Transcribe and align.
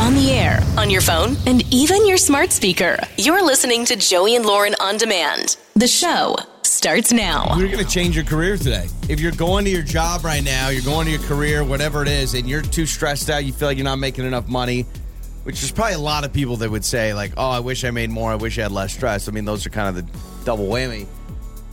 on 0.00 0.14
the 0.14 0.30
air, 0.30 0.60
on 0.78 0.88
your 0.88 1.02
phone, 1.02 1.36
and 1.46 1.62
even 1.72 2.06
your 2.06 2.16
smart 2.16 2.52
speaker. 2.52 2.98
You're 3.18 3.44
listening 3.44 3.84
to 3.84 3.96
Joey 3.96 4.34
and 4.34 4.46
Lauren 4.46 4.74
on 4.80 4.96
demand. 4.96 5.58
The 5.74 5.86
show 5.86 6.36
starts 6.62 7.12
now. 7.12 7.54
You're 7.58 7.68
going 7.68 7.84
to 7.84 7.90
change 7.90 8.16
your 8.16 8.24
career 8.24 8.56
today. 8.56 8.86
If 9.10 9.20
you're 9.20 9.30
going 9.32 9.66
to 9.66 9.70
your 9.70 9.82
job 9.82 10.24
right 10.24 10.42
now, 10.42 10.70
you're 10.70 10.82
going 10.82 11.04
to 11.04 11.12
your 11.12 11.20
career, 11.20 11.62
whatever 11.62 12.00
it 12.00 12.08
is, 12.08 12.32
and 12.32 12.48
you're 12.48 12.62
too 12.62 12.86
stressed 12.86 13.28
out, 13.28 13.44
you 13.44 13.52
feel 13.52 13.68
like 13.68 13.76
you're 13.76 13.84
not 13.84 13.98
making 13.98 14.24
enough 14.24 14.48
money, 14.48 14.86
which 15.42 15.62
is 15.62 15.70
probably 15.70 15.94
a 15.94 15.98
lot 15.98 16.24
of 16.24 16.32
people 16.32 16.56
that 16.56 16.70
would 16.70 16.84
say, 16.84 17.12
like, 17.12 17.32
oh, 17.36 17.50
I 17.50 17.60
wish 17.60 17.84
I 17.84 17.90
made 17.90 18.08
more. 18.08 18.32
I 18.32 18.36
wish 18.36 18.58
I 18.58 18.62
had 18.62 18.72
less 18.72 18.94
stress. 18.94 19.28
I 19.28 19.32
mean, 19.32 19.44
those 19.44 19.66
are 19.66 19.70
kind 19.70 19.88
of 19.88 19.96
the 19.96 20.44
double 20.46 20.66
whammy. 20.66 21.06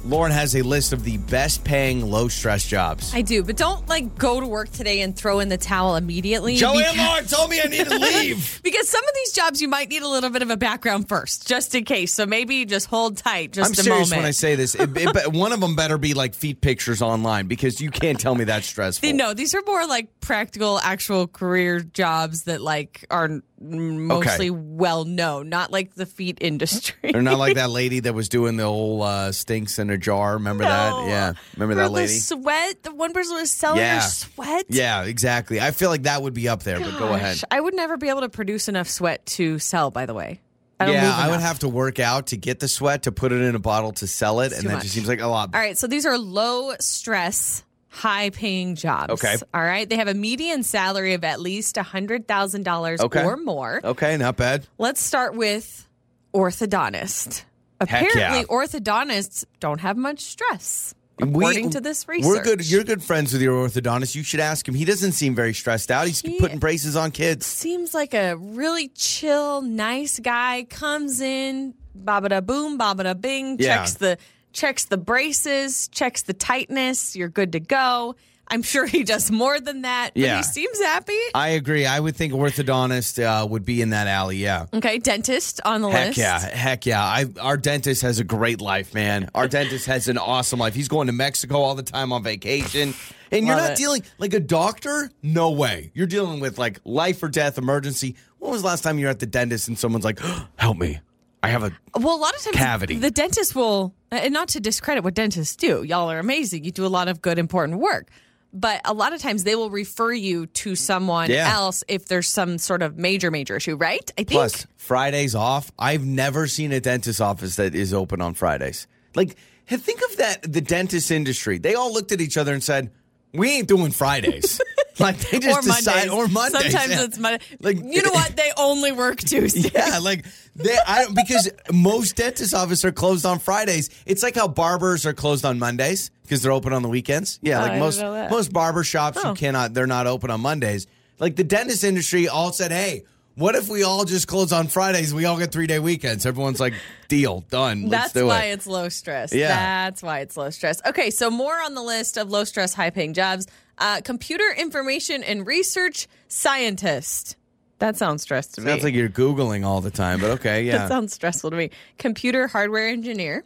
Lauren 0.06 0.32
has 0.32 0.56
a 0.56 0.62
list 0.62 0.94
of 0.94 1.04
the 1.04 1.18
best 1.18 1.64
paying 1.64 2.10
low 2.10 2.28
stress 2.30 2.66
jobs. 2.66 3.14
I 3.14 3.22
do, 3.22 3.44
but 3.44 3.58
don't 3.58 3.88
like 3.90 4.18
go 4.18 4.40
to 4.40 4.48
work 4.48 4.72
today 4.72 5.02
and 5.02 5.16
throw 5.16 5.40
in 5.40 5.50
the 5.50 5.58
towel 5.58 5.96
immediately. 5.98 6.56
Joey 6.56 6.78
because- 6.78 6.98
Lauren 6.98 7.26
told 7.26 7.50
me 7.50 7.60
I 7.62 7.68
need 7.68 7.88
to 7.88 7.98
leave. 8.00 8.62
Because 8.64 8.88
some 8.88 9.04
of 9.04 9.14
these 9.16 9.34
jobs 9.34 9.62
you 9.62 9.68
might 9.68 9.90
need 9.90 10.04
a 10.04 10.08
little 10.08 10.30
bit 10.30 10.42
of 10.42 10.50
a 10.50 10.56
background 10.58 11.10
first, 11.10 11.48
just 11.48 11.76
in 11.76 11.84
case. 11.84 12.14
So 12.14 12.26
maybe 12.26 12.64
just 12.66 12.88
hold 12.88 13.18
tight 13.18 13.52
just 13.52 13.68
I'm 13.68 13.72
a 13.74 13.76
serious 13.76 14.10
moment. 14.10 14.20
when 14.22 14.28
I 14.28 14.32
say 14.32 14.56
this. 14.56 14.76
It, 14.76 14.96
it, 14.96 15.34
one 15.34 15.52
of 15.52 15.60
them 15.60 15.76
better 15.76 15.98
be 15.98 16.14
like 16.14 16.34
feet 16.36 16.62
pictures 16.62 17.02
online 17.02 17.48
because 17.48 17.82
you 17.82 17.92
can't 17.92 18.20
tell 18.20 18.36
me 18.36 18.46
that's 18.46 18.68
stressful. 18.78 19.12
no, 19.14 19.34
these 19.34 19.54
are 19.56 19.62
more 19.66 19.86
like 19.86 20.20
practical, 20.22 20.80
actual 20.80 21.28
career 21.28 21.82
jobs 21.82 22.44
that 22.44 22.62
like 22.62 23.06
are 23.12 23.42
mostly 23.60 24.50
well 24.50 25.06
known, 25.06 25.50
not 25.50 25.72
like 25.72 25.96
the 25.96 26.06
feet 26.06 26.38
industry. 26.42 26.96
They're 27.12 27.22
not 27.22 27.40
like 27.40 27.56
that 27.56 27.70
lady 27.82 28.02
that 28.02 28.14
was 28.14 28.30
doing 28.30 28.58
the 28.58 28.64
old 28.64 29.02
uh, 29.04 29.32
stinks 29.32 29.80
in 29.80 29.90
a 29.90 29.98
jar. 29.98 30.34
Remember 30.34 30.64
No. 30.64 30.70
that? 30.70 31.08
Yeah. 31.08 31.34
Remember 31.56 31.74
Or 31.74 31.76
that 31.84 31.84
the 31.90 31.90
lady? 31.90 32.14
sweat. 32.20 32.84
The 32.84 32.94
one 32.94 33.14
person 33.14 33.36
was 33.36 33.52
selling 33.52 33.80
Yeah. 33.80 33.96
her 34.02 34.08
sweat. 34.08 34.66
Yeah, 34.70 35.04
exactly. 35.04 35.60
I 35.60 35.72
feel 35.72 35.90
like 35.90 36.04
that 36.04 36.22
would 36.22 36.34
be 36.34 36.48
up 36.50 36.64
there, 36.64 36.80
but 36.80 36.98
go 37.00 37.14
ahead. 37.14 37.42
I 37.50 37.60
would 37.60 37.74
never 37.76 37.98
be 37.98 38.10
able 38.10 38.22
to 38.22 38.30
produce 38.30 38.68
enough 38.68 38.88
sweat 38.90 39.26
to 39.28 39.60
sell. 39.60 39.90
By 39.92 40.06
the 40.06 40.14
way, 40.14 40.42
I 40.80 40.92
Yeah, 40.92 41.16
I 41.16 41.30
would 41.32 41.40
have 41.40 41.60
to 41.60 41.70
work 41.70 42.00
out 42.00 42.28
to 42.28 42.38
get 42.38 42.60
the 42.60 42.68
sweat 42.68 43.04
to 43.04 43.12
put 43.12 43.32
it 43.32 43.42
in 43.42 43.56
a 43.56 43.60
bottle 43.60 43.92
to 43.94 44.06
sell 44.08 44.42
it, 44.42 44.52
and 44.54 44.64
that 44.68 44.74
much. 44.74 44.84
just 44.84 44.94
seems 44.94 45.08
like 45.08 45.22
a 45.22 45.28
lot. 45.28 45.50
All 45.56 45.60
right, 45.60 45.76
so 45.78 45.88
these 45.88 46.06
are 46.06 46.18
low 46.20 46.74
stress, 46.80 47.64
high 47.90 48.30
paying 48.30 48.76
jobs. 48.76 49.14
Okay. 49.14 49.36
All 49.54 49.62
right. 49.64 49.88
They 49.90 49.96
have 49.96 50.08
a 50.08 50.14
median 50.14 50.64
salary 50.64 51.14
of 51.14 51.24
at 51.24 51.40
least 51.40 51.76
$100,000 51.76 53.00
Okay. 53.00 53.24
or 53.24 53.38
more. 53.38 53.82
Okay, 53.84 54.18
not 54.18 54.36
bad. 54.38 54.68
Let's 54.78 55.02
start 55.02 55.36
with 55.36 55.88
orthodontist. 56.34 57.44
Heck 57.82 57.90
yeah. 58.16 58.34
Apparently, 58.34 58.46
orthodontists 58.46 59.46
don't 59.60 59.80
have 59.82 59.98
much 59.98 60.22
stress, 60.22 60.96
according 61.22 61.70
to 61.72 61.82
this 61.82 62.08
research. 62.08 62.28
We're 62.28 62.44
good. 62.44 62.70
You're 62.70 62.84
good 62.84 63.04
friends 63.04 63.34
with 63.34 63.42
your 63.42 63.68
orthodontist. 63.68 64.16
You 64.16 64.24
should 64.24 64.40
ask 64.40 64.68
him. 64.68 64.74
He 64.74 64.84
doesn't 64.86 65.12
seem 65.12 65.36
very 65.36 65.54
stressed 65.54 65.92
out. 65.92 66.08
He's 66.08 66.22
He- 66.22 66.40
putting 66.40 66.58
braces 66.58 66.96
on 66.96 67.12
kids. 67.12 67.46
Seems 67.46 67.94
like 67.94 68.14
a 68.16 68.36
really 68.36 68.88
chill, 68.90 69.62
nice 69.62 70.20
guy. 70.20 70.66
Comes 70.70 71.22
in, 71.22 71.76
babada 71.98 72.44
boom, 72.44 72.80
babada 72.80 73.20
bing, 73.20 73.58
Yeah. 73.60 73.78
checks 73.78 73.94
the 73.96 74.18
checks 74.58 74.86
the 74.86 74.98
braces, 74.98 75.88
checks 75.90 76.24
the 76.24 76.34
tightness. 76.34 77.16
You're 77.16 77.30
good 77.30 77.52
to 77.54 77.60
go. 77.60 78.16
I'm 78.50 78.62
sure 78.64 78.86
he 78.86 79.04
does 79.04 79.30
more 79.30 79.60
than 79.60 79.82
that, 79.82 80.12
but 80.14 80.22
Yeah. 80.22 80.38
he 80.38 80.44
seems 80.44 80.80
happy. 80.80 81.20
I 81.36 81.50
agree. 81.50 81.86
I 81.86 82.00
would 82.00 82.16
think 82.16 82.32
orthodontist 82.34 83.22
uh, 83.22 83.46
would 83.46 83.66
be 83.66 83.82
in 83.82 83.90
that 83.90 84.08
alley. 84.08 84.38
Yeah. 84.38 84.68
Okay, 84.74 85.00
dentist 85.00 85.60
on 85.66 85.82
the 85.82 85.90
Heck 85.90 86.08
list. 86.08 86.18
yeah, 86.18 86.40
heck 86.40 86.86
yeah. 86.86 87.04
I, 87.04 87.26
our 87.42 87.58
dentist 87.58 88.04
has 88.04 88.20
a 88.20 88.24
great 88.24 88.62
life, 88.62 88.94
man. 88.94 89.30
Our 89.36 89.50
dentist 89.50 89.86
has 89.88 90.08
an 90.08 90.18
awesome 90.18 90.60
life. 90.60 90.74
He's 90.76 90.88
going 90.88 91.08
to 91.08 91.14
Mexico 91.14 91.58
all 91.58 91.76
the 91.76 91.84
time 91.84 92.14
on 92.14 92.24
vacation. 92.24 92.94
And 93.32 93.46
you're 93.46 93.58
Love 93.58 93.66
not 93.66 93.72
it. 93.74 93.78
dealing 93.78 94.04
like 94.18 94.34
a 94.34 94.40
doctor? 94.40 95.12
No 95.22 95.52
way. 95.52 95.92
You're 95.94 96.08
dealing 96.08 96.40
with 96.40 96.58
like 96.58 96.80
life 96.86 97.22
or 97.22 97.28
death 97.28 97.58
emergency. 97.58 98.16
When 98.40 98.52
was 98.52 98.62
the 98.62 98.68
last 98.68 98.82
time 98.82 98.98
you 98.98 99.08
were 99.08 99.12
at 99.12 99.20
the 99.20 99.26
dentist 99.26 99.68
and 99.68 99.78
someone's 99.78 100.06
like, 100.06 100.20
help 100.56 100.78
me? 100.78 101.02
I 101.44 101.50
have 101.50 101.64
a. 101.64 101.72
Well, 102.00 102.16
a 102.16 102.22
lot 102.22 102.34
of 102.34 102.42
times 102.42 102.56
Cavity. 102.56 102.96
the 102.98 103.12
dentist 103.12 103.54
will, 103.56 103.94
Uh, 104.12 104.16
and 104.16 104.34
not 104.34 104.48
to 104.50 104.60
discredit 104.60 105.04
what 105.04 105.14
dentists 105.14 105.56
do. 105.56 105.84
Y'all 105.84 106.10
are 106.12 106.20
amazing. 106.20 106.64
You 106.64 106.72
do 106.72 106.86
a 106.86 106.88
lot 106.88 107.08
of 107.08 107.22
good, 107.22 107.38
important 107.38 107.80
work. 107.80 108.10
But 108.54 108.80
a 108.86 108.94
lot 108.94 109.14
of 109.14 109.22
times 109.22 109.44
they 109.44 109.56
will 109.56 109.70
refer 109.70 110.14
you 110.14 110.46
to 110.48 110.76
someone 110.76 111.30
Yeah. 111.30 111.52
else 111.54 111.84
if 111.90 112.06
there's 112.08 112.28
some 112.30 112.58
sort 112.58 112.82
of 112.82 112.98
major, 112.98 113.30
major 113.30 113.58
issue, 113.58 113.76
right? 113.76 114.10
I 114.18 114.24
think. 114.24 114.32
Plus, 114.32 114.66
Fridays 114.78 115.36
off. 115.36 115.72
I've 115.78 116.06
never 116.06 116.48
seen 116.48 116.72
a 116.72 116.80
dentist 116.80 117.20
office 117.20 117.58
that 117.58 117.76
is 117.76 117.94
open 117.94 118.22
on 118.22 118.34
Fridays. 118.34 118.88
Like, 119.16 119.36
think 119.68 120.02
of 120.10 120.18
that 120.18 120.54
the 120.54 120.62
dentist 120.62 121.12
industry. 121.12 121.58
They 121.58 121.76
all 121.76 121.92
looked 121.94 122.14
at 122.14 122.22
each 122.22 122.38
other 122.38 122.54
and 122.54 122.64
said, 122.64 122.92
we 123.34 123.52
ain't 123.52 123.68
doing 123.68 123.92
Fridays. 123.92 124.62
like, 125.00 125.18
they 125.20 125.40
just 125.40 125.58
or 125.60 125.62
decide, 125.62 126.08
Mondays. 126.08 126.12
or 126.12 126.28
Mondays. 126.28 126.62
Sometimes 126.72 126.92
yeah. 126.92 127.04
it's 127.04 127.18
Monday. 127.18 127.46
Like- 127.60 127.78
you 127.84 128.02
know 128.02 128.12
what? 128.12 128.36
They 128.36 128.52
only 128.58 128.92
work 128.92 129.20
Tuesday. 129.20 129.70
Yeah, 129.76 130.00
like 130.00 130.26
they, 130.56 130.78
I 130.88 131.04
don't 131.04 131.16
because 131.16 131.50
most 131.72 132.16
dentist 132.16 132.54
offices 132.54 132.84
are 132.86 132.92
closed 132.92 133.26
on 133.26 133.40
Fridays. 133.40 133.90
It's 134.06 134.24
like 134.24 134.36
how 134.36 134.48
barbers 134.48 135.06
are 135.06 135.14
closed 135.14 135.46
on 135.46 135.60
Mondays 135.60 136.10
because 136.24 136.42
they're 136.42 136.52
open 136.52 136.74
on 136.74 136.82
the 136.82 136.90
weekends. 136.90 137.40
Yeah, 137.42 137.58
Oh, 137.58 137.60
I 137.60 137.62
like 137.64 137.72
didn't 137.74 137.80
most 137.82 138.32
most 138.32 138.54
barber 138.54 138.84
shops 138.84 139.18
you 139.24 139.30
Oh. 139.30 139.34
cannot 139.36 139.74
they're 139.74 139.88
not 139.88 140.08
open 140.08 140.30
on 140.32 140.42
Mondays. 140.42 140.88
Like 141.20 141.36
the 141.36 141.44
dentist 141.44 141.84
industry 141.84 142.28
all 142.28 142.52
said, 142.52 142.72
"Hey, 142.72 143.04
what 143.36 143.56
if 143.56 143.70
we 143.70 143.84
all 143.84 144.04
just 144.06 144.28
close 144.28 144.52
on 144.52 144.68
Fridays? 144.68 145.14
We 145.14 145.26
all 145.26 145.38
get 145.38 145.52
3-day 145.52 145.80
weekends." 145.80 146.26
Everyone's 146.26 146.60
like, 146.60 146.74
"Deal, 147.08 147.44
done. 147.50 147.90
That's 147.90 148.14
why 148.16 148.46
it." 148.46 148.54
it's 148.54 148.68
low 148.68 148.90
stress. 148.90 149.34
Yeah. 149.34 149.48
That's 149.50 150.02
why 150.04 150.20
it's 150.22 150.36
low 150.38 150.50
stress. 150.50 150.82
Okay, 150.86 151.10
so 151.12 151.30
more 151.30 151.60
on 151.62 151.74
the 151.76 151.82
list 151.84 152.18
of 152.18 152.30
low 152.32 152.44
stress, 152.44 152.74
high 152.74 152.90
paying 152.90 153.14
jobs. 153.14 153.48
Uh, 153.78 154.02
computer 154.04 154.46
information 154.58 155.24
and 155.24 155.46
research 155.46 156.08
scientist. 156.28 157.36
That 157.80 157.96
sounds 157.96 158.24
stressed 158.24 158.56
to 158.56 158.62
me. 158.62 158.72
Sounds 158.72 158.84
like 158.84 158.96
you're 158.96 159.10
googling 159.10 159.64
all 159.66 159.82
the 159.82 159.92
time, 159.92 160.20
but 160.20 160.32
okay, 160.32 160.64
yeah. 160.66 160.80
That 160.80 160.90
sounds 160.90 161.14
stressful 161.14 161.52
to 161.52 161.56
me. 161.56 161.70
Computer 161.98 162.48
hardware 162.48 162.88
engineer. 162.88 163.44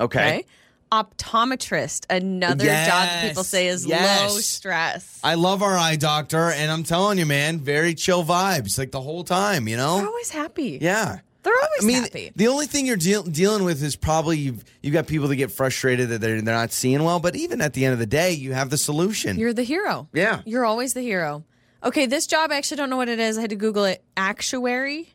okay. 0.00 0.38
Okay. 0.38 0.44
Optometrist, 0.90 2.06
another 2.08 2.64
job 2.64 2.86
that 2.86 3.28
people 3.28 3.44
say 3.44 3.66
is 3.66 3.84
yes. 3.86 4.32
low 4.32 4.38
stress. 4.38 5.20
I 5.22 5.34
love 5.34 5.62
our 5.62 5.76
eye 5.76 5.96
doctor 5.96 6.50
and 6.50 6.72
I'm 6.72 6.82
telling 6.82 7.18
you, 7.18 7.26
man, 7.26 7.60
very 7.60 7.92
chill 7.94 8.24
vibes 8.24 8.78
like 8.78 8.90
the 8.90 9.02
whole 9.02 9.22
time, 9.22 9.68
you 9.68 9.76
know? 9.76 9.98
We're 9.98 10.06
always 10.06 10.30
happy. 10.30 10.78
Yeah. 10.80 11.18
They're 11.48 11.62
always 11.64 11.84
I 11.84 11.86
mean, 11.86 12.02
happy. 12.02 12.32
the 12.36 12.48
only 12.48 12.66
thing 12.66 12.86
you're 12.86 12.96
deal- 12.96 13.22
dealing 13.22 13.64
with 13.64 13.82
is 13.82 13.96
probably 13.96 14.38
you've 14.38 14.64
you've 14.82 14.92
got 14.92 15.06
people 15.06 15.28
that 15.28 15.36
get 15.36 15.50
frustrated 15.50 16.10
that 16.10 16.20
they're 16.20 16.42
they're 16.42 16.54
not 16.54 16.72
seeing 16.72 17.02
well. 17.02 17.20
But 17.20 17.36
even 17.36 17.60
at 17.60 17.72
the 17.72 17.84
end 17.84 17.94
of 17.94 17.98
the 17.98 18.06
day, 18.06 18.32
you 18.32 18.52
have 18.52 18.70
the 18.70 18.76
solution. 18.78 19.38
You're 19.38 19.52
the 19.54 19.62
hero. 19.62 20.08
Yeah. 20.12 20.42
You're 20.44 20.64
always 20.66 20.94
the 20.94 21.00
hero. 21.02 21.44
Okay, 21.82 22.06
this 22.06 22.26
job, 22.26 22.50
I 22.50 22.56
actually 22.56 22.76
don't 22.78 22.90
know 22.90 22.96
what 22.96 23.08
it 23.08 23.18
is. 23.20 23.38
I 23.38 23.40
had 23.42 23.50
to 23.50 23.56
Google 23.56 23.84
it. 23.84 24.02
Actuary? 24.16 25.14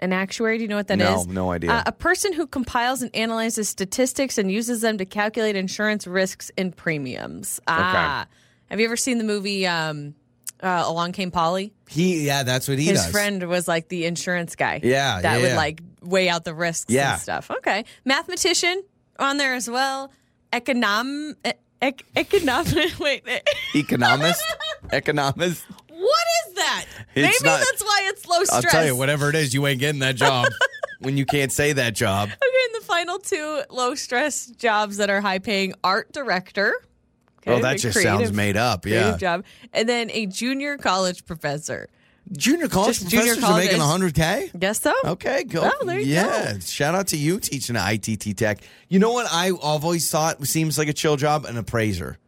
An 0.00 0.12
actuary? 0.12 0.58
Do 0.58 0.62
you 0.62 0.68
know 0.68 0.76
what 0.76 0.88
that 0.88 1.00
is? 1.00 1.26
No, 1.28 1.32
no 1.44 1.50
idea. 1.52 1.70
Uh, 1.70 1.82
a 1.86 1.92
person 1.92 2.32
who 2.32 2.46
compiles 2.48 3.00
and 3.00 3.14
analyzes 3.14 3.68
statistics 3.68 4.36
and 4.38 4.50
uses 4.50 4.80
them 4.80 4.98
to 4.98 5.04
calculate 5.04 5.54
insurance 5.54 6.06
risks 6.06 6.50
and 6.58 6.76
premiums. 6.76 7.60
Ah. 7.68 8.26
Have 8.70 8.80
you 8.80 8.86
ever 8.86 8.96
seen 8.96 9.18
the 9.18 9.24
movie 9.24 9.66
um, 9.68 10.16
uh, 10.64 10.84
Along 10.86 11.12
Came 11.12 11.30
Polly? 11.30 11.72
he, 11.88 12.26
yeah, 12.26 12.42
that's 12.42 12.66
what 12.66 12.78
he 12.78 12.86
His 12.86 13.02
does. 13.02 13.10
friend 13.12 13.42
was 13.48 13.68
like 13.68 13.88
the 13.88 14.06
insurance 14.06 14.56
guy. 14.56 14.80
Yeah, 14.82 15.20
That 15.20 15.34
yeah, 15.36 15.40
would 15.42 15.48
yeah. 15.50 15.56
like 15.56 15.80
weigh 16.02 16.28
out 16.28 16.44
the 16.44 16.54
risks 16.54 16.92
Yeah. 16.92 17.12
and 17.12 17.20
stuff. 17.22 17.50
Okay. 17.50 17.84
Mathematician 18.04 18.82
on 19.18 19.36
there 19.36 19.54
as 19.54 19.68
well. 19.70 20.10
Econom. 20.52 21.34
Ec-. 21.82 22.04
Wait. 23.00 23.22
economist, 23.74 24.42
economist. 24.92 25.64
What 25.88 26.26
is 26.48 26.54
that? 26.54 26.84
It's 27.14 27.42
Maybe 27.42 27.50
not- 27.50 27.60
that's 27.60 27.82
why 27.84 28.00
it's 28.04 28.26
low 28.26 28.42
stress. 28.44 28.64
I'll 28.64 28.70
tell 28.70 28.86
you, 28.86 28.96
whatever 28.96 29.28
it 29.28 29.34
is, 29.34 29.52
you 29.54 29.66
ain't 29.66 29.80
getting 29.80 30.00
that 30.00 30.16
job 30.16 30.46
when 31.00 31.16
you 31.16 31.26
can't 31.26 31.52
say 31.52 31.72
that 31.74 31.94
job. 31.94 32.28
Okay, 32.28 32.64
and 32.74 32.82
the 32.82 32.86
final 32.86 33.18
two 33.18 33.62
low 33.70 33.94
stress 33.94 34.46
jobs 34.46 34.96
that 34.96 35.10
are 35.10 35.20
high 35.20 35.38
paying 35.38 35.74
art 35.84 36.12
director. 36.12 36.74
Oh, 37.46 37.60
that 37.60 37.78
just 37.78 38.00
sounds 38.00 38.32
made 38.32 38.56
up. 38.56 38.86
Yeah. 38.86 39.16
Job. 39.16 39.44
And 39.72 39.88
then 39.88 40.10
a 40.10 40.26
junior 40.26 40.78
college 40.78 41.24
professor. 41.26 41.88
Junior 42.32 42.68
college 42.68 42.98
just 42.98 43.10
professors 43.10 43.36
junior 43.36 43.46
college 43.46 43.68
are 43.68 44.00
making 44.00 44.12
100K? 44.14 44.58
Guess 44.58 44.80
so. 44.80 44.94
Okay, 45.04 45.44
go. 45.44 45.70
Oh, 45.70 45.84
there 45.84 45.98
you 45.98 46.06
yeah. 46.06 46.54
Go. 46.54 46.58
Shout 46.60 46.94
out 46.94 47.08
to 47.08 47.18
you 47.18 47.38
teaching 47.38 47.76
at 47.76 48.08
ITT 48.08 48.36
Tech. 48.36 48.60
You 48.88 48.98
know 48.98 49.12
what 49.12 49.26
I 49.30 49.50
always 49.50 50.10
thought 50.10 50.44
seems 50.46 50.78
like 50.78 50.88
a 50.88 50.94
chill 50.94 51.16
job? 51.16 51.44
An 51.44 51.58
appraiser. 51.58 52.18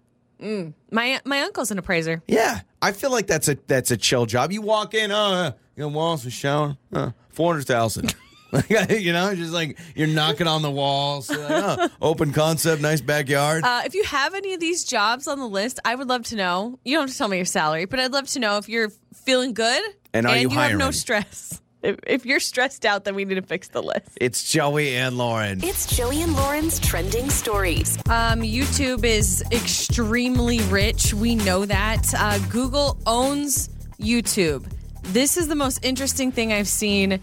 Mm. 0.41 0.75
My 0.91 1.21
my 1.25 1.41
uncle's 1.41 1.71
an 1.71 1.79
appraiser. 1.79 2.23
Yeah, 2.29 2.61
I 2.83 2.93
feel 2.93 3.11
like 3.11 3.27
that's 3.27 3.49
a 3.49 3.57
that's 3.67 3.91
a 3.91 3.97
chill 3.97 4.27
job. 4.27 4.53
You 4.53 4.61
walk 4.61 4.93
in, 4.93 5.11
uh, 5.11 5.53
you 5.77 5.83
know, 5.83 5.89
walls, 5.89 6.27
a 6.27 6.31
shower, 6.31 6.77
uh, 6.93 7.13
400,000. 7.31 8.15
Like, 8.53 8.71
you 8.91 9.13
know, 9.13 9.35
just 9.35 9.53
like 9.53 9.79
you're 9.95 10.07
knocking 10.07 10.47
on 10.47 10.63
the 10.63 10.71
walls. 10.71 11.31
Like, 11.31 11.41
oh, 11.41 11.89
open 12.01 12.33
concept, 12.33 12.83
nice 12.83 13.01
backyard. 13.01 13.65
Uh, 13.65 13.83
if 13.85 13.95
you 13.95 14.05
have 14.05 14.35
any 14.35 14.55
of 14.55 14.61
these 14.61 14.85
jobs 14.85 15.27
on 15.29 15.39
the 15.39 15.49
list, 15.49 15.81
I 15.85 15.95
would 15.95 16.09
love 16.09 16.25
to 16.25 16.37
know. 16.37 16.79
You 16.85 16.97
don't 16.97 17.05
have 17.05 17.11
to 17.11 17.19
tell 17.19 17.29
me 17.29 17.37
your 17.37 17.47
salary, 17.47 17.85
but 17.85 18.01
I'd 18.01 18.13
love 18.13 18.29
to 18.29 18.41
know 18.41 18.59
if 18.59 18.69
you're 18.69 18.91
feeling 19.15 19.55
good 19.55 19.83
and, 20.13 20.27
and 20.27 20.43
you, 20.43 20.49
you 20.51 20.57
have 20.57 20.77
no 20.77 20.91
stress. 20.91 21.61
If, 21.83 22.01
if, 22.05 22.27
you're 22.27 22.41
stressed 22.41 22.85
out, 22.85 23.05
then 23.05 23.15
we 23.15 23.25
need 23.25 23.37
to 23.37 23.43
fix 23.43 23.69
the 23.69 23.81
list. 23.81 24.09
It's 24.21 24.51
Joey 24.51 24.97
and 24.97 25.17
Lauren. 25.17 25.63
It's 25.63 25.95
Joey 25.95 26.21
and 26.21 26.35
Lauren's 26.35 26.81
trending 26.81 27.31
stories. 27.31 27.97
Um, 28.09 28.41
YouTube 28.41 29.05
is 29.05 29.45
extremely 29.53 30.59
rich. 30.63 31.15
We 31.15 31.37
know 31.37 31.65
that. 31.65 32.13
Uh, 32.13 32.41
Google 32.49 32.99
owns 33.07 33.69
YouTube. 34.01 34.69
This 35.03 35.37
is 35.37 35.47
the 35.47 35.55
most 35.55 35.85
interesting 35.85 36.33
thing 36.33 36.53
I've 36.53 36.67
seen 36.67 37.21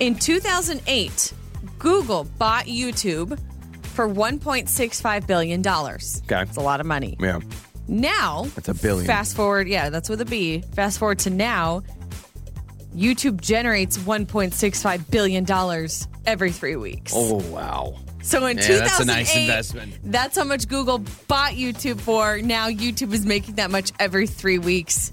in 0.00 0.14
2008, 0.14 1.34
Google 1.78 2.24
bought 2.38 2.64
YouTube 2.64 3.38
for 3.82 4.08
$1.65 4.08 5.26
billion. 5.26 5.60
Okay. 5.60 5.98
That's 6.26 6.56
a 6.56 6.60
lot 6.60 6.80
of 6.80 6.86
money. 6.86 7.18
Yeah. 7.20 7.40
Now, 7.86 8.44
that's 8.54 8.68
a 8.68 8.74
billion. 8.74 9.06
Fast 9.06 9.36
forward, 9.36 9.68
yeah, 9.68 9.90
that's 9.90 10.08
with 10.08 10.22
a 10.22 10.24
B. 10.24 10.62
Fast 10.74 10.98
forward 10.98 11.18
to 11.20 11.30
now, 11.30 11.82
YouTube 12.96 13.42
generates 13.42 13.98
$1.65 13.98 15.10
billion 15.10 15.46
every 16.24 16.50
three 16.50 16.76
weeks. 16.76 17.12
Oh, 17.14 17.42
wow. 17.50 17.94
So 18.22 18.46
in 18.46 18.56
yeah, 18.56 18.62
2008, 18.62 18.78
that's 18.78 19.00
a 19.00 19.04
nice 19.04 19.36
investment. 19.36 19.98
That's 20.04 20.38
how 20.38 20.44
much 20.44 20.66
Google 20.66 21.04
bought 21.28 21.52
YouTube 21.52 22.00
for. 22.00 22.40
Now 22.40 22.68
YouTube 22.68 23.12
is 23.12 23.26
making 23.26 23.56
that 23.56 23.70
much 23.70 23.92
every 23.98 24.26
three 24.26 24.58
weeks 24.58 25.12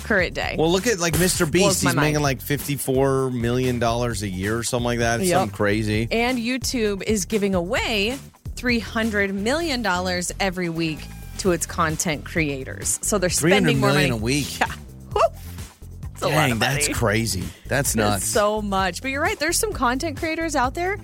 current 0.00 0.34
day. 0.34 0.56
Well, 0.58 0.70
look 0.70 0.86
at 0.86 0.98
like 0.98 1.14
Mr. 1.14 1.50
Beast. 1.50 1.82
He's 1.82 1.94
making 1.94 2.22
like 2.22 2.40
$54 2.40 3.32
million 3.32 3.82
a 3.82 4.12
year 4.26 4.58
or 4.58 4.62
something 4.62 4.84
like 4.84 4.98
that. 5.00 5.20
Yep. 5.20 5.28
Something 5.28 5.56
crazy. 5.56 6.08
And 6.10 6.38
YouTube 6.38 7.02
is 7.02 7.24
giving 7.24 7.54
away 7.54 8.18
$300 8.56 9.32
million 9.32 9.86
every 10.40 10.68
week 10.68 10.98
to 11.38 11.52
its 11.52 11.66
content 11.66 12.24
creators. 12.24 12.98
So 13.02 13.18
they're 13.18 13.30
spending 13.30 13.80
more 13.80 13.90
money 13.90 14.10
a 14.10 14.16
week. 14.16 14.60
Yeah. 14.60 14.72
Dang, 16.20 16.58
that's 16.58 16.88
crazy. 16.88 17.44
That's 17.66 17.96
nuts. 17.96 18.20
That's 18.20 18.26
so 18.26 18.60
much. 18.60 19.00
But 19.00 19.08
you're 19.08 19.22
right. 19.22 19.38
There's 19.38 19.58
some 19.58 19.72
content 19.72 20.18
creators 20.18 20.54
out 20.54 20.74
there 20.74 20.98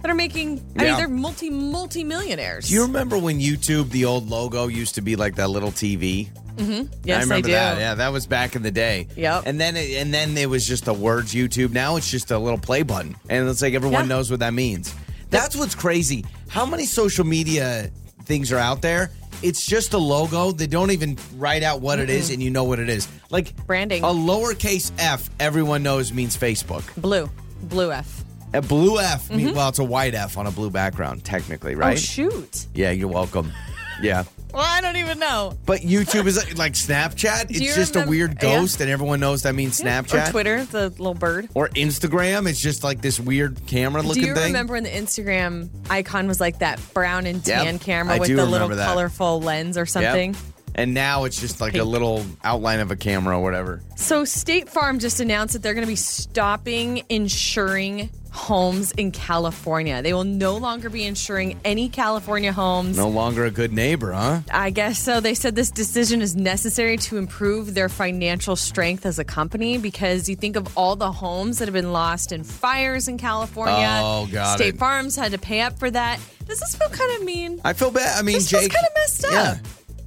that 0.00 0.10
are 0.10 0.14
making. 0.14 0.64
I 0.78 0.84
yeah. 0.84 0.90
mean, 0.90 0.98
they're 0.98 1.08
multi 1.08 1.50
multi 1.50 2.04
millionaires. 2.04 2.68
Do 2.68 2.74
you 2.74 2.82
remember 2.82 3.18
when 3.18 3.40
YouTube, 3.40 3.90
the 3.90 4.04
old 4.04 4.28
logo 4.28 4.68
used 4.68 4.94
to 4.94 5.00
be 5.00 5.16
like 5.16 5.34
that 5.36 5.50
little 5.50 5.72
TV? 5.72 6.28
Mm-hmm. 6.56 6.92
Yes, 7.04 7.18
I 7.18 7.22
remember 7.22 7.48
I 7.48 7.52
that. 7.52 7.78
Yeah, 7.78 7.94
that 7.94 8.12
was 8.12 8.26
back 8.26 8.56
in 8.56 8.62
the 8.62 8.70
day. 8.70 9.08
Yep. 9.16 9.44
And 9.46 9.60
then 9.60 9.76
it, 9.76 9.90
and 10.00 10.14
then 10.14 10.36
it 10.36 10.48
was 10.48 10.66
just 10.66 10.84
the 10.84 10.94
words 10.94 11.34
YouTube. 11.34 11.72
Now 11.72 11.96
it's 11.96 12.10
just 12.10 12.30
a 12.30 12.38
little 12.38 12.58
play 12.58 12.82
button, 12.82 13.16
and 13.28 13.48
it's 13.48 13.62
like 13.62 13.74
everyone 13.74 14.04
yeah. 14.04 14.08
knows 14.08 14.30
what 14.30 14.40
that 14.40 14.54
means. 14.54 14.94
That's 15.30 15.56
what's 15.56 15.74
crazy. 15.74 16.24
How 16.48 16.64
many 16.64 16.86
social 16.86 17.24
media 17.24 17.90
things 18.24 18.52
are 18.52 18.58
out 18.58 18.82
there? 18.82 19.10
It's 19.42 19.66
just 19.66 19.92
a 19.92 19.98
logo. 19.98 20.52
They 20.52 20.66
don't 20.66 20.90
even 20.90 21.18
write 21.36 21.62
out 21.62 21.80
what 21.80 21.98
mm-hmm. 21.98 22.04
it 22.04 22.10
is, 22.10 22.30
and 22.30 22.42
you 22.42 22.50
know 22.50 22.64
what 22.64 22.78
it 22.78 22.88
is. 22.88 23.08
Like 23.30 23.54
branding. 23.66 24.02
A 24.04 24.06
lowercase 24.06 24.92
f, 24.98 25.28
everyone 25.40 25.82
knows 25.82 26.12
means 26.12 26.36
Facebook. 26.36 26.84
Blue, 27.00 27.28
blue 27.62 27.90
F. 27.90 28.24
A 28.52 28.62
blue 28.62 29.00
F. 29.00 29.28
Mm-hmm. 29.28 29.56
well, 29.56 29.68
it's 29.68 29.80
a 29.80 29.84
white 29.84 30.14
F 30.14 30.38
on 30.38 30.46
a 30.46 30.52
blue 30.52 30.70
background, 30.70 31.24
technically, 31.24 31.74
right? 31.74 31.94
Oh 31.94 31.96
shoot. 31.96 32.66
Yeah, 32.72 32.92
you're 32.92 33.08
welcome. 33.08 33.52
Yeah. 34.00 34.24
Well, 34.54 34.64
I 34.64 34.80
don't 34.80 34.96
even 34.96 35.18
know. 35.18 35.58
But 35.66 35.80
YouTube 35.80 36.26
is 36.26 36.36
like 36.56 36.74
Snapchat. 36.74 37.50
It's 37.50 37.74
just 37.74 37.94
remember, 37.94 38.08
a 38.08 38.10
weird 38.10 38.38
ghost, 38.38 38.78
yeah. 38.78 38.84
and 38.84 38.92
everyone 38.92 39.18
knows 39.18 39.42
that 39.42 39.54
means 39.56 39.80
Snapchat. 39.80 40.28
Or 40.28 40.30
Twitter, 40.30 40.64
the 40.64 40.90
little 40.90 41.14
bird. 41.14 41.48
Or 41.54 41.70
Instagram. 41.70 42.48
It's 42.48 42.60
just 42.60 42.84
like 42.84 43.02
this 43.02 43.18
weird 43.18 43.66
camera 43.66 44.02
looking 44.02 44.22
thing. 44.22 44.22
Do 44.22 44.28
you 44.28 44.34
thing. 44.36 44.52
remember 44.52 44.74
when 44.74 44.84
the 44.84 44.90
Instagram 44.90 45.70
icon 45.90 46.28
was 46.28 46.40
like 46.40 46.60
that 46.60 46.80
brown 46.94 47.26
and 47.26 47.44
tan 47.44 47.74
yep, 47.74 47.80
camera 47.80 48.14
I 48.14 48.18
with 48.20 48.28
the 48.28 48.46
little 48.46 48.68
that. 48.68 48.86
colorful 48.86 49.40
lens 49.40 49.76
or 49.76 49.86
something? 49.86 50.36
And 50.74 50.92
now 50.92 51.24
it's 51.24 51.40
just 51.40 51.60
like 51.60 51.76
a 51.76 51.84
little 51.84 52.24
outline 52.42 52.80
of 52.80 52.90
a 52.90 52.96
camera 52.96 53.38
or 53.38 53.42
whatever. 53.42 53.80
So 53.96 54.24
State 54.24 54.68
Farm 54.68 54.98
just 54.98 55.20
announced 55.20 55.54
that 55.54 55.62
they're 55.62 55.74
going 55.74 55.86
to 55.86 55.92
be 55.92 55.96
stopping 55.96 57.04
insuring 57.08 58.10
homes 58.32 58.90
in 58.92 59.12
California. 59.12 60.02
They 60.02 60.12
will 60.12 60.24
no 60.24 60.56
longer 60.56 60.90
be 60.90 61.04
insuring 61.04 61.60
any 61.64 61.88
California 61.88 62.52
homes. 62.52 62.96
No 62.96 63.08
longer 63.08 63.44
a 63.44 63.50
good 63.52 63.72
neighbor, 63.72 64.12
huh? 64.12 64.40
I 64.50 64.70
guess 64.70 64.98
so. 64.98 65.20
They 65.20 65.34
said 65.34 65.54
this 65.54 65.70
decision 65.70 66.20
is 66.20 66.34
necessary 66.34 66.96
to 66.98 67.16
improve 67.16 67.74
their 67.74 67.88
financial 67.88 68.56
strength 68.56 69.06
as 69.06 69.20
a 69.20 69.24
company 69.24 69.78
because 69.78 70.28
you 70.28 70.34
think 70.34 70.56
of 70.56 70.76
all 70.76 70.96
the 70.96 71.12
homes 71.12 71.58
that 71.58 71.66
have 71.66 71.74
been 71.74 71.92
lost 71.92 72.32
in 72.32 72.42
fires 72.42 73.06
in 73.06 73.18
California. 73.18 74.00
Oh, 74.02 74.28
God. 74.30 74.56
State 74.56 74.74
it. 74.74 74.78
Farms 74.78 75.14
had 75.14 75.30
to 75.30 75.38
pay 75.38 75.60
up 75.60 75.78
for 75.78 75.88
that. 75.88 76.18
Does 76.48 76.58
this 76.58 76.74
feel 76.74 76.88
kind 76.88 77.12
of 77.16 77.24
mean? 77.24 77.60
I 77.64 77.72
feel 77.72 77.92
bad. 77.92 78.18
I 78.18 78.22
mean, 78.22 78.34
this 78.34 78.50
Jake. 78.50 78.72
kind 78.72 78.84
of 78.84 78.94
messed 78.96 79.24
up. 79.26 79.32
Yeah. 79.32 79.58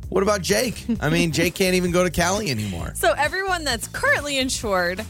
What 0.09 0.23
about 0.23 0.41
Jake? 0.41 0.85
I 0.99 1.09
mean, 1.09 1.31
Jake 1.31 1.55
can't 1.55 1.75
even 1.75 1.91
go 1.91 2.03
to 2.03 2.09
Cali 2.09 2.49
anymore. 2.49 2.93
So 2.95 3.13
everyone 3.13 3.63
that's 3.63 3.87
currently 3.87 4.37
insured 4.37 5.03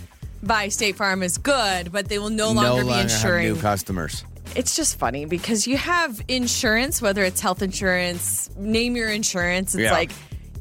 by 0.43 0.69
State 0.69 0.95
Farm 0.95 1.23
is 1.23 1.37
good, 1.37 1.91
but 1.91 2.09
they 2.09 2.19
will 2.19 2.29
no 2.29 2.51
longer 2.51 2.83
no 2.83 2.93
be 2.93 2.99
insuring 2.99 3.45
new 3.45 3.55
customers. 3.59 4.23
It's 4.55 4.75
just 4.75 4.97
funny 4.97 5.25
because 5.25 5.67
you 5.67 5.77
have 5.77 6.21
insurance, 6.27 7.01
whether 7.01 7.23
it's 7.23 7.41
health 7.41 7.61
insurance, 7.61 8.49
name 8.57 8.95
your 8.95 9.09
insurance. 9.09 9.75
It's 9.75 9.83
yeah. 9.83 9.91
like 9.91 10.11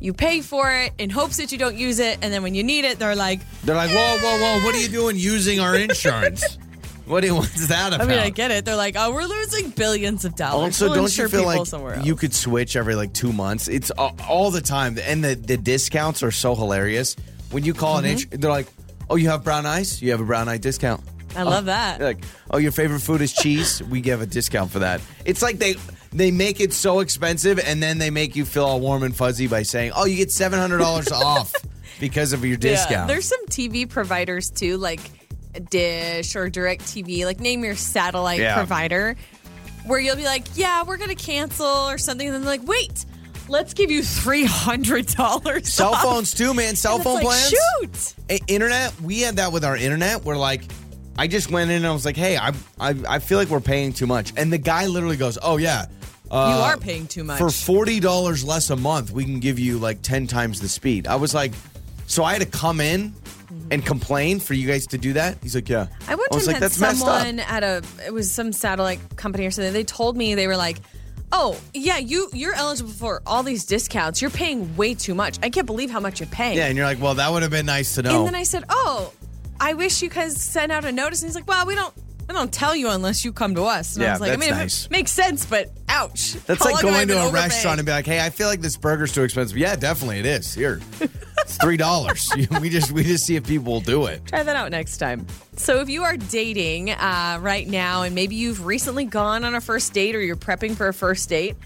you 0.00 0.12
pay 0.12 0.42
for 0.42 0.70
it 0.70 0.92
in 0.98 1.08
hopes 1.08 1.38
that 1.38 1.52
you 1.52 1.58
don't 1.58 1.76
use 1.76 1.98
it, 1.98 2.18
and 2.20 2.32
then 2.32 2.42
when 2.42 2.54
you 2.54 2.62
need 2.62 2.84
it, 2.84 2.98
they're 2.98 3.16
like, 3.16 3.40
they're 3.64 3.76
like, 3.76 3.90
whoa, 3.90 4.18
whoa, 4.18 4.38
whoa, 4.38 4.64
what 4.64 4.74
are 4.74 4.80
you 4.80 4.88
eh. 4.88 4.92
doing 4.92 5.16
using 5.16 5.60
our 5.60 5.76
insurance? 5.76 6.58
What 7.06 7.22
do 7.22 7.28
you, 7.28 7.34
what's 7.36 7.68
that 7.68 7.94
about? 7.94 8.06
I 8.06 8.08
mean, 8.08 8.18
I 8.18 8.30
get 8.30 8.50
it. 8.50 8.64
They're 8.64 8.76
like, 8.76 8.94
oh, 8.98 9.12
we're 9.12 9.24
losing 9.24 9.70
billions 9.70 10.24
of 10.24 10.34
dollars. 10.34 10.80
Also, 10.80 10.86
we'll 10.86 10.94
don't 10.94 11.18
you 11.18 11.28
feel 11.28 11.44
like 11.44 12.04
you 12.04 12.16
could 12.16 12.34
switch 12.34 12.76
every 12.76 12.94
like 12.94 13.12
two 13.12 13.32
months? 13.32 13.68
It's 13.68 13.90
all, 13.92 14.16
all 14.28 14.50
the 14.50 14.60
time, 14.60 14.98
and 15.02 15.24
the 15.24 15.34
the 15.34 15.56
discounts 15.56 16.22
are 16.22 16.32
so 16.32 16.54
hilarious. 16.54 17.16
When 17.50 17.64
you 17.64 17.74
call 17.74 17.96
mm-hmm. 17.96 18.04
an 18.06 18.10
insurance, 18.12 18.40
they're 18.40 18.50
like, 18.50 18.66
Oh, 19.08 19.16
you 19.16 19.28
have 19.28 19.44
brown 19.44 19.66
eyes? 19.66 20.02
You 20.02 20.10
have 20.10 20.20
a 20.20 20.24
brown 20.24 20.48
eye 20.48 20.58
discount. 20.58 21.02
I 21.36 21.42
love 21.42 21.64
oh, 21.64 21.66
that. 21.66 22.00
Like, 22.00 22.24
oh, 22.50 22.58
your 22.58 22.72
favorite 22.72 23.00
food 23.00 23.20
is 23.20 23.32
cheese? 23.32 23.82
we 23.90 24.00
give 24.00 24.20
a 24.20 24.26
discount 24.26 24.70
for 24.70 24.80
that. 24.80 25.00
It's 25.24 25.42
like 25.42 25.58
they 25.58 25.76
they 26.12 26.30
make 26.30 26.60
it 26.60 26.72
so 26.72 27.00
expensive, 27.00 27.58
and 27.58 27.82
then 27.82 27.98
they 27.98 28.10
make 28.10 28.36
you 28.36 28.44
feel 28.44 28.64
all 28.64 28.80
warm 28.80 29.02
and 29.02 29.14
fuzzy 29.14 29.46
by 29.46 29.62
saying, 29.62 29.92
"Oh, 29.94 30.06
you 30.06 30.16
get 30.16 30.32
seven 30.32 30.58
hundred 30.58 30.78
dollars 30.78 31.12
off 31.12 31.54
because 32.00 32.32
of 32.32 32.44
your 32.44 32.56
discount." 32.56 32.90
Yeah, 32.90 33.06
there's 33.06 33.26
some 33.26 33.46
TV 33.46 33.88
providers 33.88 34.50
too, 34.50 34.76
like 34.78 35.00
Dish 35.60 36.36
or 36.36 36.50
DirecTV. 36.50 37.24
Like, 37.24 37.40
name 37.40 37.64
your 37.64 37.76
satellite 37.76 38.40
yeah. 38.40 38.56
provider, 38.56 39.16
where 39.86 40.00
you'll 40.00 40.16
be 40.16 40.24
like, 40.24 40.46
"Yeah, 40.54 40.84
we're 40.84 40.96
gonna 40.96 41.14
cancel" 41.14 41.66
or 41.66 41.98
something, 41.98 42.26
and 42.26 42.34
then 42.34 42.42
they're 42.42 42.58
like, 42.58 42.66
"Wait." 42.66 43.04
Let's 43.48 43.74
give 43.74 43.92
you 43.92 44.02
three 44.02 44.44
hundred 44.44 45.06
dollars. 45.06 45.72
Cell 45.72 45.94
phones 45.94 46.34
too, 46.34 46.52
man. 46.52 46.74
Cell 46.74 46.98
phone 46.98 47.14
like, 47.14 47.26
plans. 47.26 47.54
Shoot. 47.80 48.14
Internet. 48.48 49.00
We 49.00 49.20
had 49.20 49.36
that 49.36 49.52
with 49.52 49.64
our 49.64 49.76
internet. 49.76 50.24
We're 50.24 50.36
like, 50.36 50.62
I 51.16 51.28
just 51.28 51.50
went 51.50 51.70
in 51.70 51.76
and 51.76 51.86
I 51.86 51.92
was 51.92 52.04
like, 52.04 52.16
hey, 52.16 52.36
I, 52.36 52.52
I, 52.80 52.94
I 53.08 53.18
feel 53.20 53.38
like 53.38 53.48
we're 53.48 53.60
paying 53.60 53.92
too 53.92 54.06
much. 54.08 54.32
And 54.36 54.52
the 54.52 54.58
guy 54.58 54.86
literally 54.86 55.16
goes, 55.16 55.38
oh 55.40 55.58
yeah. 55.58 55.86
Uh, 56.28 56.54
you 56.56 56.62
are 56.62 56.76
paying 56.76 57.06
too 57.06 57.22
much. 57.22 57.38
For 57.38 57.50
forty 57.50 58.00
dollars 58.00 58.44
less 58.44 58.70
a 58.70 58.76
month, 58.76 59.12
we 59.12 59.22
can 59.22 59.38
give 59.38 59.60
you 59.60 59.78
like 59.78 60.02
ten 60.02 60.26
times 60.26 60.60
the 60.60 60.68
speed. 60.68 61.06
I 61.06 61.14
was 61.14 61.32
like, 61.32 61.52
so 62.08 62.24
I 62.24 62.32
had 62.32 62.42
to 62.42 62.48
come 62.48 62.80
in 62.80 63.14
Mm-hmm. 63.46 63.68
and 63.70 63.86
complain 63.86 64.40
for 64.40 64.54
you 64.54 64.66
guys 64.66 64.86
to 64.88 64.98
do 64.98 65.12
that? 65.12 65.38
He's 65.42 65.54
like, 65.54 65.68
yeah. 65.68 65.86
I 66.08 66.14
one 66.14 66.28
time 66.28 66.32
I 66.32 66.34
was 66.34 66.46
like, 66.46 66.54
had 66.54 66.62
That's 66.62 66.76
someone 66.76 67.40
at 67.40 67.62
a 67.62 67.82
it 68.04 68.12
was 68.12 68.30
some 68.30 68.52
satellite 68.52 68.98
company 69.16 69.46
or 69.46 69.50
something. 69.50 69.72
They 69.72 69.84
told 69.84 70.16
me 70.16 70.34
they 70.34 70.46
were 70.46 70.56
like, 70.56 70.78
Oh, 71.32 71.58
yeah, 71.74 71.98
you 71.98 72.28
you're 72.32 72.54
eligible 72.54 72.92
for 72.92 73.20
all 73.26 73.42
these 73.42 73.64
discounts. 73.64 74.22
You're 74.22 74.30
paying 74.30 74.76
way 74.76 74.94
too 74.94 75.14
much. 75.14 75.38
I 75.42 75.50
can't 75.50 75.66
believe 75.66 75.90
how 75.90 76.00
much 76.00 76.20
you're 76.20 76.28
paying. 76.28 76.56
Yeah, 76.56 76.66
and 76.66 76.76
you're 76.76 76.86
like, 76.86 77.00
well, 77.00 77.14
that 77.14 77.30
would 77.32 77.42
have 77.42 77.50
been 77.50 77.66
nice 77.66 77.96
to 77.96 78.02
know. 78.02 78.18
And 78.18 78.26
then 78.26 78.34
I 78.34 78.44
said, 78.44 78.64
oh, 78.68 79.12
I 79.58 79.74
wish 79.74 80.02
you 80.02 80.08
guys 80.08 80.40
sent 80.40 80.70
out 80.70 80.84
a 80.84 80.92
notice. 80.92 81.22
And 81.22 81.28
he's 81.28 81.34
like, 81.34 81.48
well, 81.48 81.66
we 81.66 81.74
don't 81.74 81.92
we 82.28 82.34
don't 82.34 82.52
tell 82.52 82.74
you 82.74 82.90
unless 82.90 83.24
you 83.24 83.32
come 83.32 83.54
to 83.54 83.64
us. 83.64 83.94
And 83.94 84.02
yeah, 84.02 84.10
I 84.10 84.12
was 84.12 84.20
like, 84.20 84.30
that's 84.30 84.42
I 84.42 84.50
mean, 84.50 84.58
nice. 84.58 84.86
it 84.86 84.90
makes 84.90 85.12
sense, 85.12 85.46
but 85.46 85.70
ouch. 85.88 86.34
That's 86.46 86.64
How 86.64 86.72
like 86.72 86.82
going 86.82 87.08
to 87.08 87.18
a 87.18 87.30
restaurant 87.30 87.78
and 87.78 87.86
be 87.86 87.92
like, 87.92 88.06
hey, 88.06 88.24
I 88.24 88.30
feel 88.30 88.48
like 88.48 88.60
this 88.60 88.76
burger's 88.76 89.12
too 89.12 89.22
expensive. 89.22 89.56
Yeah, 89.56 89.76
definitely 89.76 90.18
it 90.18 90.26
is. 90.26 90.52
Here. 90.52 90.80
It's 91.38 91.56
three 91.58 91.76
dollars. 91.76 92.28
we 92.60 92.68
just 92.68 92.92
we 92.92 93.04
just 93.04 93.26
see 93.26 93.36
if 93.36 93.46
people 93.46 93.72
will 93.72 93.80
do 93.80 94.06
it. 94.06 94.24
Try 94.26 94.42
that 94.42 94.56
out 94.56 94.70
next 94.70 94.98
time. 94.98 95.26
So 95.56 95.80
if 95.80 95.88
you 95.88 96.02
are 96.02 96.16
dating 96.16 96.90
uh, 96.90 97.38
right 97.40 97.66
now, 97.66 98.02
and 98.02 98.14
maybe 98.14 98.34
you've 98.34 98.66
recently 98.66 99.04
gone 99.04 99.44
on 99.44 99.54
a 99.54 99.60
first 99.60 99.92
date 99.92 100.14
or 100.14 100.20
you're 100.20 100.36
prepping 100.36 100.76
for 100.76 100.88
a 100.88 100.94
first 100.94 101.28
date, 101.28 101.56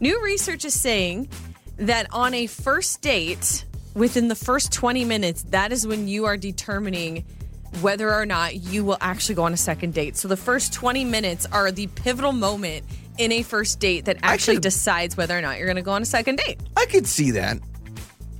New 0.00 0.22
research 0.22 0.64
is 0.64 0.78
saying 0.78 1.28
that 1.76 2.06
on 2.12 2.34
a 2.34 2.46
first 2.46 3.00
date, 3.00 3.64
within 3.94 4.28
the 4.28 4.34
first 4.34 4.72
20 4.72 5.04
minutes, 5.04 5.44
that 5.44 5.72
is 5.72 5.86
when 5.86 6.08
you 6.08 6.24
are 6.26 6.36
determining 6.36 7.24
whether 7.82 8.12
or 8.12 8.26
not 8.26 8.56
you 8.56 8.84
will 8.84 8.98
actually 9.00 9.34
go 9.34 9.44
on 9.44 9.52
a 9.52 9.56
second 9.56 9.94
date. 9.94 10.16
So 10.16 10.28
the 10.28 10.36
first 10.36 10.72
20 10.72 11.04
minutes 11.04 11.46
are 11.46 11.70
the 11.70 11.86
pivotal 11.88 12.32
moment 12.32 12.84
in 13.18 13.32
a 13.32 13.42
first 13.42 13.80
date 13.80 14.06
that 14.06 14.18
actually 14.22 14.56
could, 14.56 14.64
decides 14.64 15.16
whether 15.16 15.36
or 15.36 15.40
not 15.40 15.58
you're 15.58 15.66
going 15.66 15.76
to 15.76 15.82
go 15.82 15.92
on 15.92 16.02
a 16.02 16.06
second 16.06 16.36
date. 16.38 16.58
I 16.76 16.86
could 16.86 17.06
see 17.06 17.32
that. 17.32 17.58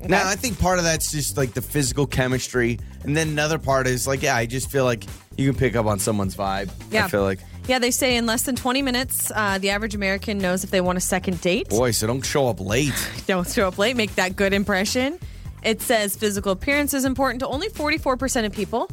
Okay. 0.00 0.08
Now, 0.08 0.28
I 0.28 0.36
think 0.36 0.58
part 0.58 0.78
of 0.78 0.84
that's 0.84 1.10
just 1.10 1.36
like 1.36 1.54
the 1.54 1.62
physical 1.62 2.06
chemistry. 2.06 2.78
And 3.04 3.16
then 3.16 3.28
another 3.28 3.58
part 3.58 3.86
is 3.86 4.06
like, 4.06 4.22
yeah, 4.22 4.36
I 4.36 4.46
just 4.46 4.70
feel 4.70 4.84
like 4.84 5.04
you 5.36 5.50
can 5.50 5.58
pick 5.58 5.76
up 5.76 5.86
on 5.86 5.98
someone's 5.98 6.36
vibe. 6.36 6.70
Yeah. 6.90 7.06
I 7.06 7.08
feel 7.08 7.22
like. 7.22 7.40
Yeah, 7.66 7.78
they 7.78 7.90
say 7.90 8.16
in 8.16 8.26
less 8.26 8.42
than 8.42 8.56
20 8.56 8.82
minutes, 8.82 9.32
uh, 9.34 9.56
the 9.58 9.70
average 9.70 9.94
American 9.94 10.36
knows 10.36 10.64
if 10.64 10.70
they 10.70 10.82
want 10.82 10.98
a 10.98 11.00
second 11.00 11.40
date. 11.40 11.70
Boy, 11.70 11.92
so 11.92 12.06
don't 12.06 12.20
show 12.20 12.48
up 12.48 12.60
late. 12.60 12.92
don't 13.26 13.48
show 13.48 13.66
up 13.66 13.78
late. 13.78 13.96
Make 13.96 14.14
that 14.16 14.36
good 14.36 14.52
impression. 14.52 15.18
It 15.62 15.80
says 15.80 16.14
physical 16.14 16.52
appearance 16.52 16.92
is 16.92 17.06
important 17.06 17.40
to 17.40 17.48
only 17.48 17.68
44% 17.68 18.44
of 18.44 18.52
people, 18.52 18.90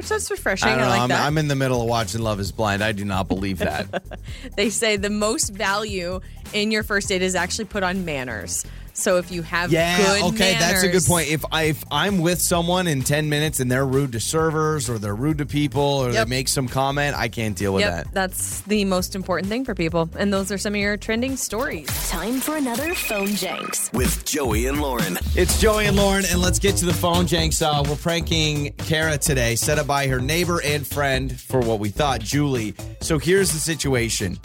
which 0.00 0.08
that's 0.08 0.30
refreshing. 0.30 0.70
I, 0.70 0.80
I 0.80 0.88
like 0.88 1.00
I'm, 1.02 1.08
that. 1.10 1.26
I'm 1.26 1.36
in 1.36 1.48
the 1.48 1.54
middle 1.54 1.82
of 1.82 1.86
watching 1.86 2.22
Love 2.22 2.40
is 2.40 2.52
Blind. 2.52 2.82
I 2.82 2.92
do 2.92 3.04
not 3.04 3.28
believe 3.28 3.58
that. 3.58 4.02
they 4.56 4.70
say 4.70 4.96
the 4.96 5.10
most 5.10 5.50
value 5.50 6.20
in 6.54 6.70
your 6.70 6.82
first 6.82 7.10
date 7.10 7.20
is 7.20 7.34
actually 7.34 7.66
put 7.66 7.82
on 7.82 8.06
manners. 8.06 8.64
So 8.94 9.16
if 9.18 9.30
you 9.30 9.42
have 9.42 9.72
Yeah, 9.72 9.96
good 9.96 10.22
okay, 10.34 10.54
that's 10.58 10.82
a 10.82 10.88
good 10.88 11.04
point. 11.04 11.28
If 11.28 11.44
I 11.52 11.64
if 11.64 11.84
I'm 11.90 12.18
with 12.18 12.40
someone 12.40 12.86
in 12.86 13.02
10 13.02 13.28
minutes 13.28 13.60
and 13.60 13.70
they're 13.70 13.86
rude 13.86 14.12
to 14.12 14.20
servers 14.20 14.88
or 14.90 14.98
they're 14.98 15.14
rude 15.14 15.38
to 15.38 15.46
people 15.46 15.82
or 15.82 16.10
Yep. 16.10 16.26
they 16.26 16.30
make 16.30 16.48
some 16.48 16.68
comment, 16.68 17.16
I 17.16 17.28
can't 17.28 17.56
deal 17.56 17.72
with 17.74 17.82
Yep, 17.82 18.04
that. 18.04 18.14
that's 18.14 18.60
the 18.62 18.84
most 18.84 19.14
important 19.14 19.48
thing 19.48 19.64
for 19.64 19.74
people. 19.74 20.08
And 20.18 20.32
those 20.32 20.50
are 20.52 20.58
some 20.58 20.74
of 20.74 20.80
your 20.80 20.96
trending 20.96 21.36
stories. 21.36 21.88
Time 22.10 22.40
for 22.40 22.56
another 22.56 22.94
phone 22.94 23.28
Jenks. 23.34 23.90
with 23.92 24.24
Joey 24.24 24.66
and 24.66 24.80
Lauren. 24.80 25.18
It's 25.34 25.60
Joey 25.60 25.86
and 25.86 25.96
Lauren, 25.96 26.24
and 26.30 26.40
let's 26.40 26.58
get 26.58 26.76
to 26.78 26.86
the 26.86 26.94
phone, 26.94 27.26
Jenks. 27.26 27.62
Uh, 27.62 27.82
we're 27.88 27.96
pranking 27.96 28.72
Kara 28.78 29.16
today, 29.18 29.54
set 29.56 29.78
up 29.78 29.86
by 29.86 30.06
her 30.08 30.18
neighbor 30.20 30.60
and 30.64 30.86
friend 30.86 31.38
for 31.40 31.60
what 31.60 31.78
we 31.78 31.88
thought, 31.90 32.20
Julie. 32.20 32.74
So 33.00 33.18
here's 33.18 33.52
the 33.52 33.58
situation: 33.58 34.38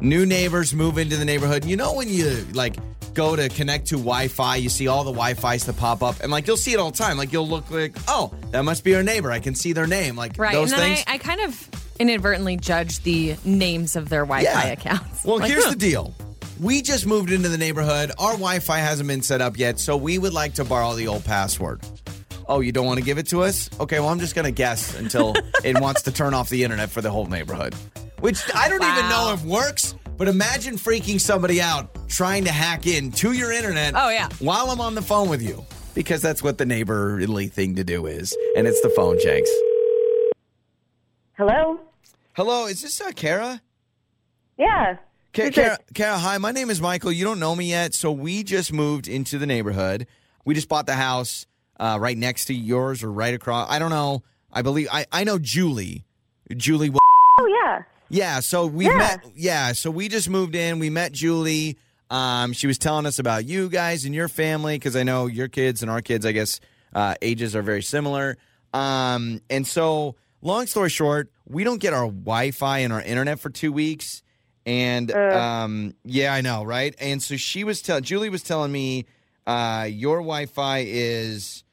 new 0.00 0.26
neighbors 0.26 0.74
move 0.74 0.98
into 0.98 1.16
the 1.16 1.24
neighborhood. 1.24 1.64
You 1.64 1.76
know 1.76 1.94
when 1.94 2.08
you 2.08 2.46
like 2.52 2.76
go 3.16 3.34
to 3.34 3.48
connect 3.48 3.86
to 3.88 3.94
Wi-Fi, 3.96 4.56
you 4.56 4.68
see 4.68 4.86
all 4.86 5.02
the 5.02 5.10
Wi-Fi's 5.10 5.64
that 5.64 5.76
pop 5.76 6.02
up, 6.02 6.20
and 6.20 6.30
like 6.30 6.46
you'll 6.46 6.56
see 6.56 6.72
it 6.72 6.78
all 6.78 6.90
the 6.92 6.96
time. 6.98 7.16
Like 7.16 7.32
you'll 7.32 7.48
look 7.48 7.68
like, 7.70 7.96
oh, 8.06 8.32
that 8.52 8.62
must 8.62 8.84
be 8.84 8.94
our 8.94 9.02
neighbor. 9.02 9.32
I 9.32 9.40
can 9.40 9.54
see 9.54 9.72
their 9.72 9.86
name. 9.86 10.14
Like 10.16 10.34
Right. 10.38 10.52
those 10.52 10.70
and 10.72 10.80
then 10.80 10.94
things. 10.96 11.04
I, 11.08 11.14
I 11.14 11.18
kind 11.18 11.40
of 11.40 11.68
inadvertently 11.98 12.58
judge 12.58 13.00
the 13.02 13.36
names 13.44 13.96
of 13.96 14.08
their 14.10 14.24
Wi 14.24 14.44
Fi 14.44 14.68
accounts. 14.68 15.24
Well, 15.24 15.38
Like, 15.40 15.50
here's 15.50 15.64
huh. 15.64 15.70
the 15.70 15.76
deal. 15.76 16.14
We 16.60 16.80
just 16.82 17.06
moved 17.06 17.32
into 17.32 17.48
the 17.48 17.58
neighborhood. 17.58 18.12
Our 18.18 18.32
Wi 18.32 18.60
Fi 18.60 18.78
hasn't 18.78 19.08
been 19.08 19.22
set 19.22 19.40
up 19.40 19.58
yet, 19.58 19.80
so 19.80 19.96
we 19.96 20.18
would 20.18 20.32
like 20.34 20.54
to 20.54 20.64
borrow 20.64 20.94
the 20.94 21.08
old 21.08 21.24
password. 21.24 21.80
Oh, 22.48 22.60
you 22.60 22.70
don't 22.70 22.86
want 22.86 22.98
to 22.98 23.04
give 23.04 23.18
it 23.18 23.26
to 23.28 23.42
us? 23.42 23.68
Okay, 23.80 23.98
well, 23.98 24.08
I'm 24.10 24.20
just 24.20 24.34
going 24.36 24.44
to 24.44 24.52
guess 24.52 24.94
until 24.96 25.34
it 25.64 25.80
wants 25.80 26.02
to 26.02 26.12
turn 26.12 26.32
off 26.32 26.48
the 26.48 26.62
internet 26.64 26.90
for 26.90 27.00
the 27.02 27.10
whole 27.10 27.26
neighborhood, 27.26 27.74
which 28.20 28.38
I 28.54 28.68
don't 28.68 28.82
even 28.82 29.08
know 29.10 29.32
if 29.34 29.44
works. 29.44 29.94
But 30.16 30.28
imagine 30.28 30.76
freaking 30.76 31.20
somebody 31.20 31.60
out 31.60 31.90
trying 32.08 32.44
to 32.44 32.52
hack 32.52 32.86
in 32.86 33.12
to 33.12 33.32
your 33.32 33.52
internet 33.52 33.94
Oh, 33.96 34.08
yeah. 34.08 34.28
while 34.38 34.70
I'm 34.70 34.80
on 34.80 34.94
the 34.94 35.02
phone 35.02 35.28
with 35.28 35.42
you. 35.42 35.64
Because 35.94 36.20
that's 36.22 36.42
what 36.42 36.58
the 36.58 36.66
neighborly 36.66 37.48
thing 37.48 37.74
to 37.76 37.84
do 37.84 38.06
is. 38.06 38.36
And 38.56 38.66
it's 38.66 38.80
the 38.82 38.90
phone, 38.90 39.18
Jenks. 39.22 39.50
Hello? 41.36 41.80
Hello, 42.34 42.66
is 42.66 42.82
this 42.82 43.00
uh, 43.00 43.12
Kara? 43.12 43.60
Yeah. 44.58 44.96
Ka- 45.34 45.42
Who's 45.44 45.54
Kara. 45.54 45.78
Kara, 45.94 46.18
hi. 46.18 46.38
My 46.38 46.50
name 46.52 46.70
is 46.70 46.80
Michael. 46.80 47.12
You 47.12 47.24
don't 47.24 47.38
know 47.40 47.54
me 47.54 47.70
yet, 47.70 47.94
so 47.94 48.10
we 48.12 48.42
just 48.42 48.72
moved 48.72 49.08
into 49.08 49.38
the 49.38 49.46
neighborhood. 49.46 50.06
We 50.44 50.54
just 50.54 50.68
bought 50.68 50.86
the 50.86 50.94
house 50.94 51.46
uh, 51.78 51.98
right 52.00 52.16
next 52.16 52.46
to 52.46 52.54
yours 52.54 53.02
or 53.02 53.10
right 53.12 53.34
across. 53.34 53.70
I 53.70 53.78
don't 53.78 53.90
know. 53.90 54.22
I 54.52 54.62
believe 54.62 54.88
I, 54.90 55.06
I 55.12 55.24
know 55.24 55.38
Julie. 55.38 56.04
Julie. 56.56 56.90
Wa- 56.90 57.00
Oh, 57.38 57.46
yeah. 57.62 57.82
Yeah. 58.08 58.40
So 58.40 58.66
we 58.66 58.86
Yeah. 58.86 58.96
met. 58.96 59.20
Yeah. 59.34 59.72
So 59.72 59.90
we 59.90 60.08
just 60.08 60.28
moved 60.28 60.54
in. 60.54 60.78
We 60.78 60.90
met 60.90 61.12
Julie. 61.12 61.76
Um, 62.10 62.52
she 62.52 62.66
was 62.66 62.78
telling 62.78 63.04
us 63.06 63.18
about 63.18 63.44
you 63.46 63.68
guys 63.68 64.04
and 64.04 64.14
your 64.14 64.28
family 64.28 64.76
because 64.78 64.94
I 64.94 65.02
know 65.02 65.26
your 65.26 65.48
kids 65.48 65.82
and 65.82 65.90
our 65.90 66.00
kids. 66.00 66.24
I 66.24 66.32
guess 66.32 66.60
uh, 66.94 67.14
ages 67.20 67.56
are 67.56 67.62
very 67.62 67.82
similar. 67.82 68.36
Um, 68.72 69.40
and 69.50 69.66
so, 69.66 70.14
long 70.40 70.66
story 70.66 70.88
short, 70.90 71.30
we 71.48 71.64
don't 71.64 71.80
get 71.80 71.92
our 71.92 72.06
Wi-Fi 72.06 72.78
and 72.78 72.92
our 72.92 73.02
internet 73.02 73.40
for 73.40 73.50
two 73.50 73.72
weeks. 73.72 74.22
And 74.64 75.10
um, 75.12 75.94
yeah, 76.04 76.32
I 76.32 76.40
know, 76.42 76.64
right? 76.64 76.94
And 77.00 77.22
so 77.22 77.36
she 77.36 77.64
was 77.64 77.82
telling 77.82 78.02
Julie 78.04 78.28
was 78.30 78.42
telling 78.42 78.70
me 78.72 79.06
uh, 79.46 79.86
your 79.90 80.18
Wi-Fi 80.18 80.84
is 80.86 81.64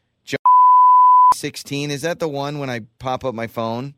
16. 1.36 1.92
Is 1.92 2.04
that 2.04 2.20
the 2.20 2.28
one 2.28 2.60
when 2.60 2.70
I 2.70 2.82
pop 3.00 3.26
up 3.26 3.34
my 3.36 3.48
phone? 3.48 3.96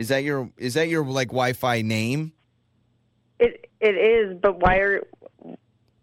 Is 0.00 0.08
that 0.08 0.24
your 0.24 0.50
is 0.56 0.72
that 0.74 0.88
your 0.88 1.04
like 1.04 1.28
Wi-Fi 1.28 1.82
name? 1.82 2.32
It 3.38 3.68
it 3.82 3.94
is, 3.94 4.38
but 4.40 4.58
why 4.58 4.76
are 4.76 5.06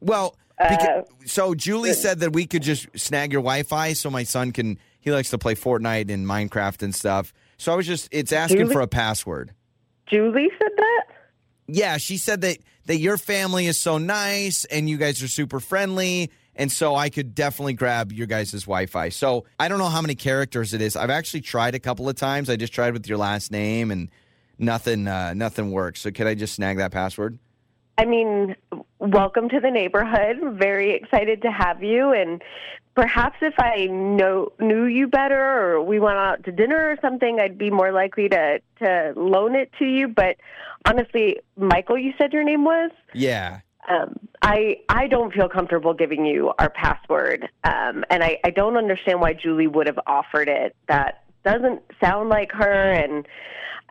Well, 0.01 0.35
Uh, 0.59 1.01
so 1.25 1.55
Julie 1.55 1.93
said 1.93 2.19
that 2.19 2.33
we 2.33 2.45
could 2.45 2.61
just 2.61 2.87
snag 2.95 3.31
your 3.31 3.41
Wi-Fi 3.41 3.93
so 3.93 4.11
my 4.11 4.21
son 4.21 4.51
can 4.51 4.77
he 4.99 5.09
likes 5.09 5.31
to 5.31 5.39
play 5.39 5.55
Fortnite 5.55 6.11
and 6.11 6.27
Minecraft 6.27 6.83
and 6.83 6.93
stuff. 6.93 7.33
So 7.57 7.73
I 7.73 7.75
was 7.75 7.87
just 7.87 8.07
it's 8.11 8.31
asking 8.31 8.59
Julie? 8.59 8.73
for 8.73 8.81
a 8.81 8.87
password. 8.87 9.51
Julie 10.05 10.49
said 10.59 10.71
that? 10.77 11.03
Yeah, 11.65 11.97
she 11.97 12.17
said 12.17 12.41
that 12.41 12.59
that 12.85 12.99
your 12.99 13.17
family 13.17 13.65
is 13.65 13.79
so 13.79 13.97
nice 13.97 14.63
and 14.65 14.87
you 14.87 14.97
guys 14.97 15.23
are 15.23 15.27
super 15.27 15.59
friendly 15.59 16.29
and 16.57 16.71
so 16.71 16.95
I 16.95 17.09
could 17.09 17.35
definitely 17.35 17.73
grab 17.73 18.11
your 18.11 18.27
guys' 18.27 18.51
Wi-Fi. 18.51 19.09
So 19.09 19.45
I 19.59 19.67
don't 19.67 19.79
know 19.79 19.89
how 19.89 20.01
many 20.01 20.15
characters 20.15 20.73
it 20.73 20.81
is. 20.81 20.95
I've 20.95 21.09
actually 21.09 21.41
tried 21.41 21.75
a 21.75 21.79
couple 21.79 22.09
of 22.09 22.15
times. 22.15 22.49
I 22.49 22.55
just 22.55 22.73
tried 22.73 22.93
with 22.93 23.07
your 23.07 23.17
last 23.17 23.51
name 23.51 23.91
and 23.91 24.09
nothing 24.57 25.07
uh, 25.07 25.33
nothing 25.33 25.71
works. 25.71 26.01
So 26.01 26.11
could 26.11 26.27
I 26.27 26.35
just 26.35 26.55
snag 26.55 26.77
that 26.77 26.91
password? 26.91 27.39
I 27.97 28.05
mean, 28.05 28.55
welcome 28.99 29.49
to 29.49 29.59
the 29.59 29.71
neighborhood. 29.71 30.37
Very 30.59 30.91
excited 30.91 31.41
to 31.43 31.51
have 31.51 31.83
you 31.83 32.11
and 32.11 32.41
perhaps 32.95 33.37
if 33.41 33.53
I 33.59 33.85
know 33.85 34.51
knew 34.59 34.85
you 34.85 35.07
better 35.07 35.39
or 35.39 35.83
we 35.83 35.99
went 35.99 36.17
out 36.17 36.43
to 36.45 36.51
dinner 36.51 36.89
or 36.89 36.97
something, 37.01 37.39
I'd 37.39 37.57
be 37.57 37.69
more 37.69 37.91
likely 37.91 38.27
to 38.29 38.59
to 38.79 39.13
loan 39.15 39.55
it 39.55 39.71
to 39.79 39.85
you, 39.85 40.07
but 40.07 40.37
honestly, 40.85 41.39
Michael, 41.55 41.97
you 41.97 42.13
said 42.17 42.33
your 42.33 42.43
name 42.43 42.63
was? 42.63 42.91
Yeah. 43.13 43.59
um, 43.87 44.17
I 44.47 44.77
I 44.87 45.07
don't 45.07 45.33
feel 45.33 45.49
comfortable 45.49 45.93
giving 45.93 46.25
you 46.25 46.53
our 46.57 46.69
password, 46.69 47.49
um, 47.65 48.05
and 48.09 48.23
I, 48.23 48.39
I 48.45 48.49
don't 48.49 48.77
understand 48.77 49.19
why 49.19 49.33
Julie 49.33 49.67
would 49.67 49.87
have 49.87 49.99
offered 50.07 50.47
it. 50.47 50.73
That 50.87 51.25
doesn't 51.43 51.81
sound 52.01 52.29
like 52.29 52.53
her, 52.53 52.91
and 52.93 53.27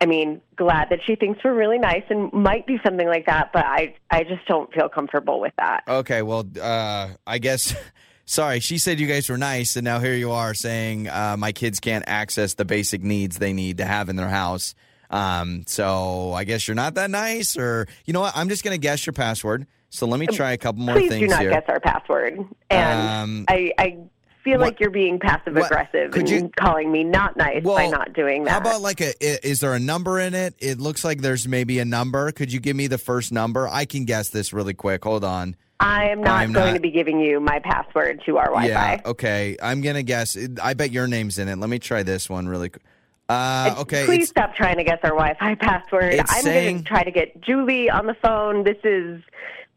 I 0.01 0.07
mean, 0.07 0.41
glad 0.57 0.89
that 0.89 1.01
she 1.07 1.15
thinks 1.15 1.45
we're 1.45 1.53
really 1.53 1.79
nice 1.79 2.05
and 2.09 2.33
might 2.33 2.67
be 2.67 2.79
something 2.83 3.07
like 3.07 3.27
that, 3.27 3.53
but 3.53 3.67
I 3.67 3.97
I 4.11 4.25
just 4.25 4.47
don't 4.49 4.73
feel 4.73 4.89
comfortable 4.89 5.41
with 5.41 5.53
that. 5.59 5.85
Okay, 5.87 6.23
well, 6.23 6.47
uh, 6.61 7.11
I 7.27 7.39
guess. 7.39 7.75
Sorry, 8.29 8.59
she 8.59 8.79
said 8.79 8.99
you 8.99 9.07
guys 9.07 9.29
were 9.29 9.39
nice, 9.39 9.77
and 9.77 9.85
now 9.85 10.01
here 10.01 10.15
you 10.15 10.33
are 10.33 10.53
saying 10.53 11.07
uh, 11.07 11.37
my 11.39 11.53
kids 11.53 11.79
can't 11.79 12.03
access 12.09 12.55
the 12.55 12.65
basic 12.65 13.01
needs 13.01 13.39
they 13.39 13.53
need 13.53 13.77
to 13.77 13.85
have 13.85 14.09
in 14.09 14.17
their 14.17 14.29
house. 14.29 14.75
Um, 15.11 15.63
so 15.69 16.33
I 16.33 16.43
guess 16.43 16.67
you're 16.67 16.75
not 16.75 16.95
that 16.95 17.09
nice, 17.11 17.57
or 17.57 17.87
you 18.05 18.13
know 18.13 18.23
what? 18.23 18.33
I'm 18.35 18.49
just 18.49 18.65
gonna 18.65 18.79
guess 18.79 19.07
your 19.07 19.13
password. 19.13 19.69
So 19.97 20.07
let 20.07 20.21
me 20.21 20.27
try 20.27 20.53
a 20.53 20.59
couple 20.59 20.83
more 20.83 20.95
things. 20.95 21.09
Please 21.09 21.19
things 21.21 21.29
do 21.31 21.35
not 21.35 21.41
here. 21.41 21.51
guess 21.51 21.65
our 21.69 21.81
password, 21.81 22.39
and 22.71 23.01
Um, 23.09 23.45
I 23.49 23.73
I 23.79 23.97
feel 24.45 24.59
what- 24.59 24.67
like 24.67 24.81
you're 24.81 24.91
being 24.91 25.19
passive 25.19 25.55
what- 25.55 25.65
aggressive 25.67 26.11
could 26.13 26.29
and 26.29 26.31
you- 26.31 26.51
calling 26.57 26.93
me 26.93 27.03
not 27.03 27.37
nice 27.39 27.63
by 27.65 27.69
Well, 27.71 27.91
not 27.91 28.13
doing 28.13 28.45
that. 28.45 28.51
How 28.51 28.59
about 28.59 28.83
like 28.83 29.01
a? 29.01 29.09
i- 29.25 29.39
Is 29.43 29.61
there 29.61 29.73
a 29.73 29.79
number 29.81 30.21
in 30.21 30.35
it? 30.35 30.55
It 30.59 30.79
looks 30.79 31.03
like 31.03 31.23
there's 31.23 31.49
maybe 31.49 31.79
a 31.79 31.85
number. 31.87 32.31
Could 32.33 32.53
you 32.53 32.61
give 32.61 32.77
me 32.77 32.87
the 32.89 32.99
first 32.99 33.33
number? 33.33 33.67
I 33.69 33.87
can 33.87 34.05
guess 34.05 34.29
this 34.29 34.53
really 34.53 34.75
quick. 34.75 35.03
Hold 35.05 35.25
on. 35.25 35.57
I 35.81 36.09
am 36.11 36.21
not 36.21 36.41
I'm 36.43 36.53
going 36.53 36.67
not- 36.69 36.75
to 36.75 36.81
be 36.81 36.91
giving 36.91 37.19
you 37.19 37.41
my 37.41 37.59
password 37.59 38.23
to 38.27 38.37
our 38.39 38.47
Wi-Fi. 38.47 38.69
Yeah. 38.69 39.01
Okay. 39.11 39.57
I'm 39.63 39.81
gonna 39.81 40.03
guess. 40.03 40.37
I 40.63 40.75
bet 40.75 40.91
your 40.93 41.07
name's 41.07 41.39
in 41.39 41.49
it. 41.49 41.57
Let 41.59 41.71
me 41.71 41.79
try 41.79 42.03
this 42.03 42.29
one 42.29 42.47
really 42.49 42.69
quick. 42.69 42.83
Uh, 43.29 43.75
okay. 43.79 44.05
Please 44.05 44.15
it's- 44.17 44.29
stop 44.29 44.55
trying 44.55 44.77
to 44.77 44.85
guess 44.85 44.99
our 45.03 45.11
Wi-Fi 45.11 45.55
password. 45.61 46.15
It's 46.15 46.33
I'm 46.37 46.43
saying- 46.43 46.75
going 46.77 46.85
to 46.85 46.89
try 46.89 47.03
to 47.03 47.11
get 47.11 47.41
Julie 47.41 47.91
on 47.91 48.07
the 48.07 48.15
phone. 48.15 48.63
This 48.63 48.77
is 48.85 49.21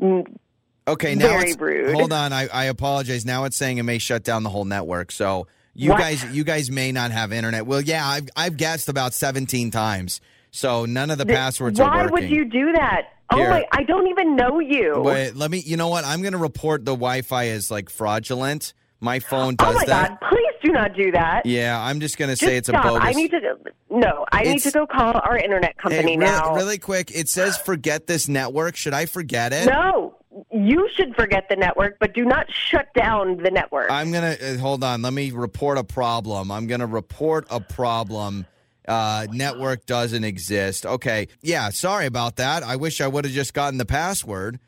Okay, 0.01 1.15
now 1.15 1.27
Very 1.27 1.53
rude. 1.53 1.93
Hold 1.93 2.11
on, 2.11 2.33
I, 2.33 2.47
I 2.47 2.65
apologize. 2.65 3.25
Now 3.25 3.43
it's 3.43 3.55
saying 3.57 3.77
it 3.77 3.83
may 3.83 3.99
shut 3.99 4.23
down 4.23 4.43
the 4.43 4.49
whole 4.49 4.65
network. 4.65 5.11
So 5.11 5.47
you 5.75 5.91
What? 5.91 5.99
guys, 5.99 6.23
you 6.35 6.43
guys 6.43 6.71
may 6.71 6.91
not 6.91 7.11
have 7.11 7.31
internet. 7.31 7.65
Well, 7.67 7.81
yeah, 7.81 8.07
I've 8.07 8.27
I've 8.35 8.57
guessed 8.57 8.89
about 8.89 9.13
seventeen 9.13 9.69
times, 9.71 10.19
so 10.51 10.85
none 10.85 11.11
of 11.11 11.17
the 11.19 11.25
th- 11.25 11.35
passwords 11.37 11.79
Why 11.79 11.87
are 11.87 12.11
working. 12.11 12.11
would 12.13 12.29
you 12.29 12.45
do 12.45 12.71
that? 12.73 13.09
Oh 13.31 13.37
Here. 13.37 13.49
my! 13.51 13.65
I 13.71 13.83
don't 13.83 14.07
even 14.07 14.35
know 14.35 14.59
you. 14.59 14.99
Wait, 15.01 15.35
let 15.35 15.51
me. 15.51 15.59
You 15.59 15.77
know 15.77 15.89
what? 15.89 16.05
I'm 16.05 16.21
going 16.21 16.31
to 16.31 16.39
report 16.39 16.85
the 16.85 16.93
Wi-Fi 16.93 17.49
as 17.49 17.69
like 17.69 17.91
fraudulent. 17.91 18.73
My 19.01 19.19
phone 19.19 19.55
does 19.55 19.75
oh 19.75 19.77
my 19.77 19.85
that. 19.85 20.19
God! 20.19 20.29
Please 20.29 20.53
do 20.61 20.71
not 20.71 20.93
do 20.93 21.11
that. 21.11 21.45
Yeah, 21.45 21.81
I'm 21.81 21.99
just 22.01 22.17
going 22.17 22.29
to 22.29 22.35
say 22.35 22.57
it's 22.57 22.67
stop. 22.67 22.83
a 22.83 22.87
bogus. 22.89 23.07
I 23.07 23.13
need 23.13 23.31
to. 23.31 23.57
No, 23.89 24.25
I 24.31 24.43
need 24.43 24.59
to 24.59 24.71
go 24.71 24.85
call 24.85 25.13
our 25.23 25.37
internet 25.37 25.75
Hey, 25.77 25.81
company 25.81 26.17
really, 26.17 26.31
now. 26.31 26.55
really 26.55 26.77
quick. 26.77 27.11
It 27.11 27.29
says 27.29 27.57
forget 27.57 28.07
this 28.07 28.27
network. 28.27 28.75
Should 28.75 28.93
I 28.93 29.05
forget 29.05 29.53
it? 29.53 29.67
No, 29.67 30.17
you 30.51 30.89
should 30.95 31.15
forget 31.15 31.47
the 31.49 31.55
network, 31.55 31.97
but 31.99 32.13
do 32.13 32.25
not 32.25 32.51
shut 32.51 32.93
down 32.93 33.37
the 33.37 33.51
network. 33.51 33.89
I'm 33.89 34.11
gonna 34.11 34.35
uh, 34.41 34.57
hold 34.57 34.83
on. 34.83 35.01
Let 35.01 35.13
me 35.13 35.31
report 35.31 35.77
a 35.77 35.83
problem. 35.83 36.51
I'm 36.51 36.67
gonna 36.67 36.87
report 36.87 37.47
a 37.49 37.59
problem. 37.59 38.45
Uh, 38.87 39.27
network 39.31 39.85
doesn't 39.85 40.23
exist. 40.23 40.85
Okay, 40.85 41.27
yeah. 41.41 41.69
Sorry 41.69 42.05
about 42.05 42.37
that. 42.37 42.63
I 42.63 42.75
wish 42.75 43.01
I 43.01 43.07
would 43.07 43.23
have 43.23 43.33
just 43.33 43.53
gotten 43.53 43.77
the 43.77 43.85
password. 43.85 44.59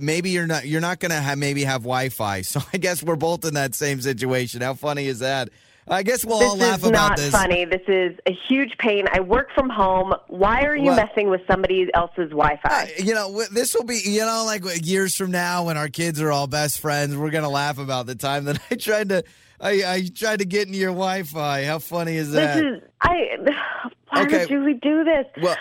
Maybe 0.00 0.30
you're 0.30 0.46
not. 0.46 0.66
You're 0.66 0.80
not 0.80 0.98
gonna 1.00 1.20
have 1.20 1.38
maybe 1.38 1.64
have 1.64 1.82
Wi-Fi. 1.82 2.42
So 2.42 2.60
I 2.72 2.78
guess 2.78 3.02
we're 3.02 3.16
both 3.16 3.44
in 3.44 3.54
that 3.54 3.74
same 3.74 4.00
situation. 4.00 4.60
How 4.62 4.74
funny 4.74 5.06
is 5.06 5.18
that? 5.20 5.50
I 5.86 6.02
guess 6.02 6.24
we'll 6.24 6.42
all 6.42 6.56
this 6.56 6.66
laugh 6.66 6.78
is 6.78 6.88
about 6.88 7.08
not 7.10 7.16
this. 7.18 7.30
funny. 7.30 7.66
This 7.66 7.82
is 7.88 8.18
a 8.26 8.32
huge 8.48 8.78
pain. 8.78 9.04
I 9.12 9.20
work 9.20 9.48
from 9.54 9.68
home. 9.68 10.14
Why 10.28 10.62
are 10.62 10.74
you 10.74 10.84
Well- 10.86 10.96
messing 10.96 11.28
with 11.28 11.42
somebody 11.46 11.90
else's 11.92 12.30
Wi-Fi? 12.30 12.68
Uh, 12.70 12.86
you 13.04 13.12
know, 13.12 13.42
this 13.52 13.74
will 13.74 13.84
be, 13.84 14.00
you 14.02 14.20
know, 14.20 14.44
like 14.46 14.64
years 14.86 15.14
from 15.14 15.30
now 15.30 15.64
when 15.66 15.76
our 15.76 15.88
kids 15.88 16.22
are 16.22 16.32
all 16.32 16.46
best 16.46 16.80
friends, 16.80 17.14
we're 17.14 17.28
gonna 17.30 17.50
laugh 17.50 17.76
about 17.78 18.06
the 18.06 18.14
time 18.14 18.44
that 18.46 18.58
I 18.70 18.76
tried 18.76 19.10
to, 19.10 19.24
I, 19.60 19.70
I 19.86 20.08
tried 20.14 20.38
to 20.38 20.46
get 20.46 20.66
into 20.68 20.78
your 20.78 20.92
Wi-Fi. 20.92 21.64
How 21.64 21.78
funny 21.80 22.16
is 22.16 22.32
that? 22.32 22.54
This 22.54 22.64
is 22.64 22.82
I. 23.02 23.36
Why 24.08 24.22
Okay. 24.22 24.38
would 24.38 24.48
Julie 24.48 24.74
do 24.80 25.04
this? 25.04 25.26
Well- 25.42 25.56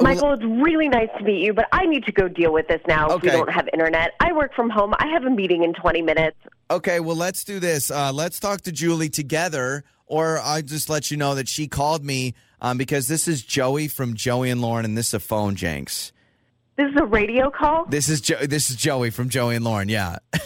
Michael, 0.00 0.32
it's 0.32 0.42
really 0.42 0.88
nice 0.88 1.08
to 1.18 1.24
meet 1.24 1.42
you, 1.42 1.52
but 1.52 1.66
I 1.72 1.86
need 1.86 2.04
to 2.04 2.12
go 2.12 2.26
deal 2.26 2.52
with 2.52 2.66
this 2.66 2.80
now 2.88 3.14
if 3.14 3.22
we 3.22 3.30
don't 3.30 3.50
have 3.50 3.68
internet. 3.72 4.12
I 4.20 4.32
work 4.32 4.52
from 4.54 4.68
home. 4.68 4.92
I 4.98 5.06
have 5.08 5.24
a 5.24 5.30
meeting 5.30 5.62
in 5.62 5.72
20 5.72 6.02
minutes. 6.02 6.36
Okay, 6.70 6.98
well, 6.98 7.16
let's 7.16 7.44
do 7.44 7.60
this. 7.60 7.90
Uh, 7.90 8.12
let's 8.12 8.40
talk 8.40 8.62
to 8.62 8.72
Julie 8.72 9.08
together, 9.08 9.84
or 10.06 10.38
I'll 10.40 10.62
just 10.62 10.88
let 10.88 11.10
you 11.10 11.16
know 11.16 11.36
that 11.36 11.48
she 11.48 11.68
called 11.68 12.04
me 12.04 12.34
um, 12.60 12.76
because 12.76 13.06
this 13.06 13.28
is 13.28 13.42
Joey 13.42 13.86
from 13.86 14.14
Joey 14.14 14.50
and 14.50 14.60
Lauren, 14.60 14.84
and 14.84 14.98
this 14.98 15.08
is 15.08 15.14
a 15.14 15.20
phone 15.20 15.54
Jenks. 15.54 16.12
This 16.76 16.90
is 16.90 16.96
a 17.00 17.04
radio 17.04 17.50
call? 17.50 17.84
This 17.84 18.08
is 18.08 18.20
jo- 18.20 18.46
this 18.46 18.70
is 18.70 18.76
Joey 18.76 19.10
from 19.10 19.28
Joey 19.28 19.54
and 19.54 19.64
Lauren. 19.64 19.88
Yeah. 19.88 20.18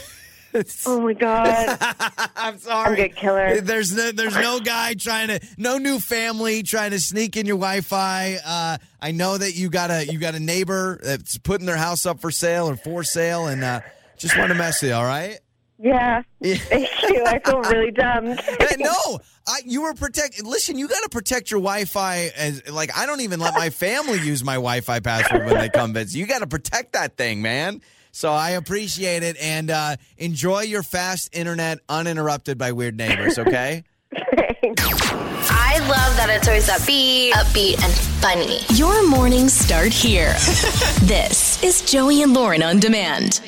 Oh 0.87 1.01
my 1.01 1.13
God. 1.13 1.79
I'm 2.37 2.59
sorry. 2.59 2.89
I'm 2.89 2.95
good, 2.97 3.17
killer. 3.17 3.61
There's 3.61 3.95
no 3.95 4.13
there's 4.13 4.35
no 4.35 4.61
guy 4.65 4.95
trying 4.95 5.29
to 5.29 5.41
no 5.57 5.79
new 5.79 5.99
family 5.99 6.63
trying 6.63 6.93
to 6.93 7.01
sneak 7.01 7.37
in 7.37 7.47
your 7.47 7.57
Wi-Fi. 7.59 8.39
Uh, 8.45 8.79
I 9.01 9.11
know 9.13 9.37
that 9.37 9.55
you 9.55 9.69
got 9.71 9.91
a 9.91 10.07
you 10.07 10.19
got 10.19 10.35
a 10.35 10.41
neighbor 10.41 11.01
that's 11.03 11.39
putting 11.39 11.67
their 11.67 11.77
house 11.77 12.07
up 12.07 12.21
for 12.21 12.31
sale 12.31 12.69
or 12.69 12.77
for 12.77 13.05
sale, 13.05 13.47
and 13.47 13.63
uh, 13.63 13.81
just 14.17 14.37
want 14.39 14.51
to 14.51 14.55
mess 14.55 14.83
with 14.83 14.91
you. 14.91 14.97
All 14.97 15.05
right. 15.05 15.39
yeah. 15.79 16.23
Thank 16.43 16.91
you. 17.03 17.25
I 17.27 17.39
feel 17.45 17.61
really 17.63 17.91
dumb. 17.93 18.37
No, 18.79 19.21
I, 19.47 19.61
you 19.65 19.83
were 19.83 19.95
protect. 19.95 20.43
Listen, 20.45 20.79
you 20.79 20.89
got 20.89 21.03
to 21.03 21.09
protect 21.09 21.51
your 21.51 21.61
Wi-Fi. 21.61 22.33
As 22.37 22.69
like, 22.71 22.97
I 22.97 23.07
don't 23.07 23.21
even 23.21 23.39
let 23.41 23.55
my 23.55 23.71
family 23.71 24.19
use 24.21 24.43
my 24.43 24.55
Wi-Fi 24.55 25.01
password 25.01 25.47
when 25.47 25.59
they 25.59 25.69
come 25.69 25.93
visit. 25.93 26.19
You 26.19 26.27
got 26.27 26.41
to 26.41 26.47
protect 26.47 26.95
that 26.95 27.17
thing, 27.17 27.43
man. 27.43 27.81
So 28.19 28.33
I 28.33 28.51
appreciate 28.51 29.23
it 29.23 29.37
and 29.41 29.71
uh, 29.71 29.95
enjoy 30.17 30.63
your 30.63 30.83
fast 30.83 31.29
internet 31.33 31.79
uninterrupted 31.89 32.59
by 32.59 32.73
weird 32.73 32.97
neighbors. 32.97 33.39
Okay. 33.39 33.85
I 34.13 35.79
love 35.79 36.17
that 36.17 36.27
it's 36.29 36.49
always 36.49 36.69
upbeat, 36.69 37.31
upbeat, 37.31 37.81
and 37.81 37.93
funny. 38.21 38.59
Your 38.77 39.09
mornings 39.09 39.53
start 39.53 39.93
here. 39.93 40.33
this 41.03 41.63
is 41.63 41.89
Joey 41.89 42.23
and 42.23 42.35
Lauren 42.35 42.61
on 42.61 42.81
demand 42.81 43.41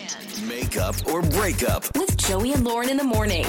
Makeup 0.47 0.95
or 1.09 1.23
breakup. 1.23 1.93
with 1.99 2.17
Joey 2.17 2.53
and 2.53 2.65
Lauren 2.65 2.91
in 2.91 2.97
the 2.97 3.03
morning. 3.03 3.47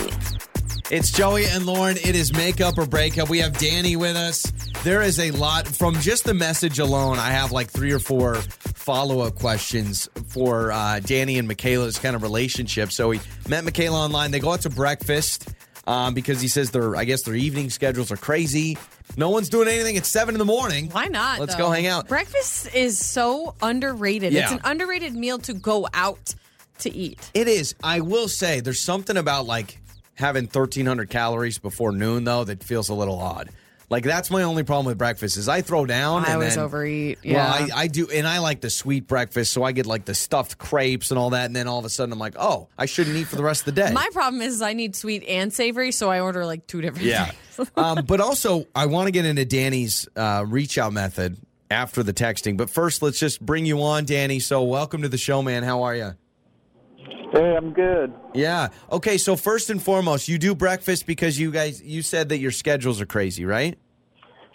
It's 0.90 1.12
Joey 1.12 1.46
and 1.46 1.68
Lauren. 1.68 1.98
It 1.98 2.16
is 2.16 2.34
makeup 2.34 2.80
or 2.80 2.88
breakup. 2.88 3.30
We 3.30 3.38
have 3.38 3.56
Danny 3.60 3.96
with 3.96 4.16
us. 4.16 4.52
There 4.84 5.04
is 5.04 5.20
a 5.20 5.30
lot 5.30 5.68
from 5.68 5.94
just 6.00 6.26
the 6.26 6.34
message 6.34 6.80
alone. 6.80 7.20
I 7.20 7.30
have 7.30 7.52
like 7.52 7.70
three 7.70 7.92
or 7.92 8.00
four 8.00 8.38
follow 8.82 9.20
up 9.20 9.36
questions 9.36 10.10
for 10.28 10.72
uh, 10.72 11.00
Danny 11.00 11.38
and 11.38 11.48
Michaela's 11.48 12.00
kind 12.00 12.16
of 12.16 12.24
relationship. 12.24 12.92
So 12.92 13.12
he 13.12 13.22
met 13.48 13.64
Michaela 13.64 14.00
online. 14.00 14.32
They 14.32 14.40
go 14.40 14.52
out 14.52 14.62
to 14.62 14.70
breakfast 14.70 15.50
um, 15.86 16.14
because 16.14 16.42
he 16.42 16.48
says 16.48 16.72
their, 16.72 16.96
I 16.96 17.06
guess 17.06 17.22
their 17.22 17.36
evening 17.36 17.70
schedules 17.70 18.12
are 18.12 18.18
crazy. 18.18 18.78
No 19.18 19.30
one's 19.30 19.50
doing 19.50 19.68
anything 19.68 19.98
at 19.98 20.06
seven 20.06 20.34
in 20.34 20.40
the 20.40 20.46
morning. 20.46 20.90
Why 20.90 21.06
not? 21.06 21.40
Let's 21.40 21.56
though? 21.56 21.66
go 21.66 21.72
hang 21.72 21.86
out. 21.86 22.08
Breakfast 22.08 22.74
is 22.74 22.98
so 22.98 23.56
underrated. 23.62 24.34
It's 24.34 24.52
an 24.52 24.62
underrated 24.64 25.14
meal 25.14 25.38
to 25.40 25.54
go 25.54 25.88
out 25.94 26.34
to 26.80 26.90
eat. 26.92 27.30
It 27.34 27.48
is. 27.48 27.76
I 27.84 28.00
will 28.00 28.28
say 28.28 28.62
there's 28.62 28.80
something 28.80 29.18
about 29.18 29.46
like 29.46 29.78
having 30.16 30.46
1300 30.46 31.10
calories 31.10 31.60
before 31.60 31.92
noon 31.92 32.24
though 32.24 32.44
that 32.46 32.64
feels 32.64 32.90
a 32.90 32.94
little 32.94 33.20
odd. 33.20 33.50
Like 33.92 34.06
that's 34.06 34.32
my 34.32 34.44
only 34.44 34.64
problem 34.64 34.86
with 34.86 34.98
breakfast 34.98 35.36
is 35.36 35.50
I 35.50 35.62
throw 35.62 35.86
down. 35.86 36.24
I 36.24 36.28
and 36.28 36.36
always 36.36 36.56
then- 36.56 36.64
overeat. 36.64 37.20
Well, 37.26 37.34
Yeah. 37.34 37.68
I, 37.76 37.82
I 37.82 37.88
do, 37.88 38.08
and 38.10 38.26
I 38.26 38.40
like 38.40 38.62
the 38.62 38.70
sweet 38.70 39.06
breakfast, 39.06 39.52
so 39.52 39.64
I 39.64 39.74
get 39.74 39.86
like 39.86 40.06
the 40.06 40.16
stuffed 40.16 40.58
crepes 40.58 41.12
and 41.12 41.20
all 41.20 41.32
that, 41.32 41.48
and 41.48 41.56
then 41.56 41.68
all 41.68 41.78
of 41.78 41.84
a 41.84 41.90
sudden 41.90 42.14
I'm 42.14 42.18
like, 42.18 42.36
oh, 42.40 42.70
I 42.78 42.86
shouldn't 42.86 43.18
eat 43.18 43.28
for 43.28 43.36
the 43.36 43.44
rest 43.44 43.68
of 43.68 43.76
the 43.76 43.82
day. 43.82 43.92
My 43.92 44.08
problem 44.14 44.42
is 44.42 44.62
I 44.62 44.72
need 44.72 44.96
sweet 44.96 45.26
and 45.28 45.52
savory, 45.52 45.92
so 45.92 46.10
I 46.10 46.22
order 46.22 46.46
like 46.46 46.68
two 46.68 46.80
different 46.80 47.06
yeah. 47.06 47.26
things. 47.26 47.70
um, 47.76 48.06
but 48.06 48.22
also, 48.22 48.66
I 48.74 48.86
want 48.86 49.08
to 49.08 49.12
get 49.12 49.26
into 49.26 49.44
Danny's 49.44 50.08
uh, 50.16 50.46
reach 50.48 50.78
out 50.78 50.94
method 50.94 51.36
after 51.70 52.02
the 52.02 52.14
texting. 52.14 52.56
But 52.56 52.70
first, 52.70 53.02
let's 53.02 53.20
just 53.20 53.46
bring 53.46 53.66
you 53.66 53.82
on, 53.84 54.06
Danny. 54.06 54.40
So, 54.40 54.64
welcome 54.64 55.02
to 55.02 55.10
the 55.10 55.18
show, 55.18 55.42
man. 55.42 55.64
How 55.64 55.84
are 55.84 55.96
you? 55.98 56.14
Hey, 57.32 57.56
I'm 57.56 57.72
good. 57.72 58.14
Yeah. 58.34 58.70
Okay. 58.92 59.18
So 59.18 59.38
first 59.38 59.70
and 59.70 59.82
foremost, 59.82 60.28
you 60.28 60.38
do 60.38 60.54
breakfast 60.54 61.06
because 61.06 61.40
you 61.40 61.52
guys 61.52 61.82
you 61.82 62.02
said 62.02 62.30
that 62.30 62.40
your 62.40 62.52
schedules 62.52 63.00
are 63.00 63.06
crazy, 63.06 63.46
right? 63.46 63.80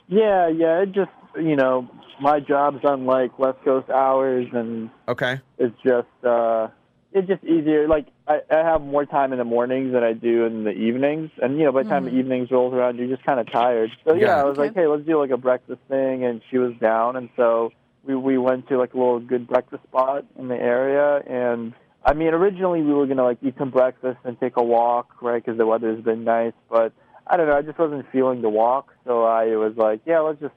Yeah, 0.09 0.49
yeah. 0.49 0.83
It 0.83 0.93
just 0.93 1.11
you 1.37 1.57
know, 1.57 1.89
my 2.21 2.41
job's 2.41 2.85
on 2.85 3.07
like 3.07 3.39
West 3.39 3.59
Coast 3.65 3.91
hours, 3.91 4.47
and 4.53 4.91
Okay. 5.09 5.41
it's 5.59 5.77
just 5.85 6.07
uh, 6.25 6.69
it's 7.13 7.29
just 7.29 7.45
easier. 7.45 7.89
Like 7.89 8.07
I, 8.27 8.41
I 8.51 8.59
have 8.59 8.83
more 8.83 9.05
time 9.05 9.33
in 9.33 9.39
the 9.39 9.45
mornings 9.45 9.93
than 9.93 10.03
I 10.03 10.13
do 10.13 10.45
in 10.45 10.65
the 10.65 10.71
evenings, 10.71 11.31
and 11.43 11.59
you 11.59 11.65
know, 11.65 11.73
by 11.73 11.83
the 11.83 11.89
time 11.89 12.05
the 12.05 12.15
evenings 12.15 12.51
rolls 12.51 12.73
around, 12.75 12.99
you're 12.99 13.09
just 13.09 13.25
kind 13.25 13.41
of 13.41 13.51
tired. 13.51 13.91
So 14.07 14.15
yeah, 14.15 14.27
Yeah. 14.27 14.41
I 14.43 14.45
was 14.45 14.59
like, 14.59 14.75
hey, 14.75 14.87
let's 14.87 15.05
do 15.05 15.19
like 15.19 15.31
a 15.31 15.37
breakfast 15.37 15.81
thing, 15.89 16.25
and 16.25 16.41
she 16.51 16.59
was 16.59 16.73
down, 16.81 17.17
and 17.17 17.29
so 17.37 17.73
we 18.05 18.15
we 18.15 18.39
went 18.39 18.69
to 18.69 18.79
like 18.79 18.95
a 18.95 18.97
little 18.97 19.21
good 19.21 19.47
breakfast 19.47 19.83
spot 19.85 20.25
in 20.39 20.49
the 20.49 20.57
area, 20.57 21.23
and. 21.27 21.75
I 22.09 22.15
mean, 22.15 22.29
originally 22.29 22.83
we 22.83 22.95
were 22.95 23.09
gonna 23.09 23.25
like 23.25 23.39
eat 23.43 23.57
some 23.59 23.73
breakfast 23.73 24.19
and 24.23 24.39
take 24.39 24.57
a 24.57 24.63
walk, 24.63 25.21
right? 25.21 25.45
Because 25.45 25.59
the 25.59 25.67
weather's 25.67 26.05
been 26.05 26.23
nice. 26.23 26.53
But 26.71 26.93
I 27.27 27.37
don't 27.37 27.49
know, 27.49 27.57
I 27.57 27.63
just 27.63 27.79
wasn't 27.79 28.11
feeling 28.13 28.43
the 28.43 28.49
walk, 28.49 28.93
so 29.05 29.25
I 29.25 29.57
was 29.57 29.77
like, 29.77 30.01
yeah, 30.07 30.21
let's 30.21 30.41
just 30.41 30.55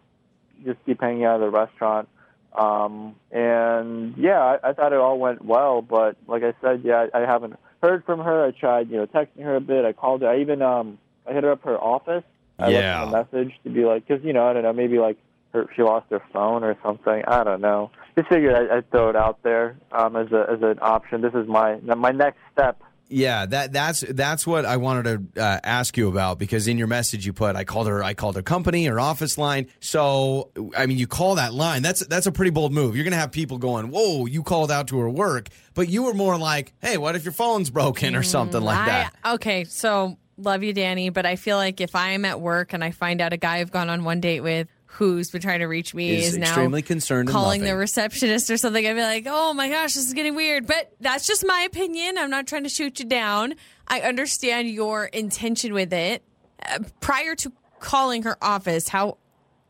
just 0.66 0.78
keep 0.86 1.02
hanging 1.02 1.24
out 1.26 1.36
at 1.42 1.46
the 1.46 1.50
restaurant. 1.50 2.10
Um, 2.58 3.16
and 3.32 4.16
yeah, 4.18 4.40
I, 4.40 4.70
I 4.70 4.74
thought 4.74 4.92
it 4.92 5.00
all 5.00 5.18
went 5.20 5.44
well, 5.46 5.82
but 5.82 6.18
like 6.28 6.44
I 6.44 6.54
said, 6.62 6.82
yeah, 6.84 7.08
I, 7.14 7.20
I 7.20 7.26
haven't 7.26 7.56
heard 7.82 8.04
from 8.06 8.20
her. 8.20 8.46
I 8.46 8.52
tried, 8.52 8.90
you 8.90 8.98
know, 8.98 9.06
texting 9.06 9.44
her 9.44 9.56
a 9.56 9.62
bit. 9.62 9.86
I 9.86 9.94
called 9.94 10.22
her. 10.22 10.28
I 10.30 10.42
even 10.42 10.62
um, 10.62 10.98
I 11.28 11.34
hit 11.34 11.44
her 11.44 11.52
up 11.52 11.64
her 11.64 11.78
office. 11.78 12.24
I 12.58 12.70
Yeah. 12.70 13.04
left 13.06 13.32
a 13.34 13.38
message 13.38 13.54
to 13.64 13.70
be 13.70 13.86
like, 13.86 14.06
because 14.08 14.24
you 14.24 14.34
know, 14.34 14.46
I 14.48 14.54
don't 14.54 14.64
know, 14.64 14.74
maybe 14.74 15.00
like 15.00 15.18
her 15.54 15.68
she 15.76 15.82
lost 15.82 16.08
her 16.10 16.22
phone 16.34 16.64
or 16.64 16.76
something. 16.84 17.24
I 17.28 17.44
don't 17.44 17.62
know. 17.62 17.92
Just 18.18 18.30
figured 18.30 18.54
I, 18.56 18.78
I'd 18.78 18.92
throw 18.92 19.10
it 19.10 19.16
out 19.16 19.42
there 19.44 19.78
um, 19.92 20.16
as 20.16 20.32
a 20.32 20.46
as 20.52 20.62
an 20.62 20.80
option. 20.82 21.22
This 21.22 21.34
is 21.34 21.48
my 21.48 21.78
my 21.78 22.12
next 22.12 22.40
step. 22.52 22.82
Yeah, 23.10 23.48
that 23.48 23.74
that's 23.74 24.02
that's 24.02 24.46
what 24.46 24.66
I 24.66 24.78
wanted 24.78 25.34
to 25.36 25.42
uh, 25.42 25.60
ask 25.64 25.98
you 25.98 26.10
about 26.10 26.38
because 26.38 26.68
in 26.68 26.78
your 26.78 26.88
message 26.88 27.26
you 27.26 27.34
put 27.34 27.56
I 27.56 27.64
called 27.64 27.88
her 27.88 28.04
I 28.04 28.14
called 28.14 28.36
her 28.36 28.44
company 28.44 28.88
or 28.88 29.00
office 29.00 29.38
line. 29.38 29.68
So 29.80 30.52
I 30.78 30.86
mean 30.86 31.00
you 31.00 31.08
call 31.08 31.36
that 31.36 31.54
line. 31.54 31.82
That's 31.82 32.06
that's 32.06 32.28
a 32.28 32.32
pretty 32.32 32.52
bold 32.52 32.72
move. 32.72 32.96
You're 32.96 33.04
gonna 33.04 33.16
have 33.16 33.32
people 33.32 33.58
going, 33.58 33.90
"Whoa, 33.90 34.28
you 34.28 34.44
called 34.44 34.72
out 34.72 34.88
to 34.90 35.00
her 35.00 35.10
work," 35.10 35.50
but 35.74 35.90
you 35.90 36.04
were 36.04 36.14
more 36.14 36.38
like, 36.38 36.74
"Hey, 36.82 36.98
what 36.98 37.16
if 37.16 37.26
your 37.26 37.34
phone's 37.34 37.72
broken 37.72 38.16
or 38.16 38.24
something 38.24 38.62
like 38.62 38.86
that?" 38.86 39.16
I, 39.24 39.34
okay, 39.34 39.64
so 39.64 40.18
love 40.38 40.62
you, 40.64 40.74
Danny, 40.74 41.10
but 41.10 41.26
I 41.26 41.36
feel 41.36 41.58
like 41.58 41.82
if 41.82 41.96
I 41.96 42.12
am 42.12 42.26
at 42.26 42.40
work 42.40 42.74
and 42.74 42.84
I 42.84 42.92
find 42.92 43.22
out 43.22 43.34
a 43.34 43.38
guy 43.38 43.58
I've 43.58 43.72
gone 43.72 43.90
on 43.90 44.04
one 44.04 44.22
date 44.22 44.42
with 44.42 44.68
who's 44.92 45.30
been 45.30 45.42
trying 45.42 45.60
to 45.60 45.68
reach 45.68 45.94
me 45.94 46.10
Is 46.18 46.30
is, 46.30 46.38
now 46.38 46.48
extremely 46.48 46.82
concerned 46.82 47.30
calling 47.30 47.62
the 47.62 47.76
receptionist 47.76 48.50
or 48.50 48.58
something, 48.58 48.86
I'd 48.86 48.96
be 48.96 49.02
like, 49.02 49.26
oh 49.28 49.54
my 49.54 49.70
gosh, 49.70 49.94
this 49.94 50.08
is 50.08 50.14
getting 50.14 50.36
weird. 50.36 50.66
But 50.68 50.92
that's 51.00 51.28
just 51.28 51.46
my 51.46 51.62
opinion. 51.62 52.18
I'm 52.18 52.30
not 52.30 52.48
trying 52.48 52.64
to 52.64 52.70
shoot 52.70 53.00
you 53.00 53.06
down. 53.06 53.54
I 53.88 54.02
understand 54.02 54.70
your 54.70 55.06
intention 55.06 55.74
with 55.74 55.94
it. 55.94 56.24
Uh, 56.66 56.80
prior 57.00 57.36
to 57.36 57.52
calling 57.80 58.24
her 58.24 58.38
office, 58.42 58.90
how 58.90 59.18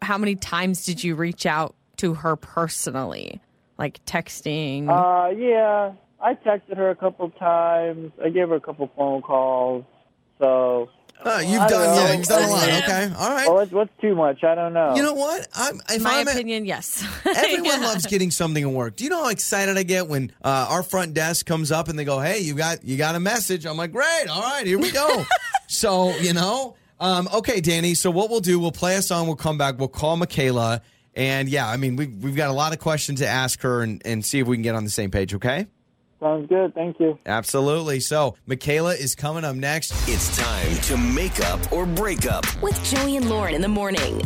how 0.01 0.17
many 0.17 0.35
times 0.35 0.85
did 0.85 1.03
you 1.03 1.15
reach 1.15 1.45
out 1.45 1.75
to 1.97 2.13
her 2.15 2.35
personally, 2.35 3.41
like 3.77 4.03
texting? 4.05 4.87
Uh, 4.89 5.29
yeah, 5.31 5.93
I 6.21 6.33
texted 6.33 6.77
her 6.77 6.89
a 6.89 6.95
couple 6.95 7.29
times. 7.31 8.11
I 8.23 8.29
gave 8.29 8.49
her 8.49 8.55
a 8.55 8.61
couple 8.61 8.89
phone 8.95 9.21
calls. 9.21 9.85
So, 10.39 10.89
Uh, 11.23 11.39
you've 11.45 11.67
done 11.67 11.95
yeah, 11.97 12.13
you've 12.13 12.25
done 12.27 12.43
a 12.43 12.47
lot. 12.47 12.63
Excessive. 12.67 12.83
Okay, 12.89 13.13
all 13.21 13.29
right. 13.29 13.45
well, 13.47 13.55
what's, 13.55 13.71
what's 13.71 13.91
too 13.99 14.15
much? 14.15 14.43
I 14.43 14.55
don't 14.55 14.71
know. 14.73 14.95
You 14.95 15.03
know 15.03 15.13
what? 15.13 15.47
I'm, 15.53 15.81
if 15.89 16.01
my 16.01 16.19
I'm 16.19 16.27
at- 16.27 16.33
opinion, 16.35 16.65
yes. 16.65 17.03
Everyone 17.25 17.65
Yeah. 17.81 17.87
loves 17.87 18.05
getting 18.07 18.31
something 18.31 18.63
at 18.63 18.69
work. 18.69 18.95
Do 18.95 19.03
you 19.03 19.09
know 19.09 19.23
how 19.23 19.29
excited 19.29 19.77
I 19.77 19.83
get 19.83 20.07
when 20.07 20.31
uh, 20.43 20.67
our 20.69 20.81
front 20.81 21.13
desk 21.13 21.45
comes 21.45 21.71
up 21.73 21.89
and 21.89 21.99
they 21.99 22.05
go, 22.05 22.19
"Hey, 22.21 22.39
you 22.39 22.53
got 22.55 22.85
you 22.85 22.95
got 22.97 23.15
a 23.15 23.19
message?" 23.19 23.65
I'm 23.65 23.75
like, 23.77 23.91
"Great, 23.91 24.27
all 24.29 24.41
right, 24.41 24.65
here 24.65 24.79
we 24.79 24.91
go." 24.91 25.25
so 25.67 26.15
you 26.17 26.31
know, 26.33 26.75
um, 27.01 27.27
okay, 27.33 27.59
Danny. 27.59 27.95
So 27.95 28.11
what 28.11 28.29
we'll 28.29 28.39
do, 28.39 28.57
we'll 28.59 28.71
play 28.71 28.95
a 28.95 29.01
song. 29.01 29.27
We'll 29.27 29.35
come 29.35 29.57
back. 29.57 29.77
We'll 29.77 29.89
call 29.89 30.15
Michaela, 30.15 30.81
and 31.15 31.49
yeah, 31.49 31.67
I 31.67 31.75
mean, 31.75 31.97
we've 31.97 32.15
we've 32.23 32.35
got 32.37 32.49
a 32.49 32.53
lot 32.53 32.71
of 32.71 32.79
questions 32.79 33.19
to 33.19 33.27
ask 33.27 33.61
her 33.63 33.81
and, 33.81 34.01
and 34.05 34.23
see 34.23 34.39
if 34.39 34.47
we 34.47 34.55
can 34.55 34.63
get 34.63 34.75
on 34.75 34.85
the 34.85 34.89
same 34.89 35.11
page. 35.11 35.33
Okay. 35.33 35.67
Sounds 36.19 36.47
good. 36.49 36.73
Thank 36.75 36.99
you. 36.99 37.17
Absolutely. 37.25 37.99
So 38.01 38.35
Michaela 38.45 38.93
is 38.95 39.15
coming 39.15 39.43
up 39.45 39.55
next. 39.55 39.91
It's 40.07 40.35
time 40.37 40.75
to 40.83 40.97
make 40.97 41.39
up 41.45 41.71
or 41.71 41.85
break 41.85 42.25
up. 42.25 42.45
With 42.61 42.81
Joey 42.83 43.15
and 43.17 43.29
Lauren 43.29 43.55
in 43.55 43.61
the 43.61 43.67
morning. 43.69 44.21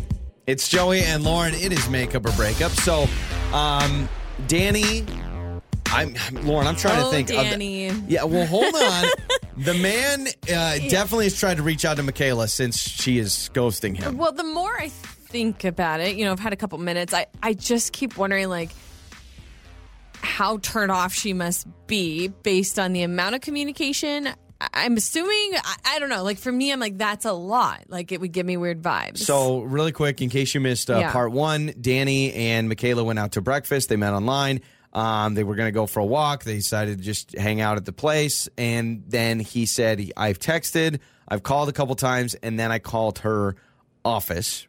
It's 0.47 0.67
Joey 0.67 1.01
and 1.01 1.23
Lauren. 1.23 1.53
It 1.53 1.71
is 1.71 1.87
make 1.89 2.15
up 2.15 2.25
or 2.25 2.31
break 2.31 2.61
up. 2.61 2.71
So, 2.71 3.05
um, 3.53 4.09
Danny, 4.47 5.05
I'm 5.87 6.15
Lauren. 6.43 6.65
I'm 6.67 6.75
trying 6.75 6.99
to 6.99 7.05
Oh, 7.07 7.11
think. 7.11 7.29
of 7.29 7.37
the- 7.37 7.43
Danny. 7.43 7.87
yeah. 8.07 8.23
Well, 8.23 8.45
hold 8.47 8.73
on. 8.75 9.05
the 9.57 9.73
man 9.75 10.27
uh, 10.51 10.79
definitely 10.89 11.25
has 11.25 11.39
tried 11.39 11.57
to 11.57 11.63
reach 11.63 11.85
out 11.85 11.97
to 11.97 12.03
Michaela 12.03 12.47
since 12.47 12.79
she 12.79 13.19
is 13.19 13.49
ghosting 13.53 13.95
him. 13.95 14.17
Well, 14.17 14.31
the 14.31 14.43
more 14.43 14.75
I 14.77 14.89
think 14.89 15.63
about 15.63 15.99
it, 16.01 16.15
you 16.15 16.25
know, 16.25 16.31
I've 16.31 16.39
had 16.39 16.53
a 16.53 16.57
couple 16.57 16.77
minutes. 16.79 17.13
I 17.13 17.27
I 17.41 17.53
just 17.53 17.93
keep 17.93 18.17
wondering 18.17 18.49
like 18.49 18.71
how 20.23 20.57
turned 20.57 20.91
off 20.91 21.13
she 21.13 21.33
must 21.33 21.67
be 21.85 22.29
based 22.29 22.79
on 22.79 22.93
the 22.93 23.03
amount 23.03 23.35
of 23.35 23.41
communication 23.41 24.29
I'm 24.73 24.95
assuming, 24.95 25.55
I, 25.61 25.75
I 25.85 25.99
don't 25.99 26.09
know. 26.09 26.23
Like 26.23 26.37
for 26.37 26.51
me, 26.51 26.71
I'm 26.71 26.79
like, 26.79 26.97
that's 26.97 27.25
a 27.25 27.33
lot. 27.33 27.83
Like 27.89 28.11
it 28.11 28.21
would 28.21 28.31
give 28.31 28.45
me 28.45 28.55
weird 28.55 28.81
vibes. 28.81 29.17
So, 29.17 29.61
really 29.61 29.91
quick, 29.91 30.21
in 30.21 30.29
case 30.29 30.53
you 30.53 30.61
missed 30.61 30.89
uh, 30.89 30.99
Yeah. 30.99 31.11
part 31.11 31.31
one, 31.31 31.73
Danny 31.81 32.33
and 32.33 32.69
Michaela 32.69 33.03
went 33.03 33.19
out 33.19 33.33
to 33.33 33.41
breakfast. 33.41 33.89
They 33.89 33.97
met 33.97 34.13
online. 34.13 34.61
Um, 34.93 35.33
they 35.33 35.43
were 35.43 35.55
going 35.55 35.67
to 35.67 35.71
go 35.73 35.85
for 35.85 35.99
a 35.99 36.05
walk. 36.05 36.43
They 36.43 36.55
decided 36.55 36.99
to 36.99 37.03
just 37.03 37.37
hang 37.37 37.61
out 37.61 37.77
at 37.77 37.85
the 37.85 37.91
place. 37.93 38.47
And 38.57 39.03
then 39.07 39.39
he 39.39 39.65
said, 39.65 40.11
I've 40.15 40.39
texted, 40.39 40.99
I've 41.27 41.43
called 41.43 41.67
a 41.67 41.73
couple 41.73 41.95
times, 41.95 42.35
and 42.35 42.59
then 42.59 42.71
I 42.71 42.79
called 42.79 43.19
her 43.19 43.55
office 44.05 44.67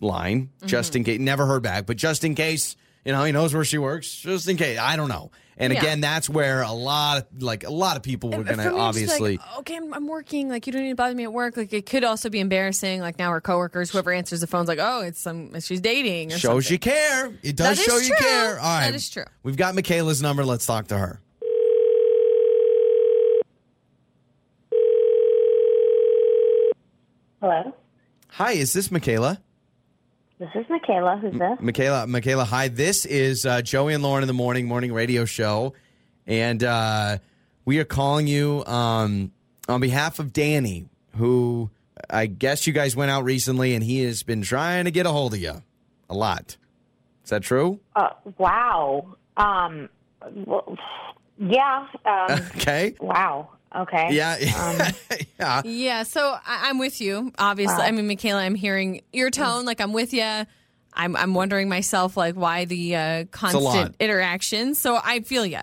line 0.00 0.50
just 0.66 0.96
in 0.96 1.04
case. 1.04 1.20
Never 1.20 1.46
heard 1.46 1.62
back, 1.62 1.86
but 1.86 1.96
just 1.96 2.24
in 2.24 2.34
case, 2.34 2.76
you 3.04 3.12
know, 3.12 3.24
he 3.24 3.32
knows 3.32 3.52
where 3.54 3.64
she 3.64 3.78
works, 3.78 4.10
just 4.14 4.48
in 4.48 4.56
case. 4.56 4.78
I 4.78 4.96
don't 4.96 5.08
know. 5.08 5.30
And 5.58 5.72
Yeah. 5.72 5.80
again, 5.80 6.00
that's 6.00 6.28
where 6.30 6.62
a 6.62 6.72
lot 6.72 7.18
of 7.18 7.42
like 7.42 7.62
a 7.64 7.70
lot 7.70 7.96
of 7.96 8.02
people 8.02 8.30
were 8.30 8.42
going 8.42 8.46
for 8.46 8.52
to 8.52 8.56
me, 8.58 8.64
it's 8.64 8.72
just 8.74 8.80
obviously. 8.80 9.36
like, 9.36 9.58
okay, 9.58 9.76
I'm, 9.76 9.92
I'm 9.92 10.08
working. 10.08 10.48
Like, 10.48 10.66
you 10.66 10.72
don't 10.72 10.82
need 10.82 10.88
to 10.90 10.94
bother 10.94 11.14
me 11.14 11.24
at 11.24 11.32
work. 11.32 11.56
Like, 11.56 11.72
it 11.72 11.84
could 11.86 12.04
also 12.04 12.30
be 12.30 12.40
embarrassing. 12.40 13.00
Like, 13.00 13.18
now 13.18 13.28
our 13.28 13.40
coworkers, 13.40 13.90
whoever 13.90 14.12
answers 14.12 14.40
the 14.40 14.46
phone's 14.46 14.66
like, 14.68 14.78
oh, 14.80 15.00
it's 15.02 15.20
some, 15.20 15.58
she's 15.60 15.80
dating 15.80 16.32
or 16.32 16.38
shows 16.38 16.64
something. 16.66 16.72
you 16.74 16.78
care. 16.78 17.26
It 17.42 17.56
does 17.56 17.76
That 17.76 17.78
is 17.78 17.84
show 17.84 17.98
you 17.98 18.06
true. 18.16 18.16
care. 18.26 18.58
All 18.58 18.64
right. 18.64 18.86
That 18.86 18.94
is 18.94 19.10
true. 19.10 19.24
We've 19.42 19.56
got 19.56 19.74
Michaela's 19.74 20.22
number. 20.22 20.44
Let's 20.44 20.64
talk 20.66 20.88
to 20.88 20.96
her. 20.98 21.20
Hello, 27.40 27.74
Hi, 28.28 28.52
is 28.52 28.72
this 28.72 28.90
Michaela? 28.90 29.40
This 30.42 30.64
is 30.64 30.68
Michaela. 30.68 31.18
Who's 31.18 31.32
this? 31.38 31.58
Michaela, 31.60 32.06
Michaela, 32.08 32.44
hi. 32.44 32.66
This 32.68 33.06
is 33.06 33.46
uh, 33.46 33.62
Joey 33.62 33.94
and 33.94 34.02
Lauren 34.02 34.24
in 34.24 34.26
the 34.26 34.32
morning 34.34 34.66
morning 34.66 34.92
radio 34.92 35.24
show, 35.24 35.72
and 36.26 36.62
uh, 36.64 37.18
we 37.64 37.78
are 37.78 37.84
calling 37.84 38.26
you 38.26 38.64
um, 38.66 39.30
on 39.68 39.80
behalf 39.80 40.18
of 40.18 40.32
Danny, 40.32 40.88
who 41.16 41.70
I 42.10 42.26
guess 42.26 42.66
you 42.66 42.72
guys 42.72 42.96
went 42.96 43.12
out 43.12 43.22
recently, 43.22 43.74
and 43.74 43.84
he 43.84 44.00
has 44.02 44.24
been 44.24 44.42
trying 44.42 44.86
to 44.86 44.90
get 44.90 45.06
a 45.06 45.10
hold 45.10 45.34
of 45.34 45.40
you 45.40 45.62
a 46.10 46.14
lot. 46.14 46.56
Is 47.22 47.30
that 47.30 47.42
true? 47.42 47.78
Uh, 47.94 48.10
wow. 48.38 49.14
Um, 49.36 49.88
well, 50.34 50.76
yeah. 51.38 51.86
Um, 52.04 52.40
Okay. 52.56 52.96
wow. 53.00 53.50
Okay. 53.74 54.08
Yeah. 54.12 54.36
yeah. 55.40 55.62
Yeah, 55.64 56.02
so 56.02 56.20
I, 56.20 56.68
I'm 56.68 56.78
with 56.78 57.00
you. 57.00 57.32
Obviously, 57.38 57.78
Wow. 57.78 57.84
I 57.84 57.90
mean, 57.92 58.06
Michaela, 58.06 58.42
I'm 58.42 58.54
hearing 58.54 59.02
your 59.12 59.30
tone. 59.30 59.64
Like, 59.64 59.80
I'm 59.80 59.92
with 59.92 60.12
you. 60.12 60.22
I'm 60.94 61.16
I'm 61.16 61.32
wondering 61.34 61.68
myself, 61.70 62.16
like, 62.16 62.34
why 62.34 62.66
the 62.66 62.96
uh, 62.96 63.24
constant 63.30 63.96
interaction. 63.98 64.74
So 64.74 64.98
I 65.02 65.20
feel 65.20 65.46
you. 65.46 65.60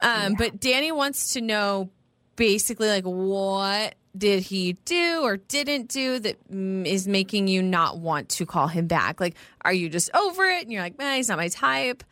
Um, 0.00 0.34
But 0.38 0.58
Danny 0.58 0.90
wants 0.90 1.34
to 1.34 1.42
know, 1.42 1.90
basically, 2.36 2.88
like, 2.88 3.04
what 3.04 3.94
did 4.16 4.42
he 4.42 4.72
do 4.86 5.20
or 5.22 5.36
didn't 5.36 5.88
do 5.88 6.18
that 6.18 6.50
mm, 6.50 7.06
making 7.06 7.46
you 7.46 7.62
not 7.62 7.98
want 7.98 8.30
to 8.30 8.46
call 8.46 8.66
him 8.68 8.86
back? 8.86 9.20
Like, 9.20 9.36
are 9.62 9.72
you 9.72 9.88
just 9.90 10.10
over 10.14 10.44
it 10.46 10.62
and 10.62 10.72
you're 10.72 10.82
like, 10.82 10.98
man, 10.98 11.16
he's 11.16 11.28
not 11.28 11.36
my 11.38 11.48
type? 11.48 12.02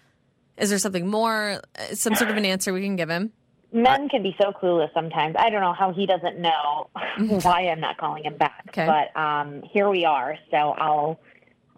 Is 0.58 0.70
there 0.70 0.78
something 0.78 1.06
more? 1.06 1.60
Uh, 1.78 1.94
Some 1.94 2.14
sort 2.14 2.30
of 2.30 2.36
an 2.36 2.44
answer 2.44 2.72
we 2.72 2.82
can 2.82 2.96
give 2.96 3.08
him? 3.08 3.32
Men 3.70 4.08
can 4.08 4.22
be 4.22 4.34
so 4.40 4.52
clueless 4.52 4.92
sometimes. 4.94 5.36
I 5.38 5.50
don't 5.50 5.60
know 5.60 5.74
how 5.74 5.92
he 5.92 6.06
doesn't 6.06 6.38
know 6.38 6.88
why 7.42 7.68
I'm 7.68 7.80
not 7.80 7.98
calling 7.98 8.24
him 8.24 8.36
back. 8.36 8.64
Okay. 8.70 8.86
But 8.86 9.18
um, 9.20 9.62
here 9.72 9.88
we 9.90 10.04
are. 10.04 10.38
So 10.50 10.56
I'll 10.56 11.20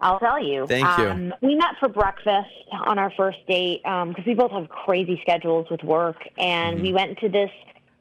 I'll 0.00 0.18
tell 0.18 0.42
you. 0.42 0.66
Thank 0.66 0.86
you. 0.98 1.10
Um, 1.10 1.34
we 1.42 1.54
met 1.56 1.74
for 1.78 1.88
breakfast 1.88 2.48
on 2.86 2.98
our 2.98 3.12
first 3.16 3.38
date 3.48 3.80
because 3.82 4.24
we 4.26 4.34
both 4.34 4.52
have 4.52 4.68
crazy 4.68 5.18
schedules 5.22 5.66
with 5.70 5.82
work, 5.82 6.16
and 6.38 6.76
Mm-hmm. 6.76 6.82
we 6.82 6.92
went 6.92 7.18
to 7.18 7.28
this 7.28 7.50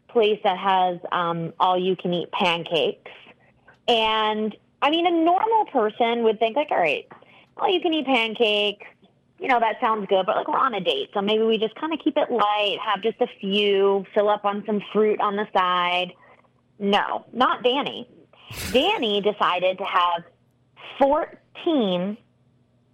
place 0.09 0.39
that 0.43 0.57
has 0.57 0.99
um, 1.11 1.53
all 1.59 1.77
you 1.77 1.95
can 1.95 2.13
eat 2.13 2.31
pancakes. 2.31 3.11
And 3.87 4.55
I 4.81 4.89
mean, 4.91 5.05
a 5.07 5.11
normal 5.11 5.65
person 5.71 6.23
would 6.23 6.39
think 6.39 6.55
like, 6.55 6.71
all 6.71 6.79
right, 6.79 7.07
all 7.57 7.71
you 7.71 7.81
can 7.81 7.93
eat 7.93 8.05
pancakes. 8.05 8.85
You 9.39 9.47
know, 9.47 9.59
that 9.59 9.79
sounds 9.79 10.05
good, 10.07 10.25
but 10.25 10.35
like 10.35 10.47
we're 10.47 10.57
on 10.57 10.73
a 10.73 10.81
date, 10.81 11.09
so 11.13 11.21
maybe 11.21 11.43
we 11.43 11.57
just 11.57 11.73
kind 11.75 11.93
of 11.93 11.99
keep 12.03 12.17
it 12.17 12.29
light, 12.29 12.77
have 12.83 13.01
just 13.01 13.21
a 13.21 13.27
few, 13.39 14.05
fill 14.13 14.29
up 14.29 14.43
on 14.43 14.63
some 14.65 14.81
fruit 14.91 15.19
on 15.21 15.37
the 15.37 15.47
side. 15.53 16.11
No, 16.77 17.25
not 17.31 17.63
Danny. 17.63 18.07
Danny 18.73 19.21
decided 19.21 19.77
to 19.77 19.85
have 19.85 20.23
14 20.99 22.17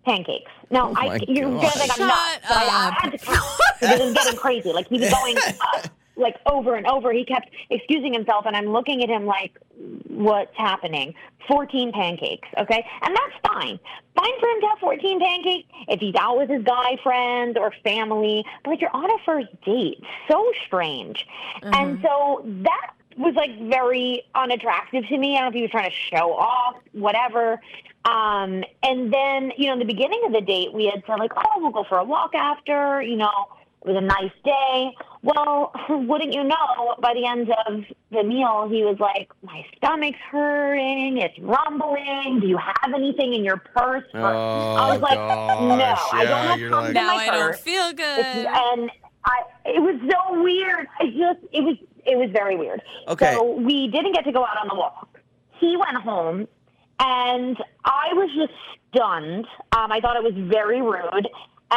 pancakes. 0.06 0.52
Now, 0.70 0.90
Oh 0.90 0.94
I, 0.96 1.20
you're 1.28 1.50
gonna 1.50 1.70
think 1.70 2.00
I'm 2.00 2.08
nuts, 2.08 2.22
Shut 2.34 2.42
but 2.48 2.58
I, 2.58 2.90
I 2.90 2.98
had 3.00 3.12
to 3.12 3.18
count 3.18 3.44
because 3.80 4.00
it 4.00 4.04
was 4.06 4.14
getting 4.14 4.40
crazy. 4.40 4.72
Like, 4.72 4.88
he 4.88 5.00
was 5.00 5.10
going 5.10 5.38
up, 5.74 5.88
like 6.18 6.36
over 6.46 6.76
and 6.76 6.88
over. 6.88 7.12
He 7.12 7.26
kept 7.26 7.50
excusing 7.70 8.14
himself, 8.14 8.46
and 8.46 8.56
I'm 8.56 8.68
looking 8.68 9.04
at 9.04 9.10
him 9.10 9.26
like, 9.26 9.58
what's 10.08 10.56
happening? 10.56 11.14
14 11.48 11.92
pancakes, 11.92 12.48
okay? 12.58 12.86
And 13.02 13.16
that's 13.16 13.54
fine. 13.54 13.80
Fine 14.16 14.40
for 14.40 14.50
him 14.50 14.62
to 14.62 14.68
have 14.68 14.80
14 14.80 15.20
pancakes 15.20 15.68
if 15.88 16.00
he's 16.00 16.16
out 16.16 16.38
with 16.38 16.50
his 16.50 16.64
guy 16.64 16.98
friends 17.04 17.58
or 17.60 17.72
family, 17.84 18.44
but 18.64 18.80
you're 18.80 18.96
on 18.96 19.12
a 19.12 19.18
first 19.26 19.48
date. 19.64 20.02
So 20.28 20.52
strange. 20.66 21.28
And 21.62 22.00
so 22.02 22.44
that 22.64 22.92
was 23.18 23.34
like 23.36 23.58
very 23.70 24.24
unattractive 24.34 25.08
to 25.08 25.18
me. 25.18 25.38
I 25.38 25.42
don't 25.42 25.44
know 25.44 25.50
if 25.50 25.54
he 25.56 25.62
was 25.62 25.72
trying 25.72 25.90
to 25.90 25.96
show 25.96 26.34
off, 26.34 26.76
whatever. 26.92 27.62
Um, 28.06 28.64
and 28.84 29.12
then, 29.14 29.52
you 29.58 29.68
know, 29.68 29.74
in 29.74 29.80
the 29.80 29.86
beginning 29.86 30.22
of 30.26 30.34
the 30.34 30.42
date, 30.42 30.74
we 30.74 30.86
had 30.86 31.04
said 31.08 31.20
like, 31.20 31.32
oh, 31.36 31.58
we'll 31.58 31.72
go 31.72 31.86
for 31.88 31.98
a 31.98 32.04
walk 32.04 32.36
after, 32.36 33.02
you 33.02 33.16
know, 33.16 33.48
it 33.86 33.92
was 33.92 33.98
a 33.98 34.02
nice 34.06 34.32
day. 34.44 34.92
Well, 35.22 35.72
wouldn't 35.90 36.34
you 36.34 36.44
know, 36.44 36.96
by 37.00 37.14
the 37.14 37.26
end 37.26 37.50
of 37.68 37.84
the 38.12 38.24
meal, 38.24 38.68
he 38.70 38.84
was 38.84 38.98
like, 39.00 39.32
my 39.44 39.64
stomach's 39.78 40.18
hurting, 40.32 41.18
it's 41.20 41.38
rumbling. 41.40 42.40
Do 42.42 42.48
you 42.48 42.58
have 42.58 42.94
anything 42.94 43.34
in 43.34 43.44
your 43.44 43.58
purse? 43.58 44.04
Oh, 44.14 44.20
I 44.20 44.92
was 44.94 45.02
like, 45.02 45.16
gosh. 45.18 45.60
no, 45.60 46.18
I 46.20 46.26
don't 46.26 46.48
have 46.48 46.60
you're 46.60 46.70
something 46.72 46.94
like- 46.96 47.02
in 47.02 47.08
Now 47.08 47.16
my 47.16 47.28
I 47.28 47.30
don't 47.38 47.56
feel 47.56 47.94
good. 47.94 48.20
It's- 48.20 48.46
and 48.74 48.92
I, 49.26 49.42
it 49.66 49.82
was 49.82 50.00
so 50.12 50.42
weird. 50.44 50.88
I 51.00 51.06
just, 51.08 51.46
it 51.54 51.62
was, 51.62 51.78
it 52.06 52.18
was 52.18 52.30
very 52.32 52.56
weird. 52.56 52.82
Okay. 53.08 53.34
So 53.34 53.54
we 53.56 53.88
didn't 53.88 54.14
get 54.14 54.24
to 54.26 54.32
go 54.32 54.44
out 54.46 54.58
on 54.62 54.68
the 54.68 54.76
walk. 54.76 55.10
He 55.60 55.76
went 55.78 55.98
home, 55.98 56.48
and 57.00 57.58
I 57.86 58.14
was 58.14 58.30
just 58.36 58.54
stunned. 58.94 59.46
Um, 59.76 59.92
I 59.92 60.00
thought 60.00 60.16
it 60.16 60.24
was 60.24 60.34
very 60.36 60.82
rude, 60.82 61.28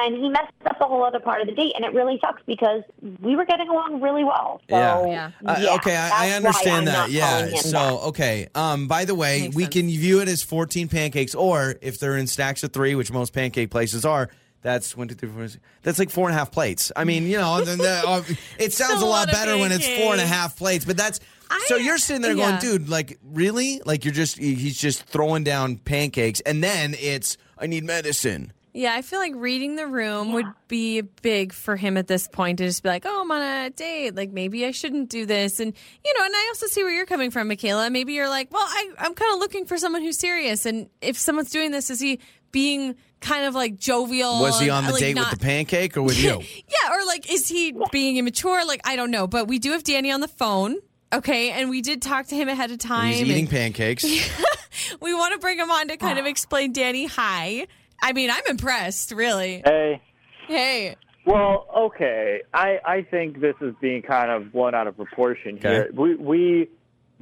and 0.07 0.17
he 0.17 0.29
messed 0.29 0.53
up 0.67 0.79
the 0.79 0.85
whole 0.87 1.05
other 1.05 1.21
part 1.21 1.41
of 1.41 1.47
the 1.47 1.55
date, 1.55 1.73
and 1.77 1.85
it 1.85 1.93
really 1.95 2.19
sucks 2.21 2.43
because 2.47 2.83
we 3.23 3.37
were 3.37 3.45
getting 3.45 3.69
along 3.69 4.01
really 4.01 4.25
well. 4.25 4.61
So, 4.69 4.77
Yeah. 4.77 5.31
Yeah. 5.43 5.51
Uh, 5.51 5.77
okay, 5.77 5.97
I, 5.97 6.29
I 6.29 6.31
understand 6.37 6.87
that. 6.89 7.11
Yeah. 7.11 7.49
So, 7.57 7.73
back. 7.73 8.07
okay. 8.09 8.49
Um, 8.55 8.87
by 8.89 9.05
the 9.05 9.15
way, 9.15 9.43
Makes 9.43 9.57
we 9.57 9.63
sense. 9.65 9.75
can 9.75 9.87
view 9.89 10.21
it 10.21 10.29
as 10.29 10.43
14 10.43 10.89
pancakes, 10.89 11.35
or 11.35 11.77
if 11.83 11.99
they're 11.99 12.17
in 12.17 12.27
stacks 12.27 12.63
of 12.65 12.73
three, 12.73 12.95
which 12.95 13.11
most 13.13 13.33
pancake 13.33 13.71
places 13.71 14.05
are, 14.05 14.29
that's 14.61 14.97
one, 14.97 15.07
two, 15.09 15.15
three, 15.15 15.29
four. 15.29 15.47
six- 15.49 15.63
That's 15.83 15.99
like 16.01 16.11
four 16.11 16.29
and 16.29 16.35
a 16.35 16.39
half 16.39 16.51
plates. 16.51 16.91
I 16.97 17.05
mean, 17.05 17.25
you 17.29 17.39
know, 17.39 17.63
then 17.65 17.79
the, 17.79 18.03
uh, 18.07 18.23
it 18.59 18.73
sounds 18.73 18.95
Still 18.97 19.05
a 19.05 19.07
a 19.07 19.11
lot 19.11 19.29
lot 19.29 19.31
better 19.31 19.57
when 19.57 19.71
it's 19.73 19.87
four 19.87 20.13
and 20.13 20.21
a 20.21 20.25
pancakes. 20.25 20.31
half 20.31 20.57
plates, 20.59 20.85
but 20.85 20.97
that's. 20.97 21.21
so 21.67 21.77
you're 21.77 21.97
sitting 21.99 22.23
there 22.23 22.37
yeah. 22.37 22.59
going, 22.59 22.61
dude, 22.61 22.89
like, 22.89 23.19
really? 23.25 23.81
Like, 23.87 24.05
you're 24.05 24.13
just, 24.13 24.37
he's 24.37 24.77
just 24.77 25.05
throwing 25.05 25.45
down 25.45 25.77
pancakes, 25.77 26.41
and 26.41 26.63
then 26.63 26.95
it's, 26.99 27.37
I 27.57 27.67
need 27.69 27.85
medicine. 27.85 28.53
Yeah, 28.79 28.95
I 28.95 29.03
feel 29.03 29.19
like 29.19 29.33
reading 29.35 29.75
the 29.75 29.89
room 29.89 30.31
would 30.35 30.47
be 30.69 31.01
big 31.01 31.53
for 31.53 31.75
him 31.75 31.97
at 31.97 32.07
this 32.07 32.29
point 32.29 32.59
to 32.59 32.65
just 32.65 32.81
be 32.85 32.89
like, 32.89 33.03
oh, 33.05 33.23
I'm 33.23 33.31
on 33.33 33.43
a 33.43 33.71
date. 33.71 34.15
Like, 34.15 34.31
maybe 34.31 34.65
I 34.65 34.71
shouldn't 34.71 35.11
do 35.11 35.27
this. 35.27 35.59
And, 35.59 35.75
you 36.05 36.15
know, 36.17 36.25
and 36.25 36.33
I 36.33 36.47
also 36.51 36.67
see 36.67 36.85
where 36.85 36.93
you're 36.93 37.05
coming 37.05 37.33
from, 37.33 37.49
Michaela. 37.49 37.91
Maybe 37.91 38.13
you're 38.13 38.29
like, 38.29 38.53
well, 38.53 38.65
I, 38.65 38.91
I'm 39.01 39.15
kind 39.15 39.35
of 39.35 39.41
looking 39.41 39.65
for 39.65 39.79
someone 39.79 40.03
who's 40.03 40.17
serious. 40.17 40.65
And 40.65 40.89
if 41.01 41.19
someone's 41.19 41.51
doing 41.51 41.73
this, 41.73 41.91
is 41.91 41.99
he 41.99 42.21
being 42.53 42.95
kind 43.21 43.47
of 43.47 43.57
like 43.57 43.79
jovial? 43.81 44.41
Was 44.41 44.61
he 44.61 44.71
on 44.71 44.85
the 44.85 44.93
like, 44.93 45.01
date 45.01 45.17
not- 45.17 45.33
with 45.33 45.41
the 45.41 45.45
pancake 45.45 45.97
or 45.97 46.03
with 46.03 46.23
you? 46.23 46.41
Yeah, 46.69 46.95
or 46.95 47.05
like, 47.05 47.29
is 47.33 47.49
he 47.49 47.75
being 47.91 48.17
immature? 48.17 48.65
Like, 48.65 48.83
I 48.85 48.95
don't 48.95 49.11
know. 49.11 49.27
But 49.27 49.49
we 49.49 49.59
do 49.59 49.73
have 49.73 49.83
Danny 49.83 50.13
on 50.13 50.21
the 50.21 50.29
phone. 50.29 50.77
Okay, 51.13 51.51
and 51.51 51.69
we 51.69 51.83
did 51.83 52.01
talk 52.01 52.29
to 52.29 52.37
him 52.37 52.49
ahead 52.49 52.71
of 52.71 52.79
time. 52.79 53.15
He's 53.15 53.23
eating 53.23 53.39
and 53.41 53.51
pancakes. 53.51 54.05
we 55.01 55.15
want 55.15 55.33
to 55.33 55.41
bring 55.41 55.59
him 55.59 55.69
on 55.69 55.89
to 55.89 55.97
kind 55.97 56.21
of 56.21 56.27
ah. 56.27 56.29
explain 56.29 56.73
Danny 56.73 57.07
hi. 57.07 57.67
I 58.01 58.13
mean, 58.13 58.31
I'm 58.31 58.43
impressed, 58.49 59.13
really. 59.13 59.63
Hey. 59.65 60.01
Hey. 60.47 60.97
Well, 61.25 61.67
okay. 61.77 62.43
I 62.55 62.79
I 62.85 63.03
think 63.03 63.41
this 63.41 63.55
is 63.61 63.75
being 63.81 64.03
kind 64.03 64.31
of 64.31 64.53
blown 64.53 64.75
out 64.75 64.87
of 64.87 64.97
proportion 64.97 65.57
Okay. 65.57 65.69
here. 65.69 65.91
We 65.93 66.15
we 66.15 66.69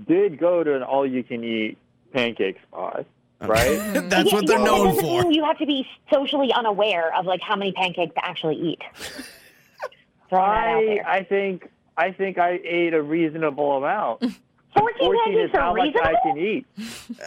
did 0.07 0.39
go 0.39 0.63
to 0.63 0.77
an 0.77 0.83
all-you-can-eat 0.83 1.79
pancake 2.13 2.57
spot, 2.69 3.07
right? 3.41 3.77
That's 4.09 4.33
what 4.33 4.47
they're 4.47 4.59
Yeah, 4.59 4.65
known 4.65 4.95
that 4.95 5.03
doesn't 5.03 5.23
for. 5.25 5.33
you 5.33 5.45
have 5.45 5.59
to 5.59 5.67
be 5.67 5.87
socially 6.13 6.53
unaware 6.53 7.13
of 7.17 7.25
like 7.27 7.41
how 7.41 7.57
many 7.57 7.73
pancakes 7.73 8.15
to 8.15 8.25
actually 8.25 8.57
eat. 8.57 8.83
Throwing 10.29 10.45
that 10.45 10.67
out 11.01 11.07
I. 11.07 11.17
I 11.19 11.23
think 11.25 11.69
I 11.97 12.13
think 12.13 12.39
I 12.39 12.61
ate 12.63 12.95
a 12.95 13.03
reasonable 13.03 13.79
amount. 13.79 14.21
14 14.21 14.35
Fourteen 15.01 15.25
pancakes 15.25 15.51
is 15.51 15.55
are 15.55 15.61
how 15.61 15.75
much 15.75 15.97
I 15.97 16.15
can 16.23 16.39
eat. 16.39 16.67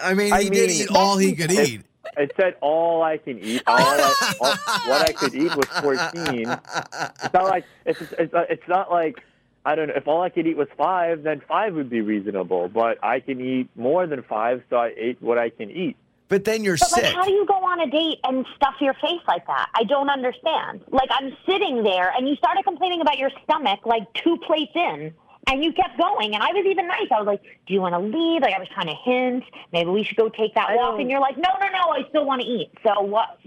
I 0.02 0.14
mean, 0.14 0.32
I 0.32 0.44
he 0.44 0.50
did 0.50 0.70
mean- 0.70 0.82
eat 0.84 0.90
all 0.96 1.18
he 1.18 1.36
could 1.36 1.52
eat. 1.52 1.82
It 2.18 2.32
said 2.38 2.56
all 2.62 3.04
I 3.04 3.18
can 3.18 3.40
eat. 3.40 3.62
All, 3.68 3.78
I, 3.78 4.34
all 4.42 4.56
what 4.90 5.08
I 5.08 5.12
could 5.14 5.36
eat 5.36 5.56
was 5.56 5.68
fourteen. 5.82 6.48
It's 6.50 7.34
not 7.34 7.46
like 7.46 7.66
it's 7.86 8.02
it's, 8.02 8.34
it's 8.34 8.68
not 8.68 8.92
like 8.92 9.22
I 9.66 9.76
don't 9.76 9.88
know 9.90 9.94
if 9.96 10.08
all 10.08 10.22
I 10.22 10.30
could 10.30 10.48
eat 10.48 10.58
was 10.58 10.70
five, 10.78 11.24
then 11.24 11.42
five 11.48 11.76
would 11.76 11.90
be 11.90 12.02
reasonable. 12.02 12.70
But 12.70 13.04
I 13.04 13.20
can 13.20 13.40
eat 13.42 13.70
more 13.76 14.08
than 14.08 14.24
five, 14.24 14.64
so 14.70 14.78
I 14.78 14.94
ate 14.98 15.22
what 15.22 15.38
I 15.38 15.50
can 15.50 15.70
eat. 15.70 15.98
But 16.30 16.46
then 16.46 16.64
you're 16.64 16.78
But 16.78 16.92
like, 16.92 17.06
sick. 17.06 17.16
how 17.16 17.24
do 17.26 17.32
you 17.32 17.46
go 17.46 17.56
on 17.56 17.82
a 17.82 17.90
date 17.90 18.20
and 18.24 18.46
stuff 18.56 18.76
your 18.80 18.94
face 18.96 19.22
like 19.28 19.48
that? 19.48 19.70
I 19.74 19.84
don't 19.84 20.10
understand. 20.12 20.82
Like, 20.92 21.10
I'm 21.12 21.36
sitting 21.48 21.82
there, 21.84 22.12
and 22.16 22.30
you 22.30 22.36
started 22.36 22.64
complaining 22.64 23.02
about 23.02 23.18
your 23.18 23.32
stomach 23.44 23.80
like 23.86 24.04
two 24.14 24.38
plates 24.46 24.72
in, 24.76 25.12
and 25.52 25.64
you 25.64 25.74
kept 25.74 25.98
going. 25.98 26.34
And 26.36 26.44
I 26.44 26.48
was 26.54 26.66
even 26.66 26.88
nice. 26.88 27.08
I 27.12 27.18
was 27.20 27.28
like, 27.28 27.42
"Do 27.68 27.74
you 27.74 27.82
want 27.82 27.94
to 27.96 28.00
leave?" 28.00 28.42
Like, 28.42 28.54
I 28.54 28.60
was 28.60 28.68
trying 28.70 28.88
to 28.88 28.96
hint. 28.96 29.44
Maybe 29.74 29.90
we 29.90 30.04
should 30.04 30.18
go 30.18 30.30
take 30.30 30.54
that 30.56 30.70
walk. 30.76 30.92
don't- 30.92 31.02
And 31.02 31.10
you're 31.12 31.20
like, 31.20 31.38
"No, 31.38 31.50
no, 31.60 31.68
no. 31.68 31.92
I 31.94 32.06
still 32.10 32.26
want 32.26 32.42
to 32.42 32.48
eat." 32.48 32.72
So 32.84 33.02
what? 33.02 33.38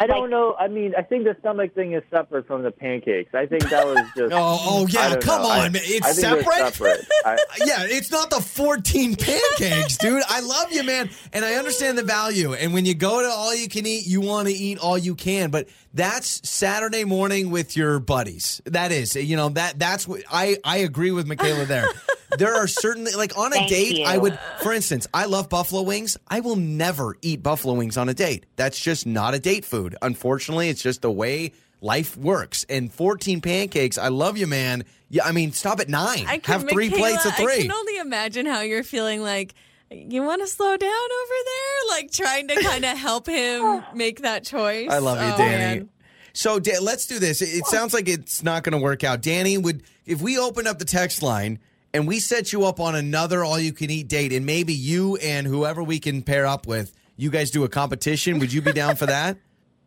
I 0.00 0.06
don't 0.06 0.30
know. 0.30 0.54
I 0.58 0.68
mean, 0.68 0.94
I 0.96 1.02
think 1.02 1.24
the 1.24 1.36
stomach 1.40 1.74
thing 1.74 1.92
is 1.92 2.02
separate 2.10 2.46
from 2.46 2.62
the 2.62 2.70
pancakes. 2.70 3.34
I 3.34 3.46
think 3.46 3.68
that 3.70 3.84
was 3.86 3.98
just. 4.16 4.32
Oh, 4.40 4.58
oh, 4.62 4.86
yeah, 4.88 5.16
come 5.16 5.42
know. 5.42 5.48
on, 5.48 5.58
I- 5.58 5.68
man. 5.70 5.82
It's 5.84 6.06
I 6.06 6.12
separate? 6.12 6.74
separate. 6.74 7.06
I, 7.24 7.36
yeah, 7.64 7.84
it's 7.88 8.10
not 8.10 8.30
the 8.30 8.40
14 8.40 9.16
pancakes, 9.16 9.96
dude. 9.96 10.22
I 10.28 10.40
love 10.40 10.70
you, 10.72 10.84
man. 10.84 11.10
And 11.32 11.44
I 11.44 11.54
understand 11.54 11.98
the 11.98 12.02
value. 12.04 12.52
And 12.54 12.72
when 12.72 12.84
you 12.84 12.94
go 12.94 13.20
to 13.22 13.28
all 13.28 13.54
you 13.54 13.68
can 13.68 13.86
eat, 13.86 14.06
you 14.06 14.20
want 14.20 14.46
to 14.48 14.54
eat 14.54 14.78
all 14.78 14.96
you 14.96 15.14
can. 15.14 15.50
But 15.50 15.68
that's 15.92 16.48
Saturday 16.48 17.04
morning 17.04 17.50
with 17.50 17.76
your 17.76 17.98
buddies. 17.98 18.60
That 18.66 18.92
is, 18.92 19.16
you 19.16 19.36
know, 19.36 19.48
that 19.50 19.78
that's 19.78 20.06
what 20.06 20.22
I, 20.30 20.58
I 20.62 20.78
agree 20.78 21.10
with 21.10 21.26
Michaela 21.26 21.64
there. 21.64 21.86
There 22.36 22.54
are 22.54 22.66
certainly, 22.68 23.12
like 23.12 23.36
on 23.38 23.52
a 23.52 23.56
Thank 23.56 23.68
date, 23.70 23.98
you. 23.98 24.04
I 24.04 24.18
would, 24.18 24.38
for 24.62 24.72
instance, 24.72 25.06
I 25.14 25.24
love 25.26 25.48
buffalo 25.48 25.82
wings. 25.82 26.16
I 26.28 26.40
will 26.40 26.56
never 26.56 27.16
eat 27.22 27.42
buffalo 27.42 27.74
wings 27.74 27.96
on 27.96 28.08
a 28.08 28.14
date. 28.14 28.44
That's 28.56 28.78
just 28.78 29.06
not 29.06 29.34
a 29.34 29.38
date 29.38 29.64
food. 29.64 29.96
Unfortunately, 30.02 30.68
it's 30.68 30.82
just 30.82 31.02
the 31.02 31.10
way 31.10 31.52
life 31.80 32.16
works. 32.16 32.66
And 32.68 32.92
14 32.92 33.40
pancakes, 33.40 33.96
I 33.98 34.08
love 34.08 34.36
you, 34.36 34.46
man. 34.46 34.84
Yeah, 35.08 35.24
I 35.24 35.32
mean, 35.32 35.52
stop 35.52 35.80
at 35.80 35.88
nine. 35.88 36.26
I 36.26 36.38
can, 36.38 36.60
Have 36.60 36.68
three 36.68 36.90
Michaela, 36.90 37.08
plates 37.12 37.24
of 37.24 37.34
three. 37.36 37.44
I 37.44 37.54
three. 37.56 37.62
can 37.62 37.72
only 37.72 37.96
imagine 37.98 38.46
how 38.46 38.60
you're 38.60 38.82
feeling 38.84 39.22
like 39.22 39.54
you 39.90 40.22
want 40.22 40.42
to 40.42 40.46
slow 40.46 40.76
down 40.76 40.90
over 40.90 41.34
there, 41.46 41.96
like 41.96 42.10
trying 42.10 42.48
to 42.48 42.62
kind 42.62 42.84
of 42.84 42.98
help 42.98 43.26
him 43.26 43.82
make 43.94 44.20
that 44.20 44.44
choice. 44.44 44.90
I 44.90 44.98
love 44.98 45.16
you, 45.18 45.32
Oh, 45.32 45.36
Danny. 45.38 45.78
man. 45.80 45.88
So 46.34 46.58
Da- 46.60 46.78
let's 46.80 47.06
do 47.06 47.18
this. 47.18 47.40
It, 47.40 47.48
it 47.48 47.66
sounds 47.66 47.94
like 47.94 48.06
it's 48.06 48.42
not 48.42 48.62
going 48.64 48.72
to 48.72 48.78
work 48.84 49.02
out. 49.02 49.22
Danny, 49.22 49.56
would 49.56 49.82
if 50.04 50.20
we 50.20 50.38
opened 50.38 50.68
up 50.68 50.78
the 50.78 50.84
text 50.84 51.22
line 51.22 51.58
and 51.98 52.06
we 52.06 52.20
set 52.20 52.52
you 52.52 52.64
up 52.64 52.78
on 52.78 52.94
another 52.94 53.42
all-you-can-eat 53.42 54.06
date, 54.06 54.32
and 54.32 54.46
maybe 54.46 54.72
you 54.72 55.16
and 55.16 55.48
whoever 55.48 55.82
we 55.82 55.98
can 55.98 56.22
pair 56.22 56.46
up 56.46 56.64
with, 56.64 56.92
you 57.16 57.28
guys 57.28 57.50
do 57.50 57.64
a 57.64 57.68
competition. 57.68 58.38
Would 58.38 58.52
you 58.52 58.62
be 58.62 58.70
down 58.72 58.94
for 58.94 59.06
that? 59.06 59.36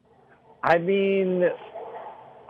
I 0.64 0.78
mean, 0.78 1.50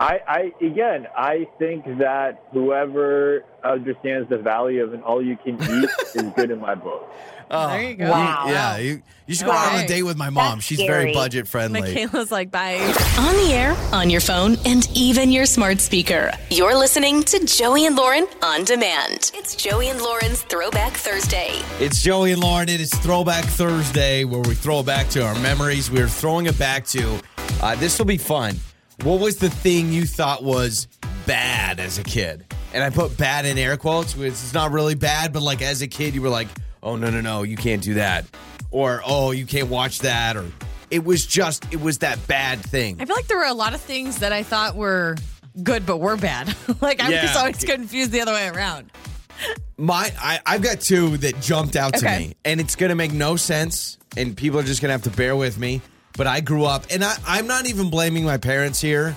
I, 0.00 0.18
I 0.26 0.52
again, 0.60 1.06
I 1.16 1.46
think 1.60 1.84
that 1.98 2.44
whoever 2.50 3.44
understands 3.62 4.28
the 4.28 4.38
value 4.38 4.82
of 4.82 4.94
an 4.94 5.02
all-you-can-eat 5.02 5.90
is 6.16 6.32
good 6.34 6.50
in 6.50 6.58
my 6.58 6.74
book. 6.74 7.08
There 7.50 7.82
you 7.82 7.94
go. 7.94 8.10
Wow. 8.10 8.44
Yeah, 8.48 8.76
you, 8.78 9.02
you 9.26 9.34
should 9.34 9.46
go 9.46 9.52
out 9.52 9.72
on 9.74 9.80
a 9.80 9.86
date 9.86 10.02
with 10.02 10.16
my 10.16 10.30
mom. 10.30 10.58
That's 10.58 10.66
She's 10.66 10.78
very 10.78 11.12
budget 11.12 11.46
friendly. 11.48 11.80
Michaela's 11.80 12.30
like, 12.30 12.50
bye. 12.50 12.76
On 13.18 13.34
the 13.36 13.52
air, 13.52 13.76
on 13.92 14.10
your 14.10 14.20
phone, 14.20 14.56
and 14.66 14.88
even 14.94 15.30
your 15.30 15.46
smart 15.46 15.80
speaker. 15.80 16.32
You're 16.50 16.76
listening 16.76 17.22
to 17.24 17.44
Joey 17.44 17.86
and 17.86 17.96
Lauren 17.96 18.26
on 18.42 18.64
demand. 18.64 19.30
It's 19.34 19.54
Joey 19.54 19.88
and 19.88 20.00
Lauren's 20.00 20.42
Throwback 20.42 20.92
Thursday. 20.92 21.60
It's 21.78 22.02
Joey 22.02 22.32
and 22.32 22.42
Lauren. 22.42 22.68
It 22.68 22.80
is 22.80 22.90
Throwback 22.90 23.44
Thursday, 23.44 24.24
where 24.24 24.42
we 24.42 24.54
throw 24.54 24.82
back 24.82 25.08
to 25.10 25.24
our 25.24 25.34
memories. 25.40 25.90
We're 25.90 26.08
throwing 26.08 26.46
it 26.46 26.58
back 26.58 26.86
to. 26.88 27.20
Uh, 27.62 27.74
this 27.76 27.98
will 27.98 28.06
be 28.06 28.18
fun. 28.18 28.56
What 29.02 29.20
was 29.20 29.38
the 29.38 29.50
thing 29.50 29.92
you 29.92 30.04
thought 30.04 30.42
was 30.44 30.88
bad 31.26 31.80
as 31.80 31.98
a 31.98 32.02
kid? 32.02 32.44
And 32.74 32.82
I 32.82 32.90
put 32.90 33.16
bad 33.16 33.46
in 33.46 33.58
air 33.58 33.76
quotes, 33.76 34.16
which 34.16 34.32
is 34.32 34.54
not 34.54 34.70
really 34.70 34.94
bad, 34.94 35.32
but 35.32 35.42
like 35.42 35.60
as 35.60 35.82
a 35.82 35.86
kid, 35.86 36.14
you 36.14 36.22
were 36.22 36.28
like, 36.28 36.48
oh, 36.82 36.96
no, 36.96 37.10
no, 37.10 37.20
no, 37.20 37.42
you 37.42 37.56
can't 37.56 37.82
do 37.82 37.94
that. 37.94 38.24
Or, 38.70 39.02
oh, 39.06 39.30
you 39.32 39.46
can't 39.46 39.68
watch 39.68 40.00
that. 40.00 40.36
Or 40.36 40.46
it 40.90 41.04
was 41.04 41.26
just, 41.26 41.64
it 41.72 41.80
was 41.80 41.98
that 41.98 42.26
bad 42.26 42.60
thing. 42.60 42.96
I 43.00 43.04
feel 43.04 43.16
like 43.16 43.26
there 43.28 43.36
were 43.38 43.44
a 43.44 43.54
lot 43.54 43.74
of 43.74 43.80
things 43.80 44.18
that 44.18 44.32
I 44.32 44.42
thought 44.42 44.76
were 44.76 45.16
good, 45.62 45.84
but 45.86 45.98
were 45.98 46.16
bad. 46.16 46.48
like 46.80 47.00
I 47.00 47.10
was 47.10 47.12
Yeah. 47.22 47.34
always 47.38 47.62
confused 47.64 48.10
the 48.12 48.20
other 48.20 48.32
way 48.32 48.48
around. 48.48 48.90
My, 49.76 50.12
I, 50.18 50.40
I've 50.46 50.62
got 50.62 50.80
two 50.80 51.16
that 51.18 51.40
jumped 51.40 51.76
out 51.76 51.94
to 51.94 52.06
Okay. 52.06 52.18
me, 52.28 52.34
and 52.44 52.60
it's 52.60 52.76
going 52.76 52.90
to 52.90 52.94
make 52.94 53.12
no 53.12 53.36
sense, 53.36 53.98
and 54.16 54.36
people 54.36 54.60
are 54.60 54.62
just 54.62 54.80
going 54.80 54.88
to 54.90 54.92
have 54.92 55.02
to 55.02 55.10
bear 55.10 55.34
with 55.34 55.58
me. 55.58 55.80
But 56.16 56.26
I 56.26 56.40
grew 56.40 56.64
up, 56.64 56.84
and 56.90 57.02
I, 57.02 57.16
I'm 57.26 57.46
not 57.46 57.66
even 57.66 57.90
blaming 57.90 58.24
my 58.24 58.36
parents 58.36 58.80
here. 58.80 59.16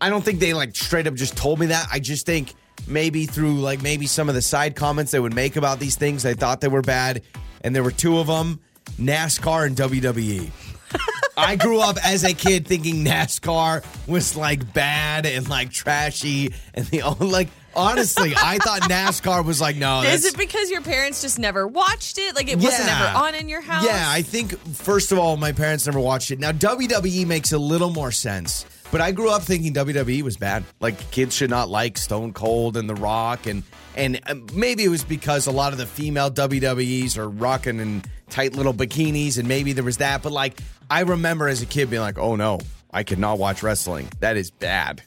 I 0.00 0.08
don't 0.08 0.24
think 0.24 0.38
they 0.40 0.54
like 0.54 0.74
straight 0.76 1.06
up 1.06 1.14
just 1.14 1.36
told 1.36 1.58
me 1.58 1.66
that. 1.66 1.86
I 1.92 1.98
just 1.98 2.24
think 2.26 2.54
maybe 2.86 3.26
through 3.26 3.60
like 3.60 3.82
maybe 3.82 4.06
some 4.06 4.28
of 4.28 4.34
the 4.34 4.42
side 4.42 4.74
comments 4.76 5.12
they 5.12 5.20
would 5.20 5.34
make 5.34 5.56
about 5.56 5.78
these 5.78 5.96
things, 5.96 6.22
they 6.22 6.34
thought 6.34 6.60
they 6.60 6.68
were 6.68 6.82
bad, 6.82 7.22
and 7.62 7.74
there 7.74 7.82
were 7.82 7.90
two 7.90 8.18
of 8.18 8.26
them: 8.26 8.60
NASCAR 8.98 9.66
and 9.66 9.76
WWE. 9.76 10.50
I 11.36 11.56
grew 11.56 11.80
up 11.80 11.96
as 12.04 12.24
a 12.24 12.34
kid 12.34 12.66
thinking 12.66 13.04
NASCAR 13.04 13.84
was 14.06 14.36
like 14.36 14.72
bad 14.74 15.24
and 15.26 15.48
like 15.48 15.70
trashy, 15.70 16.52
and 16.74 16.86
the 16.86 17.02
like. 17.20 17.48
Honestly, 17.74 18.34
I 18.36 18.58
thought 18.58 18.82
NASCAR 18.90 19.46
was 19.46 19.58
like 19.58 19.76
no. 19.76 20.02
Is 20.02 20.26
it 20.26 20.36
because 20.36 20.70
your 20.70 20.82
parents 20.82 21.22
just 21.22 21.38
never 21.38 21.66
watched 21.66 22.18
it? 22.18 22.34
Like 22.34 22.48
it 22.52 22.56
wasn't 22.58 22.90
ever 22.90 23.16
on 23.16 23.34
in 23.34 23.48
your 23.48 23.62
house? 23.62 23.86
Yeah, 23.86 24.04
I 24.10 24.20
think 24.20 24.58
first 24.74 25.10
of 25.10 25.18
all, 25.18 25.38
my 25.38 25.52
parents 25.52 25.86
never 25.86 25.98
watched 25.98 26.30
it. 26.30 26.38
Now 26.38 26.52
WWE 26.52 27.26
makes 27.26 27.50
a 27.52 27.56
little 27.58 27.88
more 27.88 28.12
sense, 28.12 28.66
but 28.92 29.00
I 29.00 29.10
grew 29.10 29.30
up 29.30 29.42
thinking 29.42 29.72
WWE 29.72 30.22
was 30.22 30.36
bad. 30.36 30.62
Like 30.78 31.10
kids 31.10 31.34
should 31.34 31.50
not 31.50 31.68
like 31.68 31.98
Stone 31.98 32.34
Cold 32.34 32.76
and 32.76 32.88
The 32.88 32.94
Rock, 32.94 33.46
and 33.46 33.64
and 33.96 34.20
um, 34.28 34.46
maybe 34.54 34.84
it 34.84 34.88
was 34.88 35.02
because 35.02 35.48
a 35.48 35.50
lot 35.50 35.72
of 35.72 35.78
the 35.78 35.86
female 35.86 36.30
WWEs 36.30 37.16
are 37.16 37.28
rocking 37.28 37.80
in 37.80 38.04
tight 38.30 38.54
little 38.54 38.74
bikinis, 38.74 39.38
and 39.38 39.48
maybe 39.48 39.72
there 39.72 39.82
was 39.82 39.96
that. 39.96 40.22
But 40.22 40.32
like, 40.32 40.60
I 40.88 41.00
remember 41.00 41.48
as 41.48 41.62
a 41.62 41.66
kid 41.66 41.90
being 41.90 42.02
like, 42.02 42.18
"Oh 42.18 42.36
no, 42.36 42.60
I 42.92 43.02
could 43.02 43.18
not 43.18 43.38
watch 43.38 43.62
wrestling. 43.64 44.08
That 44.20 44.36
is 44.36 44.52
bad." 44.52 45.02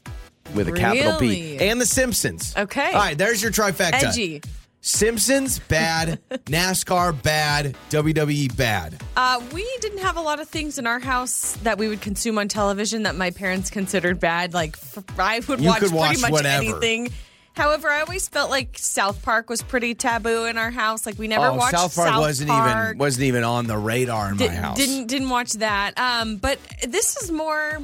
With 0.53 0.67
a 0.67 0.71
capital 0.73 1.17
P. 1.19 1.25
Really? 1.53 1.69
And 1.69 1.81
The 1.81 1.87
Simpsons. 1.87 2.53
Okay. 2.55 2.91
All 2.93 2.99
right, 2.99 3.17
there's 3.17 3.41
your 3.41 3.51
trifecta. 3.51 4.03
Edgy. 4.03 4.41
Simpsons 4.85 5.57
bad, 5.57 6.19
NASCAR 6.45 7.19
bad, 7.23 7.75
WWE 7.89 8.55
bad. 8.55 9.01
Uh, 9.17 9.41
we 9.51 9.67
didn't 9.81 9.97
have 9.97 10.15
a 10.15 10.21
lot 10.21 10.39
of 10.39 10.47
things 10.47 10.77
in 10.77 10.85
our 10.85 10.99
house 10.99 11.57
that 11.63 11.79
we 11.79 11.87
would 11.87 12.01
consume 12.01 12.37
on 12.37 12.47
television 12.47 13.01
that 13.01 13.15
my 13.15 13.31
parents 13.31 13.71
considered 13.71 14.19
bad. 14.19 14.53
Like 14.53 14.77
I 15.17 15.41
would 15.47 15.59
watch, 15.59 15.81
watch 15.91 16.09
pretty 16.09 16.21
much 16.21 16.31
whatever. 16.31 16.63
anything. 16.63 17.09
However, 17.53 17.89
I 17.89 18.01
always 18.01 18.27
felt 18.27 18.51
like 18.51 18.77
South 18.77 19.23
Park 19.23 19.49
was 19.49 19.63
pretty 19.63 19.95
taboo 19.95 20.45
in 20.45 20.55
our 20.59 20.69
house. 20.69 21.07
Like 21.07 21.17
we 21.17 21.27
never 21.27 21.47
oh, 21.47 21.55
watched 21.55 21.75
South 21.75 21.95
Park 21.95 22.15
wasn't 22.19 22.51
Park. 22.51 22.89
even 22.89 22.97
wasn't 22.99 23.23
even 23.25 23.43
on 23.43 23.65
the 23.65 23.79
radar 23.79 24.33
in 24.33 24.37
Di- 24.37 24.49
my 24.49 24.53
house. 24.53 24.77
Didn't 24.77 25.07
didn't 25.07 25.29
watch 25.29 25.53
that. 25.53 25.97
Um, 25.97 26.35
but 26.35 26.59
this 26.87 27.17
is 27.23 27.31
more 27.31 27.79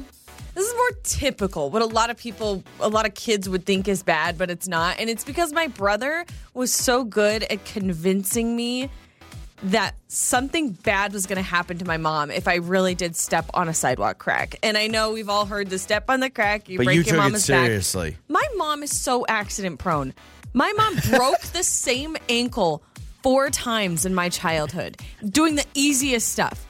this 0.54 0.66
is 0.66 0.74
more 0.74 0.90
typical. 1.02 1.70
What 1.70 1.82
a 1.82 1.86
lot 1.86 2.10
of 2.10 2.16
people, 2.16 2.62
a 2.80 2.88
lot 2.88 3.06
of 3.06 3.14
kids 3.14 3.48
would 3.48 3.64
think 3.64 3.88
is 3.88 4.02
bad, 4.02 4.36
but 4.36 4.50
it's 4.50 4.68
not. 4.68 4.98
And 5.00 5.08
it's 5.08 5.24
because 5.24 5.52
my 5.52 5.66
brother 5.66 6.24
was 6.54 6.72
so 6.72 7.04
good 7.04 7.42
at 7.44 7.64
convincing 7.64 8.54
me 8.54 8.90
that 9.64 9.94
something 10.08 10.70
bad 10.70 11.12
was 11.12 11.26
going 11.26 11.36
to 11.36 11.42
happen 11.42 11.78
to 11.78 11.84
my 11.84 11.96
mom 11.96 12.30
if 12.30 12.48
I 12.48 12.56
really 12.56 12.94
did 12.94 13.14
step 13.14 13.48
on 13.54 13.68
a 13.68 13.74
sidewalk 13.74 14.18
crack. 14.18 14.56
And 14.62 14.76
I 14.76 14.88
know 14.88 15.12
we've 15.12 15.28
all 15.28 15.46
heard 15.46 15.70
the 15.70 15.78
step 15.78 16.10
on 16.10 16.20
the 16.20 16.30
crack, 16.30 16.68
you 16.68 16.78
but 16.78 16.84
break 16.84 16.96
you 16.96 17.02
your 17.02 17.04
took 17.04 17.14
it 17.14 17.18
mama's 17.18 17.46
back. 17.46 17.66
seriously. 17.66 18.16
My 18.28 18.46
mom 18.56 18.82
is 18.82 18.90
so 18.98 19.24
accident 19.28 19.78
prone. 19.78 20.14
My 20.52 20.72
mom 20.76 20.96
broke 21.10 21.40
the 21.40 21.62
same 21.62 22.16
ankle 22.28 22.82
four 23.22 23.50
times 23.50 24.04
in 24.04 24.14
my 24.14 24.28
childhood 24.28 24.96
doing 25.24 25.54
the 25.54 25.64
easiest 25.74 26.28
stuff. 26.28 26.66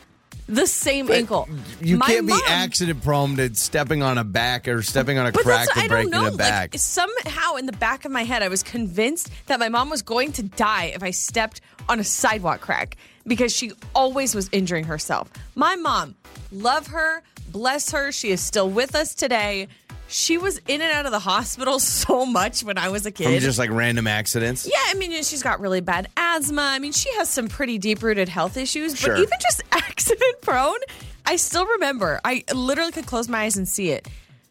The 0.52 0.66
same 0.66 1.10
ankle. 1.10 1.48
You 1.80 1.96
My 1.96 2.06
can't 2.06 2.26
be 2.26 2.34
mom- 2.34 2.42
accident 2.46 3.02
prone 3.02 3.36
to 3.36 3.54
stepping 3.54 4.02
on 4.02 4.18
a 4.18 4.24
back 4.24 4.68
or 4.68 4.82
stepping 4.82 5.16
on 5.16 5.26
a 5.26 5.32
crack 5.32 5.68
and 5.74 5.88
breaking 5.88 6.12
a 6.14 6.30
back. 6.32 6.74
Like 6.74 6.80
somehow 6.80 7.54
in 7.54 7.64
the 7.64 7.72
back 7.72 8.04
of 8.04 8.12
my 8.12 8.24
head, 8.24 8.42
I 8.42 8.48
was 8.48 8.62
convinced 8.62 9.30
that 9.46 9.58
my 9.58 9.70
mom 9.70 9.88
was 9.88 10.02
going 10.02 10.30
to 10.32 10.42
die 10.42 10.92
if 10.94 11.02
I 11.02 11.10
stepped 11.10 11.62
on 11.88 12.00
a 12.00 12.04
sidewalk 12.04 12.60
crack 12.60 12.98
because 13.26 13.56
she 13.56 13.72
always 13.94 14.34
was 14.34 14.50
injuring 14.52 14.84
herself. 14.84 15.30
My 15.54 15.74
mom, 15.76 16.16
love 16.50 16.88
her, 16.88 17.22
bless 17.50 17.90
her. 17.92 18.12
She 18.12 18.30
is 18.30 18.42
still 18.42 18.68
with 18.68 18.94
us 18.94 19.14
today. 19.14 19.68
She 20.12 20.36
was 20.36 20.58
in 20.68 20.82
and 20.82 20.92
out 20.92 21.06
of 21.06 21.12
the 21.12 21.18
hospital 21.18 21.78
so 21.80 22.26
much 22.26 22.62
when 22.62 22.76
I 22.78 22.90
was 22.90 23.06
a 23.06 23.10
kid. 23.10 23.24
From 23.24 23.38
just 23.38 23.58
like 23.58 23.70
random 23.70 24.06
accidents. 24.06 24.66
Yeah, 24.70 24.78
I 24.88 24.94
mean, 24.94 25.10
she's 25.22 25.42
got 25.42 25.58
really 25.60 25.80
bad 25.80 26.08
asthma. 26.16 26.62
I 26.62 26.78
mean, 26.78 26.92
she 26.92 27.12
has 27.14 27.28
some 27.30 27.48
pretty 27.48 27.78
deep 27.78 28.02
rooted 28.02 28.28
health 28.28 28.56
issues, 28.56 28.98
Sure. 28.98 29.14
but 29.14 29.20
even 29.22 29.38
just 29.40 29.62
accident 29.72 30.40
prone, 30.42 30.78
I 31.24 31.36
still 31.36 31.66
remember. 31.66 32.20
I 32.24 32.44
literally 32.54 32.92
could 32.92 33.06
close 33.06 33.28
my 33.28 33.40
eyes 33.44 33.56
and 33.56 33.66
see 33.66 33.90
it. 33.90 34.06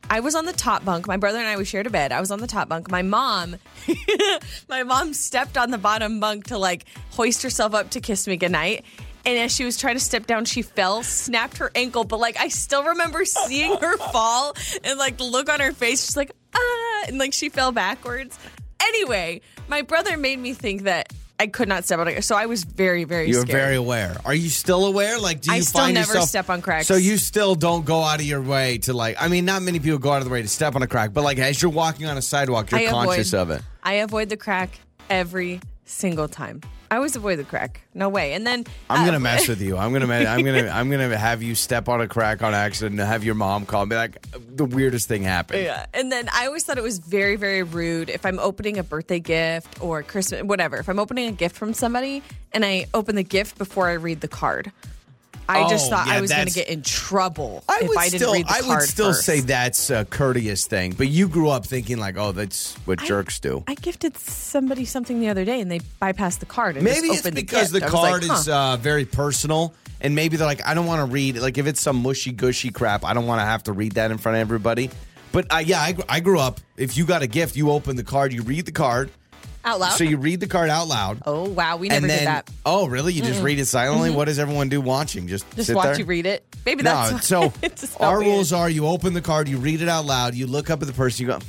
I 0.10 0.20
was 0.20 0.36
on 0.36 0.46
the 0.46 0.52
top 0.54 0.84
bunk. 0.84 1.08
My 1.08 1.16
brother 1.16 1.38
and 1.38 1.48
I 1.48 1.56
we 1.58 1.64
shared 1.64 1.88
a 1.88 1.90
bed. 1.90 2.12
I 2.12 2.20
was 2.20 2.32
on 2.32 2.40
the 2.40 2.48
top 2.48 2.68
bunk. 2.68 2.90
My 2.92 3.02
mom, 3.02 3.56
my 4.68 4.84
mom 4.84 5.14
stepped 5.14 5.58
on 5.58 5.72
the 5.72 5.78
bottom 5.78 6.20
bunk 6.20 6.48
to 6.48 6.58
like 6.58 6.86
hoist 7.12 7.44
herself 7.44 7.74
up 7.74 7.92
to 7.92 8.02
kiss 8.02 8.28
me 8.28 8.36
goodnight. 8.36 8.84
And 9.26 9.38
as 9.38 9.54
she 9.54 9.64
was 9.66 9.78
trying 9.78 9.96
to 9.96 10.00
step 10.00 10.26
down, 10.26 10.46
she 10.46 10.62
fell, 10.62 11.04
snapped 11.04 11.58
her 11.58 11.72
ankle. 11.76 12.04
But 12.04 12.20
like, 12.20 12.38
I 12.38 12.48
still 12.48 12.84
remember 12.84 13.24
seeing 13.26 13.78
her 13.78 13.98
fall 14.12 14.54
and 14.84 14.98
like 14.98 15.18
the 15.18 15.24
look 15.24 15.50
on 15.50 15.60
her 15.60 15.72
face. 15.72 16.06
She's 16.06 16.18
like, 16.18 16.32
ah, 16.56 17.04
and 17.08 17.18
like 17.18 17.34
she 17.34 17.50
fell 17.50 17.72
backwards. 17.72 18.38
Anyway, 18.82 19.42
my 19.68 19.84
brother 19.84 20.18
made 20.18 20.40
me 20.40 20.54
think 20.54 20.84
that 20.84 21.14
I 21.40 21.48
could 21.48 21.68
not 21.68 21.86
step 21.86 22.00
on 22.00 22.08
it. 22.08 22.24
So 22.24 22.36
I 22.36 22.46
was 22.46 22.64
very, 22.64 23.04
very 23.04 23.28
You're 23.28 23.42
scared. 23.42 23.60
very 23.60 23.76
aware. 23.76 24.16
Are 24.26 24.34
you 24.34 24.50
still 24.50 24.86
aware? 24.86 25.18
Like, 25.20 25.42
do 25.42 25.50
you 25.50 25.58
I 25.58 25.60
still 25.62 25.82
find 25.82 25.96
never 25.96 26.08
yourself, 26.14 26.30
step 26.30 26.50
on 26.52 26.62
cracks. 26.62 26.88
So 26.88 26.96
you 26.96 27.18
still 27.18 27.56
don't 27.56 27.84
go 27.84 28.02
out 28.02 28.20
of 28.20 28.26
your 28.26 28.42
way 28.44 28.78
to 28.80 28.94
like. 28.94 29.16
I 29.20 29.28
mean, 29.28 29.46
not 29.46 29.64
many 29.64 29.80
people 29.80 29.98
go 29.98 30.12
out 30.12 30.20
of 30.20 30.26
the 30.26 30.30
way 30.30 30.44
to 30.44 30.48
step 30.48 30.76
on 30.76 30.84
a 30.84 30.88
crack, 30.88 31.14
but 31.14 31.24
like 31.24 31.40
as 31.40 31.60
you're 31.60 31.72
walking 31.72 32.06
on 32.06 32.16
a 32.16 32.22
sidewalk, 32.22 32.70
you're 32.70 32.82
I 32.82 32.88
conscious 32.88 33.34
avoid, 33.34 33.42
of 33.42 33.50
it. 33.58 33.64
I 33.82 33.94
avoid 33.94 34.30
the 34.30 34.38
crack 34.38 34.80
every 35.10 35.62
single 35.86 36.28
time. 36.28 36.62
I 36.92 36.98
always 36.98 37.16
avoid 37.16 37.40
the 37.40 37.46
crack. 37.46 37.82
No 37.94 38.10
way. 38.10 38.34
And 38.34 38.46
then 38.46 38.66
I'm 38.90 39.04
uh, 39.04 39.06
gonna 39.06 39.20
mess 39.22 39.48
with 39.48 39.62
you. 39.62 39.78
I'm 39.78 39.94
gonna, 39.94 40.08
ma- 40.08 40.30
I'm 40.30 40.44
gonna, 40.44 40.68
I'm 40.74 40.92
gonna 40.92 41.16
have 41.18 41.42
you 41.42 41.56
step 41.56 41.88
on 41.88 42.02
a 42.02 42.08
crack 42.08 42.44
on 42.44 42.54
accident 42.54 43.00
and 43.00 43.08
have 43.08 43.24
your 43.24 43.34
mom 43.34 43.66
call 43.66 43.84
and 43.84 43.90
be 43.90 43.96
like, 43.96 44.22
the 44.32 44.66
weirdest 44.66 45.08
thing 45.08 45.24
happened. 45.24 45.64
Yeah. 45.64 45.86
And 45.94 46.12
then 46.12 46.28
I 46.34 46.48
always 46.48 46.66
thought 46.66 46.78
it 46.78 46.84
was 46.84 47.00
very, 47.00 47.38
very 47.38 47.64
rude 47.64 48.10
if 48.10 48.26
I'm 48.26 48.40
opening 48.40 48.78
a 48.78 48.84
birthday 48.84 49.22
gift 49.22 49.82
or 49.82 50.04
Christmas, 50.04 50.44
whatever. 50.44 50.76
If 50.78 50.90
I'm 50.90 51.00
opening 51.00 51.30
a 51.30 51.32
gift 51.32 51.56
from 51.56 51.74
somebody 51.74 52.24
and 52.52 52.66
I 52.66 52.88
open 52.94 53.16
the 53.16 53.24
gift 53.24 53.58
before 53.58 53.88
I 53.88 53.94
read 53.94 54.20
the 54.20 54.28
card, 54.28 54.74
I 55.58 55.70
just 55.70 55.88
Oh, 55.88 55.90
thought 55.96 56.08
yeah, 56.08 56.14
I 56.14 56.22
was 56.22 56.32
going 56.32 56.48
to 56.48 56.54
get 56.54 56.70
in 56.70 56.82
trouble 56.82 57.64
I 57.70 57.80
if 57.82 57.90
would 57.90 57.98
I 57.98 58.06
didn't 58.10 58.20
still, 58.20 58.34
read 58.34 58.48
the 58.48 58.52
I 58.54 58.60
card 58.62 58.80
would 58.82 58.90
still 58.90 59.10
first. 59.14 59.26
say 59.26 59.40
that's 59.42 59.90
a 59.90 60.06
courteous 60.06 60.66
thing, 60.68 60.94
but 60.94 61.08
you 61.08 61.28
grew 61.28 61.50
up 61.50 61.66
thinking 61.66 61.98
like, 61.98 62.18
oh, 62.18 62.32
that's 62.32 62.76
what 62.86 63.02
I- 63.02 63.06
jerks 63.06 63.40
do. 63.40 63.64
I 63.68 63.76
gifted 63.76 64.18
somebody 64.18 64.86
something 64.86 65.20
the 65.20 65.30
other 65.30 65.46
day 65.46 65.62
and 65.62 65.70
they 65.72 65.80
bypassed 66.02 66.40
the 66.40 66.46
card. 66.46 66.76
And 66.76 66.84
Maybe 66.86 67.08
it's 67.08 67.30
because 67.30 67.72
the, 67.72 67.80
the, 67.80 67.88
card 67.88 68.24
like, 68.28 68.40
is 68.40 68.50
uh, 68.50 68.78
very 68.78 69.06
personal, 69.06 69.74
and 70.00 70.16
maybe 70.16 70.38
they're 70.38 70.48
like, 70.48 70.66
I 70.68 70.74
don't 70.74 70.86
want 70.88 71.00
to 71.08 71.12
read. 71.14 71.38
Like 71.38 71.58
if 71.58 71.68
it's 71.68 71.80
some 71.82 71.98
mushy 72.02 72.32
gushy 72.32 72.70
crap, 72.72 73.04
I 73.06 73.14
don't 73.14 73.28
want 73.28 73.40
to 73.42 73.46
have 73.46 73.64
to 73.64 73.72
read 73.74 73.94
that 73.94 74.12
in 74.12 74.18
front 74.18 74.38
of 74.38 74.42
everybody. 74.42 74.90
But 75.32 75.54
uh, 75.54 75.58
yeah, 75.58 75.80
I, 75.80 75.96
I 76.10 76.20
grew 76.20 76.40
up. 76.40 76.60
If 76.78 76.98
you 76.98 77.06
got 77.06 77.22
a 77.22 77.28
gift, 77.28 77.56
you 77.56 77.72
open 77.72 77.96
the 77.96 78.04
card, 78.04 78.34
you 78.34 78.42
read 78.44 78.66
the 78.66 78.72
card, 78.74 79.12
out 79.64 79.80
loud. 79.80 79.92
so 79.94 80.04
you 80.04 80.18
read 80.18 80.40
the 80.40 80.48
card 80.48 80.70
out 80.70 80.88
loud. 80.88 81.22
oh 81.26 81.50
wow, 81.50 81.78
we 81.78 81.88
never 81.90 82.08
then, 82.08 82.18
did 82.20 82.28
that. 82.28 82.50
oh 82.66 82.88
really? 82.88 83.14
You 83.14 83.22
just 83.22 83.42
read 83.44 83.60
it 83.60 83.66
silently. 83.66 84.10
What 84.12 84.26
does 84.26 84.40
everyone 84.40 84.70
do 84.70 84.82
watching? 84.82 85.28
Just 85.28 85.46
Mm-hmm. 85.50 85.56
Just 85.58 85.74
watch 85.74 85.86
there? 85.86 86.00
you 86.00 86.06
read 86.06 86.26
it. 86.26 86.46
Maybe 86.66 86.84
No, 86.84 87.10
that's 87.12 87.28
so 87.28 87.42
why 87.50 87.52
it 87.62 87.92
our 88.00 88.20
weird. 88.20 88.32
rules 88.32 88.54
are: 88.54 88.70
you 88.70 88.86
open 88.88 89.14
the 89.14 89.22
card, 89.22 89.48
you 89.48 89.58
read 89.58 89.82
it 89.82 89.90
out 89.90 90.06
loud, 90.06 90.36
you 90.36 90.48
look 90.48 90.70
up 90.70 90.82
at 90.82 90.88
the 90.88 90.94
person, 90.94 91.26
you 91.26 91.32
go, 91.34 91.40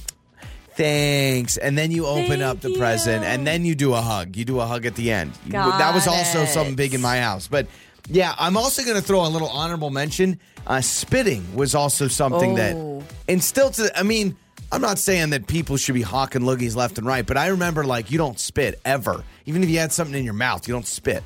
"Thanks," 0.75 1.57
and 1.59 1.77
then 1.77 1.90
you 1.90 2.07
open 2.07 2.29
Thank 2.29 2.42
up 2.42 2.61
the 2.61 2.70
you. 2.70 2.79
present, 2.79 3.25
and 3.25 3.46
then 3.46 3.64
you 3.64 3.75
do 3.75 3.92
a 3.94 4.01
hug. 4.01 4.37
You 4.37 4.44
do 4.44 4.61
a 4.61 4.66
hug 4.66 4.87
at 4.87 4.94
the 4.94 5.11
end. 5.11 5.33
Got 5.48 5.79
that 5.79 5.94
was 5.94 6.07
also 6.07 6.42
it. 6.42 6.48
something 6.48 6.75
big 6.77 6.94
in 6.94 7.01
my 7.01 7.20
house, 7.20 7.48
but. 7.48 7.66
Yeah, 8.09 8.35
I'm 8.37 8.57
also 8.57 8.83
going 8.83 8.96
to 8.96 9.01
throw 9.01 9.25
a 9.25 9.29
little 9.31 9.48
honorable 9.48 9.88
mention. 9.90 10.40
Uh, 10.66 10.81
spitting 10.81 11.55
was 11.55 11.77
also 11.77 12.09
something 12.09 12.55
Oh. 12.59 12.98
that, 12.98 13.07
and 13.29 13.42
still 13.42 13.70
to, 13.70 13.96
I 13.96 14.03
mean, 14.03 14.37
I'm 14.72 14.80
not 14.80 14.98
saying 14.98 15.30
that 15.30 15.46
people 15.46 15.76
should 15.76 15.94
be 15.94 16.02
hawking 16.02 16.42
loogies 16.42 16.74
left 16.74 16.96
and 16.98 17.06
right, 17.06 17.24
but 17.26 17.37
I 17.37 17.48
remember 17.48 17.85
like 17.85 18.11
you 18.11 18.16
don't 18.18 18.38
spit 18.40 18.80
ever. 18.87 19.22
Even 19.46 19.62
if 19.62 19.68
you 19.68 19.78
had 19.78 19.92
something 19.92 20.18
in 20.18 20.24
your 20.24 20.32
mouth, 20.35 20.66
you 20.66 20.72
don't 20.72 20.87
spit. 20.87 21.22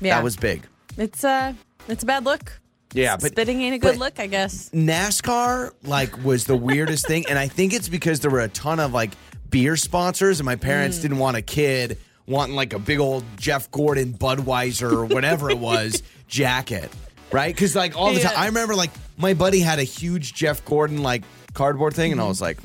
Yeah. 0.00 0.16
That 0.16 0.24
was 0.24 0.36
big. 0.36 0.62
It's 0.98 1.24
a 1.24 1.56
it's 1.88 2.02
a 2.02 2.06
bad 2.06 2.24
look. 2.24 2.60
Yeah, 2.94 3.16
but 3.16 3.32
Spitting 3.32 3.62
ain't 3.62 3.74
a 3.74 3.78
good 3.78 3.96
look, 3.96 4.20
I 4.20 4.26
guess. 4.26 4.68
NASCAR 4.74 5.70
like 5.84 6.22
was 6.22 6.44
the 6.44 6.56
weirdest 6.56 7.06
thing, 7.06 7.24
and 7.28 7.38
I 7.38 7.48
think 7.48 7.72
it's 7.72 7.88
because 7.88 8.20
there 8.20 8.30
were 8.30 8.40
a 8.40 8.48
ton 8.48 8.78
of 8.78 8.92
like 8.92 9.12
beer 9.48 9.76
sponsors, 9.76 10.40
and 10.40 10.44
my 10.44 10.56
parents 10.56 10.98
Mm. 10.98 11.02
didn't 11.02 11.18
want 11.18 11.36
a 11.38 11.42
kid 11.42 11.96
wanting 12.26 12.54
like 12.54 12.74
a 12.74 12.78
big 12.78 13.00
old 13.00 13.24
Jeff 13.38 13.70
Gordon 13.70 14.12
Budweiser 14.12 14.92
or 14.92 15.06
whatever 15.06 15.48
it 15.50 15.58
was 15.58 16.02
jacket, 16.28 16.90
right? 17.32 17.54
Because 17.54 17.74
like 17.74 17.96
all 17.96 18.12
the 18.12 18.20
Yeah. 18.20 18.28
time, 18.32 18.38
I 18.38 18.46
remember 18.46 18.74
like 18.74 18.90
my 19.16 19.32
buddy 19.32 19.60
had 19.60 19.78
a 19.78 19.84
huge 19.84 20.34
Jeff 20.34 20.62
Gordon 20.66 21.02
like 21.02 21.22
cardboard 21.54 21.94
thing, 21.94 22.12
and 22.12 22.20
I 22.20 22.26
was 22.28 22.40
like, 22.40 22.58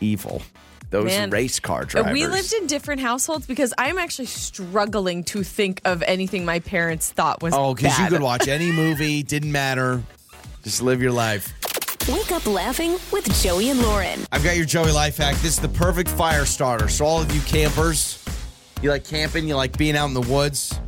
evil. 0.00 0.42
Those 0.90 1.10
Mm-hmm. 1.10 1.20
Man. 1.20 1.30
race 1.30 1.58
car 1.58 1.84
drivers. 1.84 2.12
We 2.12 2.26
lived 2.26 2.52
in 2.52 2.66
different 2.68 3.00
households 3.00 3.44
because 3.46 3.74
I'm 3.76 3.98
actually 3.98 4.26
struggling 4.26 5.24
to 5.24 5.42
think 5.42 5.80
of 5.84 6.02
anything 6.02 6.44
my 6.44 6.60
parents 6.60 7.10
thought 7.10 7.42
was 7.42 7.54
oh, 7.54 7.74
because 7.74 7.98
you 7.98 8.06
could 8.06 8.22
watch 8.22 8.46
any 8.46 8.70
movie, 8.70 9.22
didn't 9.24 9.50
matter. 9.50 10.00
Just 10.62 10.82
live 10.82 11.02
your 11.02 11.10
life. 11.12 11.52
Wake 12.08 12.30
up 12.30 12.46
laughing 12.46 12.92
with 13.10 13.28
Joey 13.42 13.70
and 13.70 13.80
Lauren. 13.82 14.20
I've 14.30 14.44
got 14.44 14.56
your 14.56 14.64
Joey 14.64 14.92
life 14.92 15.16
hack. 15.16 15.34
This 15.36 15.56
is 15.56 15.60
the 15.60 15.68
perfect 15.68 16.08
fire 16.08 16.44
starter. 16.46 16.88
So 16.88 17.04
all 17.04 17.20
of 17.20 17.34
you 17.34 17.40
campers, 17.42 18.24
you 18.80 18.90
like 18.90 19.04
camping, 19.04 19.48
you 19.48 19.56
like 19.56 19.76
being 19.76 19.96
out 19.96 20.06
in 20.06 20.14
the 20.14 20.20
woods, 20.20 20.78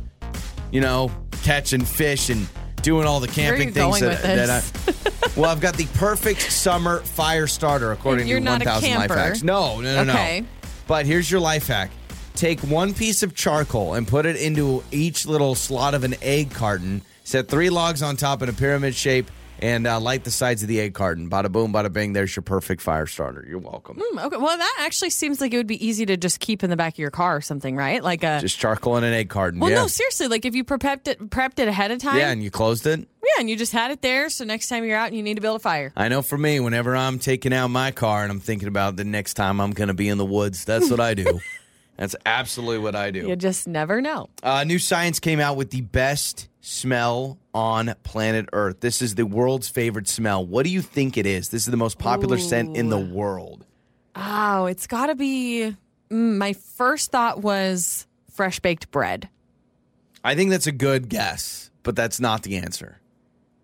you 0.71 0.79
know, 0.79 1.11
catching 1.43 1.83
fish 1.83 2.29
and 2.29 2.47
doing 2.81 3.05
all 3.05 3.19
the 3.19 3.27
camping 3.27 3.71
things 3.71 3.99
that, 3.99 4.21
that 4.21 4.49
I 4.49 5.39
Well, 5.39 5.49
I've 5.49 5.61
got 5.61 5.75
the 5.75 5.85
perfect 5.95 6.41
summer 6.51 6.99
fire 7.01 7.47
starter 7.47 7.91
according 7.91 8.27
to 8.27 8.39
not 8.39 8.61
a 8.61 8.65
1000 8.65 8.95
life 8.95 9.11
hacks. 9.11 9.43
No, 9.43 9.79
no, 9.81 10.03
no, 10.03 10.11
Okay. 10.11 10.41
no. 10.41 10.47
But 10.87 11.05
here's 11.05 11.29
your 11.29 11.39
life 11.39 11.67
hack. 11.67 11.91
Take 12.35 12.59
one 12.61 12.93
piece 12.93 13.21
of 13.21 13.35
charcoal 13.35 13.93
and 13.93 14.07
put 14.07 14.25
it 14.25 14.35
into 14.37 14.83
each 14.91 15.25
little 15.25 15.55
slot 15.55 15.93
of 15.93 16.03
an 16.03 16.15
egg 16.21 16.51
carton. 16.51 17.01
Set 17.23 17.47
three 17.47 17.69
logs 17.69 18.01
on 18.01 18.15
top 18.17 18.41
in 18.41 18.49
a 18.49 18.53
pyramid 18.53 18.95
shape 18.95 19.29
and 19.61 19.85
uh, 19.87 19.99
light 19.99 20.23
the 20.23 20.31
sides 20.31 20.61
of 20.61 20.67
the 20.67 20.79
egg 20.79 20.93
carton. 20.93 21.29
Bada 21.29 21.51
boom, 21.51 21.71
bada 21.73 21.91
bing. 21.91 22.13
There's 22.13 22.35
your 22.35 22.43
perfect 22.43 22.81
fire 22.81 23.05
starter. 23.07 23.45
You're 23.47 23.59
welcome. 23.59 23.99
Hmm, 24.01 24.19
Okay, 24.19 24.37
well, 24.37 24.57
that 24.57 24.75
actually 24.79 25.09
seems 25.11 25.39
like 25.41 25.53
it 25.53 25.57
would 25.57 25.67
be 25.67 25.85
easy 25.85 26.05
to 26.07 26.17
just 26.17 26.39
keep 26.39 26.63
in 26.63 26.69
the 26.69 26.75
back 26.77 26.93
of 26.95 26.99
your 26.99 27.11
car 27.11 27.35
or 27.37 27.41
something, 27.41 27.75
right? 27.75 28.03
Like 28.03 28.23
a. 28.23 28.39
Just 28.41 28.57
charcoal 28.59 28.97
in 28.97 29.03
an 29.03 29.13
egg 29.13 29.29
carton. 29.29 29.59
well, 29.59 29.69
yeah. 29.69 29.77
no, 29.77 29.87
seriously. 29.87 30.27
Like 30.27 30.45
if 30.45 30.55
you 30.55 30.63
prepped 30.63 31.07
it, 31.07 31.19
prepped 31.29 31.59
it 31.59 31.67
ahead 31.67 31.91
of 31.91 31.99
time. 31.99 32.17
yeah, 32.17 32.31
and 32.31 32.43
you 32.43 32.51
closed 32.51 32.85
it. 32.87 32.99
yeah, 32.99 33.39
and 33.39 33.49
you 33.49 33.55
just 33.55 33.71
had 33.71 33.91
it 33.91 34.01
there, 34.01 34.29
so 34.29 34.43
next 34.43 34.67
time 34.67 34.83
you're 34.83 34.97
out 34.97 35.07
and 35.07 35.15
you 35.17 35.23
need 35.23 35.35
to 35.35 35.41
build 35.41 35.55
a 35.57 35.59
fire. 35.59 35.93
I 35.95 36.07
know 36.09 36.21
for 36.21 36.37
me, 36.37 36.59
whenever 36.59 36.95
I'm 36.95 37.19
taking 37.19 37.53
out 37.53 37.67
my 37.69 37.91
car 37.91 38.23
and 38.23 38.31
I'm 38.31 38.39
thinking 38.39 38.67
about 38.67 38.95
the 38.97 39.03
next 39.05 39.35
time 39.35 39.61
I'm 39.61 39.71
going 39.71 39.87
to 39.87 39.93
be 39.93 40.09
in 40.09 40.17
the 40.17 40.25
woods, 40.25 40.65
that's 40.65 40.89
what 40.89 40.99
I 40.99 41.13
do. 41.13 41.39
that's 41.97 42.15
absolutely 42.25 42.79
what 42.79 42.95
I 42.95 43.11
do. 43.11 43.27
You 43.27 43.35
just 43.35 43.67
never 43.67 44.01
know. 44.01 44.29
Uh, 44.43 44.63
new 44.65 44.79
science 44.79 45.19
came 45.19 45.39
out 45.39 45.55
with 45.55 45.69
the 45.71 45.81
best 45.81 46.47
smell 46.61 47.37
on 47.53 47.95
planet 48.03 48.49
Earth. 48.53 48.79
This 48.79 49.01
is 49.01 49.15
the 49.15 49.25
world's 49.25 49.69
favorite 49.69 50.07
smell. 50.07 50.45
What 50.45 50.63
do 50.63 50.69
you 50.69 50.81
think 50.81 51.17
it 51.17 51.25
is? 51.25 51.49
This 51.49 51.63
is 51.63 51.71
the 51.71 51.77
most 51.77 51.97
popular 51.97 52.37
scent 52.37 52.75
in 52.75 52.89
the 52.89 52.99
world. 52.99 53.65
Oh, 54.15 54.65
it's 54.65 54.87
got 54.87 55.07
to 55.07 55.15
be. 55.15 55.75
Mm, 56.11 56.37
my 56.37 56.53
first 56.53 57.11
thought 57.11 57.41
was 57.41 58.07
fresh 58.31 58.59
baked 58.59 58.91
bread. 58.91 59.29
I 60.23 60.35
think 60.35 60.49
that's 60.49 60.67
a 60.67 60.71
good 60.71 61.09
guess, 61.09 61.71
but 61.83 61.95
that's 61.95 62.19
not 62.19 62.43
the 62.43 62.57
answer. 62.57 62.99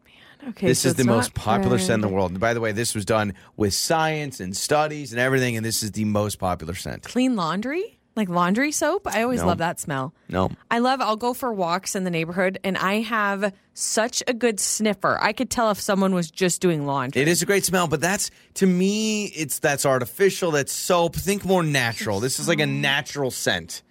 Man, 0.05 0.49
okay, 0.49 0.67
this 0.67 0.81
so 0.81 0.89
is 0.89 0.95
the 0.95 1.03
most 1.03 1.33
popular 1.33 1.77
scent 1.79 2.03
in 2.03 2.09
the 2.09 2.15
world. 2.15 2.31
And 2.31 2.39
by 2.39 2.53
the 2.53 2.61
way, 2.61 2.71
this 2.71 2.95
was 2.95 3.03
done 3.03 3.33
with 3.57 3.73
science 3.73 4.39
and 4.39 4.55
studies 4.55 5.11
and 5.11 5.19
everything, 5.19 5.57
and 5.57 5.65
this 5.65 5.83
is 5.83 5.91
the 5.91 6.05
most 6.05 6.39
popular 6.39 6.75
scent. 6.75 7.03
Clean 7.03 7.35
laundry, 7.35 7.94
like 8.15 8.29
laundry 8.29 8.71
soap. 8.71 9.07
I 9.13 9.23
always 9.23 9.41
No. 9.41 9.47
love 9.47 9.57
that 9.59 9.79
smell. 9.79 10.13
No. 10.29 10.49
I 10.71 10.79
love. 10.79 11.01
I'll 11.01 11.17
go 11.17 11.33
for 11.33 11.51
walks 11.53 11.95
in 11.95 12.03
the 12.05 12.09
neighborhood, 12.09 12.59
and 12.63 12.77
I 12.77 13.01
have 13.01 13.53
such 13.73 14.23
a 14.27 14.33
good 14.33 14.59
sniffer. 14.59 15.17
I 15.21 15.33
could 15.33 15.49
tell 15.49 15.69
if 15.71 15.79
someone 15.81 16.13
was 16.15 16.31
just 16.31 16.61
doing 16.61 16.85
laundry. 16.85 17.21
It 17.21 17.27
is 17.27 17.41
a 17.41 17.45
great 17.45 17.65
smell, 17.65 17.87
but 17.87 17.99
that's 18.01 18.31
to 18.55 18.65
me, 18.65 19.25
it's 19.25 19.59
that's 19.59 19.85
artificial. 19.85 20.51
That's 20.51 20.71
soap. 20.71 21.15
Think 21.15 21.43
more 21.45 21.63
natural. 21.63 22.19
This 22.21 22.39
is 22.39 22.47
like 22.47 22.59
a 22.59 22.65
natural 22.65 23.31
scent 23.31 23.81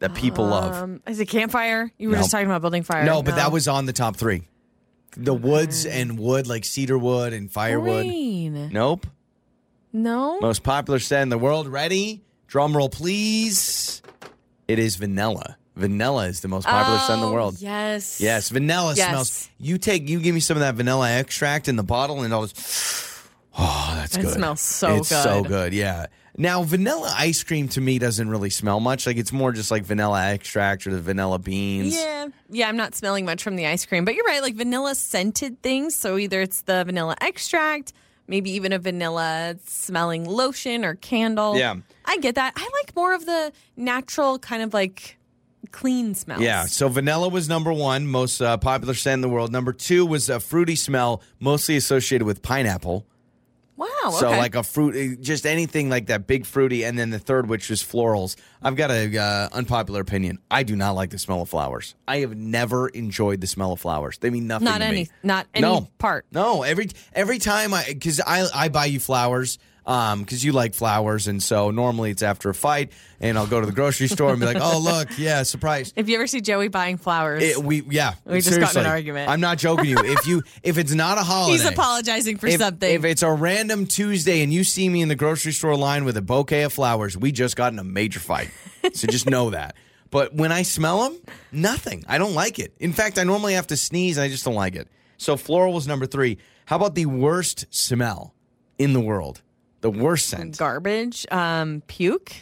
that 0.00 0.14
people 0.14 0.46
love. 0.46 0.74
Um, 0.74 1.00
is 1.06 1.20
it 1.20 1.26
campfire? 1.26 1.92
You 1.98 2.08
were 2.08 2.14
Nope. 2.16 2.22
just 2.22 2.32
talking 2.32 2.46
about 2.46 2.60
building 2.62 2.82
fire. 2.82 3.04
No, 3.04 3.22
but 3.22 3.36
that 3.36 3.52
was 3.52 3.68
on 3.68 3.86
the 3.86 3.92
top 3.92 4.16
three. 4.16 4.42
The 5.16 5.34
woods 5.34 5.84
and 5.86 6.18
wood, 6.18 6.46
like 6.48 6.64
cedar 6.64 6.98
wood 6.98 7.32
and 7.32 7.48
firewood. 7.52 8.06
green. 8.06 8.70
Nope. 8.72 9.06
No. 9.92 10.40
Most 10.40 10.62
popular 10.62 10.98
scent 10.98 11.24
in 11.24 11.28
the 11.28 11.38
world. 11.38 11.68
Ready? 11.68 12.22
Drum 12.52 12.76
roll, 12.76 12.90
please. 12.90 14.02
It 14.68 14.78
is 14.78 14.96
vanilla. 14.96 15.56
Vanilla 15.74 16.26
is 16.26 16.40
the 16.40 16.48
most 16.48 16.66
popular 16.66 16.98
scent 16.98 17.14
in 17.14 17.20
the 17.20 17.28
Oh, 17.28 17.32
world. 17.32 17.56
Yes. 17.58 18.20
Yes, 18.20 18.50
vanilla 18.50 18.92
Yes. 18.94 19.08
smells. 19.08 19.48
You 19.58 19.78
take, 19.78 20.06
you 20.06 20.20
give 20.20 20.34
me 20.34 20.40
some 20.40 20.58
of 20.58 20.60
that 20.60 20.74
vanilla 20.74 21.10
extract 21.12 21.66
in 21.66 21.76
the 21.76 21.82
bottle, 21.82 22.20
and 22.22 22.34
I'll 22.34 22.46
just. 22.46 22.60
Oh, 23.58 23.92
that's 23.96 24.18
It 24.18 24.20
good. 24.20 24.34
smells 24.34 24.60
so 24.60 24.88
good. 24.88 24.98
it's 24.98 25.08
so 25.08 25.40
good. 25.40 25.48
good. 25.48 25.72
Yeah. 25.72 26.06
Now, 26.36 26.62
vanilla 26.62 27.14
ice 27.16 27.42
cream 27.42 27.68
to 27.68 27.80
me 27.80 27.98
doesn't 27.98 28.28
really 28.28 28.50
smell 28.50 28.80
much. 28.80 29.06
Like 29.06 29.16
it's 29.16 29.32
more 29.32 29.52
just 29.52 29.70
like 29.70 29.84
vanilla 29.86 30.22
extract 30.34 30.86
or 30.86 30.90
the 30.90 31.00
vanilla 31.00 31.38
beans. 31.38 31.94
Yeah. 31.94 32.26
Yeah, 32.50 32.68
I'm 32.68 32.76
not 32.76 32.94
smelling 32.94 33.24
much 33.24 33.42
from 33.42 33.56
the 33.56 33.66
ice 33.66 33.86
cream, 33.86 34.04
but 34.04 34.14
you're 34.14 34.26
right. 34.26 34.42
Like 34.42 34.56
vanilla 34.56 34.94
scented 34.94 35.62
things. 35.62 35.96
So 35.96 36.18
either 36.18 36.42
it's 36.42 36.60
the 36.62 36.84
vanilla 36.84 37.16
extract, 37.22 37.94
maybe 38.26 38.50
even 38.50 38.72
a 38.72 38.78
vanilla 38.78 39.56
smelling 39.66 40.24
lotion 40.24 40.84
or 40.84 40.94
candle. 40.96 41.56
Yeah. 41.56 41.76
I 42.04 42.18
get 42.18 42.34
that. 42.34 42.52
I 42.56 42.68
like 42.82 42.94
more 42.96 43.14
of 43.14 43.26
the 43.26 43.52
natural 43.76 44.38
kind 44.38 44.62
of 44.62 44.74
like 44.74 45.18
clean 45.70 46.14
smells. 46.14 46.42
Yeah, 46.42 46.66
so 46.66 46.88
vanilla 46.88 47.28
was 47.28 47.48
number 47.48 47.72
one, 47.72 48.06
most 48.06 48.40
uh, 48.40 48.56
popular 48.58 48.94
scent 48.94 49.14
in 49.14 49.20
the 49.22 49.28
world. 49.28 49.52
Number 49.52 49.72
two 49.72 50.04
was 50.04 50.28
a 50.28 50.40
fruity 50.40 50.76
smell, 50.76 51.22
mostly 51.40 51.76
associated 51.76 52.26
with 52.26 52.42
pineapple. 52.42 53.06
Wow. 53.82 54.08
Okay. 54.08 54.18
So 54.18 54.30
like 54.30 54.54
a 54.54 54.62
fruit, 54.62 54.94
eh, 54.96 55.16
just 55.20 55.46
anything 55.46 55.88
like 55.88 56.06
that, 56.06 56.26
big 56.26 56.46
fruity. 56.46 56.84
And 56.84 56.98
then 56.98 57.10
the 57.10 57.18
third, 57.18 57.48
which 57.48 57.70
was 57.70 57.82
florals. 57.82 58.36
I've 58.62 58.76
got 58.76 58.90
a 58.90 59.16
uh, 59.18 59.48
unpopular 59.52 60.00
opinion. 60.00 60.38
I 60.50 60.62
do 60.62 60.76
not 60.76 60.92
like 60.92 61.10
the 61.10 61.18
smell 61.18 61.42
of 61.42 61.48
flowers. 61.48 61.94
I 62.06 62.18
have 62.18 62.36
never 62.36 62.88
enjoyed 62.88 63.40
the 63.40 63.46
smell 63.46 63.72
of 63.72 63.80
flowers. 63.80 64.18
They 64.18 64.30
mean 64.30 64.46
nothing. 64.46 64.66
not 64.66 64.78
to 64.78 64.84
any, 64.84 64.96
me. 64.96 65.10
not 65.22 65.46
any 65.54 65.62
no 65.62 65.88
part. 65.98 66.26
No, 66.32 66.62
every 66.62 66.90
every 67.12 67.38
time 67.38 67.74
I 67.74 67.84
because 67.88 68.20
I 68.20 68.46
I 68.54 68.68
buy 68.68 68.86
you 68.86 69.00
flowers. 69.00 69.58
Um, 69.84 70.20
because 70.20 70.44
you 70.44 70.52
like 70.52 70.74
flowers, 70.74 71.26
and 71.26 71.42
so 71.42 71.72
normally 71.72 72.12
it's 72.12 72.22
after 72.22 72.48
a 72.50 72.54
fight, 72.54 72.92
and 73.20 73.36
I'll 73.36 73.48
go 73.48 73.58
to 73.58 73.66
the 73.66 73.72
grocery 73.72 74.06
store 74.06 74.30
and 74.30 74.38
be 74.38 74.46
like, 74.46 74.58
"Oh, 74.60 74.78
look, 74.78 75.18
yeah, 75.18 75.42
surprise." 75.42 75.92
If 75.96 76.08
you 76.08 76.14
ever 76.14 76.28
see 76.28 76.40
Joey 76.40 76.68
buying 76.68 76.98
flowers, 76.98 77.42
It, 77.42 77.58
we 77.62 77.82
yeah, 77.90 78.14
We 78.24 78.40
just 78.40 78.60
got 78.60 78.76
in 78.76 78.82
an 78.82 78.86
argument. 78.86 79.28
I'm 79.28 79.40
not 79.40 79.58
joking 79.58 79.86
you. 79.86 79.98
If 79.98 80.24
you 80.26 80.44
if 80.62 80.78
it's 80.78 80.94
not 80.94 81.18
a 81.18 81.22
holiday, 81.22 81.54
he's 81.54 81.66
apologizing 81.66 82.38
for 82.38 82.46
if, 82.46 82.60
something. 82.60 82.94
If 82.94 83.04
it's 83.04 83.22
a 83.22 83.32
random 83.32 83.86
Tuesday 83.86 84.42
and 84.42 84.52
you 84.52 84.62
see 84.62 84.88
me 84.88 85.02
in 85.02 85.08
the 85.08 85.16
grocery 85.16 85.52
store 85.52 85.76
line 85.76 86.04
with 86.04 86.16
a 86.16 86.22
bouquet 86.22 86.62
of 86.62 86.72
flowers, 86.72 87.16
we 87.16 87.32
just 87.32 87.56
got 87.56 87.72
in 87.72 87.78
a 87.80 87.84
major 87.84 88.20
fight. 88.20 88.50
so 88.92 89.08
just 89.08 89.28
know 89.28 89.50
that. 89.50 89.74
But 90.12 90.34
when 90.34 90.52
I 90.52 90.62
smell 90.62 91.08
them, 91.08 91.18
nothing. 91.50 92.04
I 92.06 92.18
don't 92.18 92.34
like 92.34 92.58
it. 92.58 92.74
In 92.78 92.92
fact, 92.92 93.18
I 93.18 93.24
normally 93.24 93.54
have 93.54 93.66
to 93.68 93.76
sneeze. 93.76 94.18
I 94.18 94.28
just 94.28 94.44
don't 94.44 94.54
like 94.54 94.76
it. 94.76 94.88
So 95.16 95.36
floral 95.36 95.72
was 95.72 95.88
number 95.88 96.06
three. 96.06 96.38
How 96.66 96.76
about 96.76 96.94
the 96.94 97.06
worst 97.06 97.66
smell 97.70 98.34
in 98.78 98.92
the 98.92 99.00
world? 99.00 99.40
The 99.82 99.90
worst 99.90 100.26
scent. 100.28 100.56
Garbage, 100.58 101.26
um, 101.30 101.82
puke, 101.86 102.32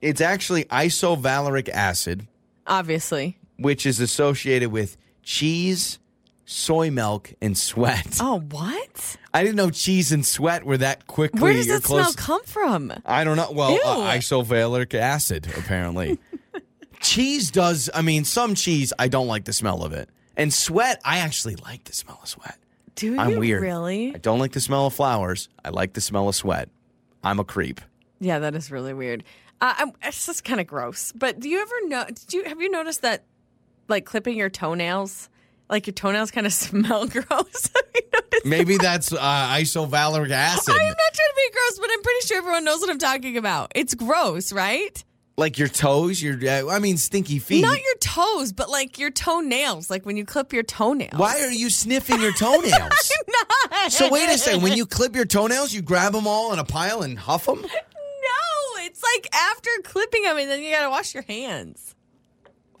It's 0.00 0.20
actually 0.20 0.64
isovaleric 0.66 1.68
acid, 1.68 2.26
obviously. 2.66 3.38
which 3.58 3.84
is 3.86 3.98
associated 4.00 4.70
with 4.70 4.96
cheese, 5.22 5.98
soy 6.44 6.90
milk, 6.90 7.32
and 7.42 7.56
sweat. 7.58 8.18
Oh, 8.20 8.40
what? 8.50 9.16
I 9.34 9.42
didn't 9.42 9.56
know 9.56 9.70
cheese 9.70 10.12
and 10.12 10.24
sweat 10.24 10.64
were 10.64 10.76
that 10.78 11.06
quickly. 11.06 11.40
Where 11.40 11.52
does 11.52 11.68
or 11.68 11.74
that 11.74 11.82
close. 11.82 12.12
smell 12.12 12.24
come 12.26 12.44
from? 12.44 12.92
I 13.04 13.24
don't 13.24 13.36
know. 13.36 13.50
Well, 13.50 13.70
uh, 13.72 14.12
Ew. 14.12 14.18
isovaleric 14.18 14.94
acid, 14.94 15.48
apparently. 15.58 16.18
cheese 17.00 17.50
does, 17.50 17.90
I 17.94 18.02
mean, 18.02 18.24
some 18.24 18.54
cheese, 18.54 18.92
I 18.98 19.08
don't 19.08 19.26
like 19.26 19.44
the 19.44 19.52
smell 19.52 19.82
of 19.82 19.92
it. 19.92 20.08
And 20.36 20.52
sweat, 20.52 21.00
I 21.04 21.18
actually 21.18 21.56
like 21.56 21.84
the 21.84 21.92
smell 21.94 22.20
of 22.22 22.28
sweat. 22.28 22.58
Do 22.96 23.12
you 23.12 23.20
I'm 23.20 23.36
weird. 23.36 23.62
really? 23.62 24.14
I 24.14 24.18
don't 24.18 24.38
like 24.38 24.52
the 24.52 24.60
smell 24.60 24.86
of 24.86 24.94
flowers. 24.94 25.48
I 25.64 25.68
like 25.68 25.92
the 25.92 26.00
smell 26.00 26.28
of 26.28 26.34
sweat. 26.34 26.70
I'm 27.22 27.38
a 27.38 27.44
creep. 27.44 27.80
Yeah, 28.20 28.38
that 28.40 28.54
is 28.54 28.70
really 28.70 28.94
weird. 28.94 29.22
Uh, 29.60 29.74
I'm, 29.78 29.92
it's 30.02 30.26
just 30.26 30.44
kind 30.44 30.60
of 30.60 30.66
gross. 30.66 31.12
But 31.12 31.38
do 31.38 31.48
you 31.48 31.60
ever 31.60 31.88
know? 31.88 32.04
Did 32.06 32.32
you 32.32 32.44
have 32.44 32.60
you 32.60 32.70
noticed 32.70 33.02
that, 33.02 33.24
like 33.88 34.06
clipping 34.06 34.36
your 34.36 34.48
toenails, 34.48 35.28
like 35.68 35.86
your 35.86 35.94
toenails 35.94 36.30
kind 36.30 36.46
of 36.46 36.52
smell 36.54 37.06
gross? 37.06 37.70
you? 37.94 38.02
Maybe 38.44 38.78
that's 38.78 39.12
uh, 39.12 39.18
isovaleric 39.18 40.30
acid. 40.30 40.74
I'm 40.74 40.88
not 40.88 40.96
trying 40.96 41.28
to 41.28 41.34
be 41.36 41.52
gross, 41.52 41.78
but 41.78 41.90
I'm 41.92 42.02
pretty 42.02 42.26
sure 42.26 42.38
everyone 42.38 42.64
knows 42.64 42.80
what 42.80 42.90
I'm 42.90 42.98
talking 42.98 43.36
about. 43.36 43.72
It's 43.74 43.94
gross, 43.94 44.52
right? 44.52 45.04
Like 45.36 45.58
your 45.58 45.68
toes, 45.68 46.22
your, 46.22 46.38
uh, 46.48 46.70
I 46.72 46.78
mean, 46.78 46.96
stinky 46.96 47.38
feet. 47.38 47.62
Not 47.62 47.78
your 47.82 47.96
toes, 48.00 48.52
but 48.52 48.70
like 48.70 48.98
your 48.98 49.10
toenails, 49.10 49.90
like 49.90 50.06
when 50.06 50.16
you 50.16 50.24
clip 50.24 50.52
your 50.52 50.62
toenails. 50.62 51.18
Why 51.18 51.40
are 51.40 51.50
you 51.52 51.70
sniffing 51.70 52.20
your 52.20 52.32
toenails? 52.32 53.12
So 53.88 54.10
wait 54.10 54.28
a 54.28 54.38
second. 54.38 54.62
When 54.62 54.72
you 54.72 54.86
clip 54.86 55.14
your 55.14 55.26
toenails, 55.26 55.72
you 55.72 55.80
grab 55.82 56.12
them 56.12 56.26
all 56.26 56.52
in 56.52 56.58
a 56.58 56.64
pile 56.64 57.02
and 57.02 57.16
huff 57.18 57.44
them? 57.46 57.60
No, 57.62 57.68
it's 58.78 59.02
like 59.02 59.28
after 59.32 59.70
clipping 59.84 60.22
them, 60.22 60.38
and 60.38 60.50
then 60.50 60.62
you 60.62 60.72
gotta 60.72 60.90
wash 60.90 61.14
your 61.14 61.22
hands. 61.22 61.94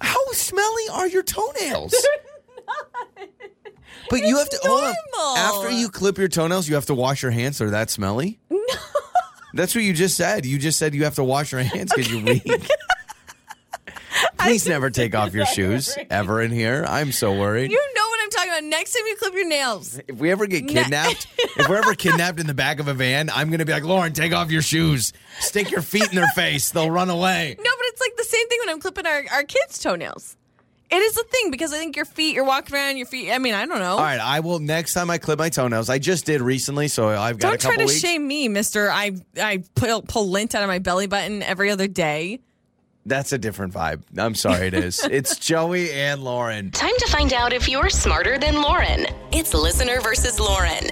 How 0.00 0.18
smelly 0.32 0.82
are 0.92 1.06
your 1.06 1.22
toenails? 1.22 1.94
But 4.10 4.20
you 4.20 4.36
have 4.36 4.48
to 4.48 4.58
hold 4.62 4.84
on. 4.84 5.38
After 5.38 5.70
you 5.70 5.88
clip 5.88 6.18
your 6.18 6.28
toenails, 6.28 6.68
you 6.68 6.74
have 6.76 6.86
to 6.86 6.94
wash 6.94 7.22
your 7.22 7.32
hands. 7.32 7.58
They're 7.58 7.70
that 7.70 7.90
smelly. 7.90 8.38
No, 8.50 8.58
that's 9.56 9.74
what 9.74 9.84
you 9.84 9.92
just 9.92 10.16
said. 10.16 10.46
You 10.46 10.58
just 10.58 10.78
said 10.78 10.94
you 10.94 11.04
have 11.04 11.16
to 11.16 11.24
wash 11.24 11.52
your 11.52 11.62
hands 11.62 11.92
because 11.94 12.10
you 12.10 12.20
reek. 12.20 12.44
Please 14.38 14.66
never 14.66 14.90
take 14.90 15.14
off 15.14 15.34
your 15.34 15.44
shoes 15.54 15.96
ever 16.10 16.40
in 16.40 16.50
here. 16.52 16.84
I'm 16.88 17.12
so 17.12 17.32
worried. 17.36 17.70
You 17.70 17.92
know 17.94 18.06
what 18.08 18.20
I'm 18.22 18.30
talking 18.30 18.50
about. 18.52 18.64
Next 18.64 18.92
time 18.92 19.02
you 19.06 19.16
clip 19.16 19.34
your 19.34 19.48
nails, 19.48 20.00
if 20.08 20.16
we 20.16 20.30
ever 20.30 20.46
get 20.46 20.68
kidnapped, 20.68 21.26
if 21.38 21.68
we're 21.68 21.76
ever 21.76 21.94
kidnapped 21.94 22.38
in 22.40 22.46
the 22.46 22.54
back 22.54 22.78
of 22.78 22.88
a 22.88 22.94
van, 22.94 23.28
I'm 23.30 23.48
going 23.48 23.58
to 23.58 23.64
be 23.64 23.72
like, 23.72 23.84
Lauren, 23.84 24.12
take 24.12 24.32
off 24.32 24.50
your 24.50 24.62
shoes. 24.62 25.12
Stick 25.40 25.70
your 25.70 25.82
feet 25.82 26.08
in 26.08 26.14
their 26.14 26.28
face. 26.28 26.70
They'll 26.70 26.90
run 26.90 27.10
away. 27.10 27.56
no, 27.58 27.64
but 27.64 27.86
it's 27.86 28.00
like 28.00 28.16
the 28.16 28.24
same 28.24 28.48
thing 28.48 28.58
when 28.64 28.68
I'm 28.70 28.80
clipping 28.80 29.06
our, 29.06 29.24
our 29.32 29.42
kids' 29.42 29.78
toenails. 29.82 30.36
It 30.88 30.96
is 30.96 31.16
a 31.16 31.24
thing 31.24 31.50
because 31.50 31.72
I 31.72 31.78
think 31.78 31.96
your 31.96 32.04
feet, 32.04 32.34
you're 32.34 32.44
walking 32.44 32.74
around, 32.76 32.96
your 32.96 33.06
feet. 33.06 33.32
I 33.32 33.38
mean, 33.38 33.54
I 33.54 33.66
don't 33.66 33.80
know. 33.80 33.92
All 33.96 33.98
right, 33.98 34.20
I 34.20 34.38
will 34.40 34.60
next 34.60 34.94
time 34.94 35.10
I 35.10 35.18
clip 35.18 35.38
my 35.38 35.48
toenails. 35.48 35.90
I 35.90 35.98
just 35.98 36.26
did 36.26 36.40
recently, 36.40 36.86
so 36.88 37.08
I've 37.08 37.38
got 37.38 37.48
a 37.48 37.50
Don't 37.52 37.60
try 37.60 37.70
couple 37.72 37.86
to 37.88 37.92
weeks. 37.92 38.00
shame 38.00 38.26
me, 38.26 38.46
Mister. 38.48 38.88
I 38.90 39.12
I 39.40 39.64
pull, 39.74 40.02
pull 40.02 40.30
lint 40.30 40.54
out 40.54 40.62
of 40.62 40.68
my 40.68 40.78
belly 40.78 41.08
button 41.08 41.42
every 41.42 41.70
other 41.70 41.88
day. 41.88 42.38
That's 43.04 43.32
a 43.32 43.38
different 43.38 43.72
vibe. 43.72 44.02
I'm 44.16 44.34
sorry, 44.34 44.66
it 44.68 44.74
is. 44.74 45.04
it's 45.10 45.38
Joey 45.38 45.92
and 45.92 46.22
Lauren. 46.22 46.70
Time 46.72 46.94
to 46.98 47.06
find 47.08 47.32
out 47.32 47.52
if 47.52 47.68
you're 47.68 47.88
smarter 47.90 48.38
than 48.38 48.60
Lauren. 48.60 49.06
It's 49.32 49.54
listener 49.54 50.00
versus 50.00 50.38
Lauren. 50.40 50.90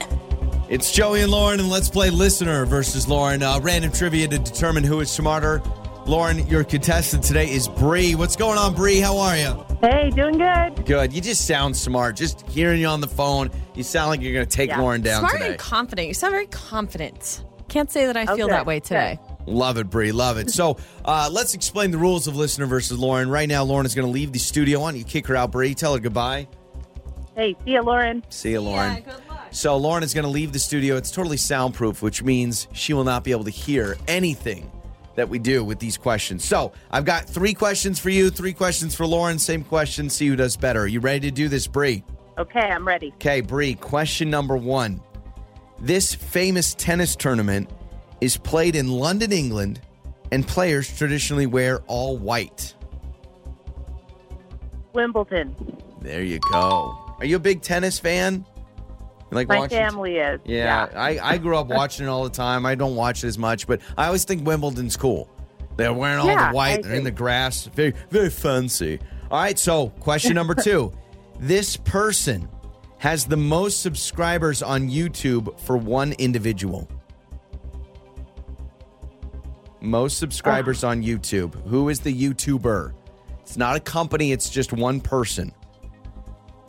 It's 0.68 0.90
Joey 0.92 1.20
and 1.22 1.30
Lauren, 1.30 1.60
and 1.60 1.68
let's 1.68 1.90
play 1.90 2.10
listener 2.10 2.66
versus 2.66 3.06
Lauren. 3.06 3.42
Uh, 3.42 3.60
random 3.62 3.92
trivia 3.92 4.26
to 4.28 4.38
determine 4.38 4.82
who 4.82 5.00
is 5.00 5.10
smarter. 5.10 5.60
Lauren, 6.06 6.46
your 6.48 6.64
contestant 6.64 7.24
today 7.24 7.50
is 7.50 7.66
Bree. 7.66 8.14
What's 8.14 8.36
going 8.36 8.58
on, 8.58 8.74
Bree? 8.74 9.00
How 9.00 9.16
are 9.16 9.36
you? 9.38 9.64
Hey, 9.80 10.10
doing 10.10 10.36
good. 10.36 10.84
Good. 10.84 11.14
You 11.14 11.22
just 11.22 11.46
sound 11.46 11.74
smart. 11.74 12.14
Just 12.16 12.42
hearing 12.50 12.78
you 12.80 12.86
on 12.88 13.00
the 13.00 13.08
phone, 13.08 13.50
you 13.74 13.82
sound 13.82 14.10
like 14.10 14.20
you're 14.20 14.34
going 14.34 14.44
to 14.46 14.50
take 14.56 14.68
Yeah. 14.68 14.80
Lauren 14.80 15.00
down 15.00 15.20
Smart 15.20 15.32
today. 15.34 15.48
and 15.50 15.58
confident. 15.58 16.08
You 16.08 16.12
sound 16.14 16.32
very 16.32 16.46
confident. 16.46 17.42
Can't 17.68 17.90
say 17.90 18.04
that 18.04 18.18
I 18.18 18.26
feel 18.36 18.48
that 18.48 18.66
way 18.66 18.80
today. 18.80 19.18
Love 19.46 19.78
it, 19.78 19.88
Bree. 19.88 20.12
Love 20.12 20.36
it. 20.36 20.50
So 20.50 20.76
uh, 21.06 21.30
let's 21.32 21.54
explain 21.54 21.90
the 21.90 21.98
rules 21.98 22.26
of 22.26 22.36
listener 22.36 22.66
versus 22.66 22.98
Lauren. 22.98 23.30
Right 23.30 23.48
now, 23.48 23.64
Lauren 23.64 23.86
is 23.86 23.94
going 23.94 24.06
to 24.06 24.12
leave 24.12 24.30
the 24.32 24.38
studio. 24.38 24.80
Why 24.80 24.90
don't 24.90 24.98
you 24.98 25.04
kick 25.06 25.26
her 25.28 25.36
out, 25.36 25.52
Bree? 25.52 25.74
Tell 25.74 25.94
her 25.94 26.00
goodbye. 26.00 26.48
Hey, 27.34 27.56
see 27.64 27.72
ya, 27.72 27.80
Lauren. 27.80 28.22
See 28.28 28.50
you, 28.52 28.60
Lauren. 28.60 29.02
So 29.52 29.76
Lauren 29.78 30.02
is 30.02 30.12
going 30.12 30.24
to 30.24 30.30
leave 30.30 30.52
the 30.52 30.58
studio. 30.58 30.96
It's 30.96 31.10
totally 31.10 31.38
soundproof, 31.38 32.02
which 32.02 32.22
means 32.22 32.68
she 32.72 32.92
will 32.92 33.04
not 33.04 33.24
be 33.24 33.30
able 33.30 33.44
to 33.44 33.50
hear 33.50 33.96
anything 34.06 34.70
that 35.16 35.28
we 35.28 35.38
do 35.38 35.64
with 35.64 35.78
these 35.78 35.96
questions. 35.96 36.44
So 36.44 36.72
I've 36.90 37.04
got 37.04 37.28
three 37.28 37.54
questions 37.54 37.98
for 37.98 38.10
you, 38.10 38.30
three 38.30 38.52
questions 38.52 38.94
for 38.94 39.06
Lauren. 39.06 39.38
Same 39.38 39.64
question. 39.64 40.10
See 40.10 40.26
who 40.26 40.36
does 40.36 40.56
better. 40.56 40.82
Are 40.82 40.86
you 40.86 41.00
ready 41.00 41.20
to 41.28 41.30
do 41.30 41.48
this, 41.48 41.66
Bree? 41.66 42.04
Okay, 42.38 42.60
I'm 42.60 42.86
ready. 42.86 43.12
Okay, 43.16 43.40
Bree. 43.40 43.74
Question 43.74 44.30
number 44.30 44.56
one: 44.56 45.00
This 45.78 46.14
famous 46.14 46.74
tennis 46.74 47.14
tournament 47.14 47.70
is 48.20 48.36
played 48.36 48.74
in 48.74 48.88
London, 48.88 49.32
England, 49.32 49.80
and 50.32 50.46
players 50.46 50.96
traditionally 50.96 51.46
wear 51.46 51.80
all 51.86 52.16
white. 52.16 52.74
Wimbledon. 54.92 55.54
There 56.00 56.22
you 56.22 56.38
go. 56.52 56.98
Are 57.18 57.24
you 57.24 57.36
a 57.36 57.40
big 57.40 57.62
tennis 57.62 57.98
fan? 57.98 58.44
Like 59.34 59.48
My 59.48 59.58
watching- 59.58 59.78
family 59.78 60.16
is. 60.16 60.40
Yeah, 60.44 60.88
I, 60.94 61.18
I 61.18 61.38
grew 61.38 61.56
up 61.56 61.66
watching 61.66 62.06
it 62.06 62.08
all 62.08 62.24
the 62.24 62.30
time. 62.30 62.64
I 62.64 62.76
don't 62.76 62.94
watch 62.94 63.24
it 63.24 63.26
as 63.26 63.36
much, 63.36 63.66
but 63.66 63.80
I 63.98 64.06
always 64.06 64.24
think 64.24 64.46
Wimbledon's 64.46 64.96
cool. 64.96 65.28
They're 65.76 65.92
wearing 65.92 66.20
all 66.20 66.26
Yeah, 66.26 66.50
the 66.50 66.54
white, 66.54 66.78
I 66.78 66.82
they're 66.82 66.94
in 66.94 67.04
the 67.04 67.10
grass. 67.10 67.66
Very, 67.66 67.94
very 68.10 68.30
fancy. 68.30 69.00
All 69.30 69.40
right, 69.40 69.58
so 69.58 69.88
question 69.88 70.34
number 70.34 70.54
two. 70.54 70.92
this 71.40 71.76
person 71.76 72.48
has 72.98 73.26
the 73.26 73.36
most 73.36 73.82
subscribers 73.82 74.62
on 74.62 74.88
YouTube 74.88 75.58
for 75.58 75.76
one 75.76 76.12
individual. 76.12 76.88
Most 79.80 80.18
subscribers 80.18 80.84
ah. 80.84 80.90
on 80.90 81.02
YouTube. 81.02 81.54
Who 81.66 81.88
is 81.88 82.00
the 82.00 82.14
YouTuber? 82.14 82.94
It's 83.40 83.56
not 83.56 83.76
a 83.76 83.80
company, 83.80 84.30
it's 84.30 84.48
just 84.48 84.72
one 84.72 85.00
person. 85.00 85.52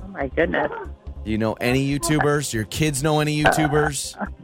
Oh 0.04 0.08
my 0.08 0.28
goodness. 0.30 0.72
Do 1.26 1.32
you 1.32 1.38
know 1.38 1.54
any 1.54 1.88
YouTubers? 1.98 2.54
Your 2.54 2.66
kids 2.66 3.02
know 3.04 3.20
any 3.20 3.44
YouTubers? 3.44 4.16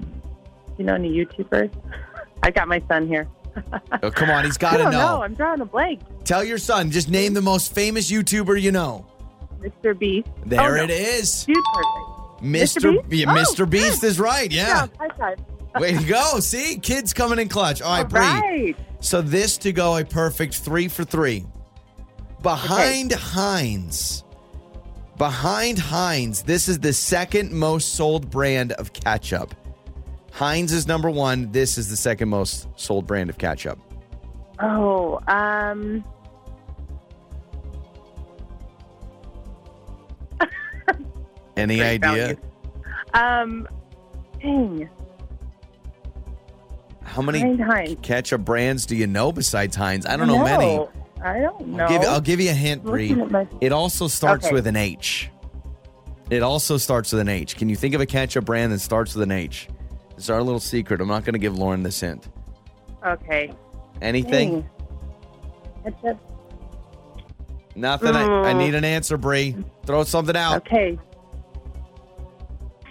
You 0.78 0.86
know 0.88 0.96
any 0.96 1.12
YouTubers? 1.14 1.70
I 2.42 2.50
got 2.50 2.68
my 2.68 2.82
son 2.88 3.08
here. 3.08 3.28
Oh, 4.02 4.10
come 4.10 4.32
on, 4.32 4.46
he's 4.46 4.58
got 4.58 4.78
to 4.78 4.86
know. 4.86 4.90
know. 4.90 5.22
I'm 5.22 5.36
drawing 5.36 5.62
a 5.62 5.66
blank. 5.66 6.00
Tell 6.24 6.44
your 6.44 6.58
son, 6.58 6.90
just 6.90 7.08
name 7.08 7.36
the 7.36 7.42
most 7.42 7.76
famous 7.76 8.10
YouTuber 8.10 8.60
you 8.60 8.72
know. 8.72 9.06
Mr. 9.60 9.96
Beast. 10.00 10.28
There 10.44 10.60
Oh, 10.60 10.76
no. 10.78 10.84
it 10.86 10.90
is. 10.90 11.46
Dude, 11.46 11.56
perfect. 11.74 12.44
Mr. 12.44 13.08
Beast? 13.10 13.14
Yeah, 13.28 13.32
Oh, 13.32 13.36
Mr. 13.36 13.70
Beast 13.70 14.04
is 14.04 14.20
right. 14.20 14.52
Yeah, 14.52 14.68
Yeah. 14.68 14.88
high 15.08 15.16
five. 15.18 15.40
Way 15.80 15.94
to 15.98 16.04
go. 16.04 16.40
See, 16.40 16.80
kids 16.80 17.14
coming 17.14 17.38
in 17.38 17.48
clutch. 17.48 17.84
All 17.84 17.98
right, 17.98 18.10
Bree. 18.10 18.20
right. 18.22 18.76
So 19.02 19.22
this 19.22 19.60
to 19.60 19.72
go 19.72 19.98
a 19.98 20.04
perfect 20.06 20.56
three 20.56 20.88
for 20.88 21.04
three. 21.04 21.46
Behind 22.42 23.12
Heinz. 23.12 24.24
Behind 25.18 25.78
Heinz, 25.78 26.44
this 26.44 26.68
is 26.68 26.80
the 26.80 26.94
second 26.94 27.52
most 27.52 27.94
sold 27.96 28.30
brand 28.30 28.72
of 28.74 28.92
ketchup. 28.94 29.54
Heinz 30.32 30.72
is 30.72 30.88
number 30.88 31.10
one. 31.10 31.52
This 31.52 31.78
is 31.78 31.90
the 31.90 31.98
second 31.98 32.30
most 32.30 32.68
sold 32.76 33.06
brand 33.06 33.30
of 33.30 33.38
ketchup. 33.38 33.78
Oh, 34.60 35.20
um. 35.28 36.04
Any 41.58 41.78
Great 41.78 42.04
idea? 42.04 42.36
value. 42.36 42.38
Um, 43.14 43.68
dang. 44.42 44.90
How 47.04 47.22
many 47.22 47.58
Heinz. 47.58 47.98
ketchup 48.02 48.42
brands 48.46 48.86
do 48.86 48.96
you 48.96 49.06
know 49.06 49.32
besides 49.34 49.76
Heinz? 49.76 50.06
I 50.06 50.16
don't 50.16 50.28
know 50.28 50.44
many. 50.44 50.88
I 51.24 51.40
don't 51.40 51.68
know. 51.68 51.84
I'll 51.86 51.90
give, 51.90 52.02
I'll 52.10 52.22
give 52.22 52.40
you 52.40 52.50
a 52.50 52.54
hint, 52.54 52.84
Bree. 52.84 53.14
My- 53.14 53.48
It 53.62 53.72
also 53.72 54.08
starts 54.08 54.46
Okay. 54.48 54.54
with 54.54 54.68
an 54.68 54.76
H. 54.76 55.30
It 56.30 56.42
also 56.44 56.78
starts 56.78 57.12
with 57.12 57.22
an 57.22 57.30
H. 57.30 57.56
Can 57.58 57.70
you 57.70 57.76
think 57.76 57.94
of 57.94 58.02
a 58.02 58.06
ketchup 58.06 58.46
brand 58.46 58.72
that 58.72 58.80
starts 58.80 59.14
with 59.16 59.24
an 59.24 59.32
H? 59.32 59.68
It's 60.18 60.30
our 60.30 60.42
little 60.42 60.60
secret. 60.60 61.02
I'm 61.02 61.08
not 61.08 61.26
going 61.26 61.34
to 61.34 61.40
give 61.40 61.58
Lauren 61.58 61.84
this 61.84 62.00
hint. 62.00 62.30
Okay. 63.06 63.54
Anything? 64.02 64.68
Ketchup. 65.84 66.18
Nothing. 67.76 68.16
I, 68.16 68.50
I 68.50 68.54
need 68.54 68.76
an 68.76 68.84
answer, 68.84 69.18
Bree. 69.18 69.56
Throw 69.86 70.04
something 70.04 70.36
out. 70.36 70.58
Okay. 70.68 70.98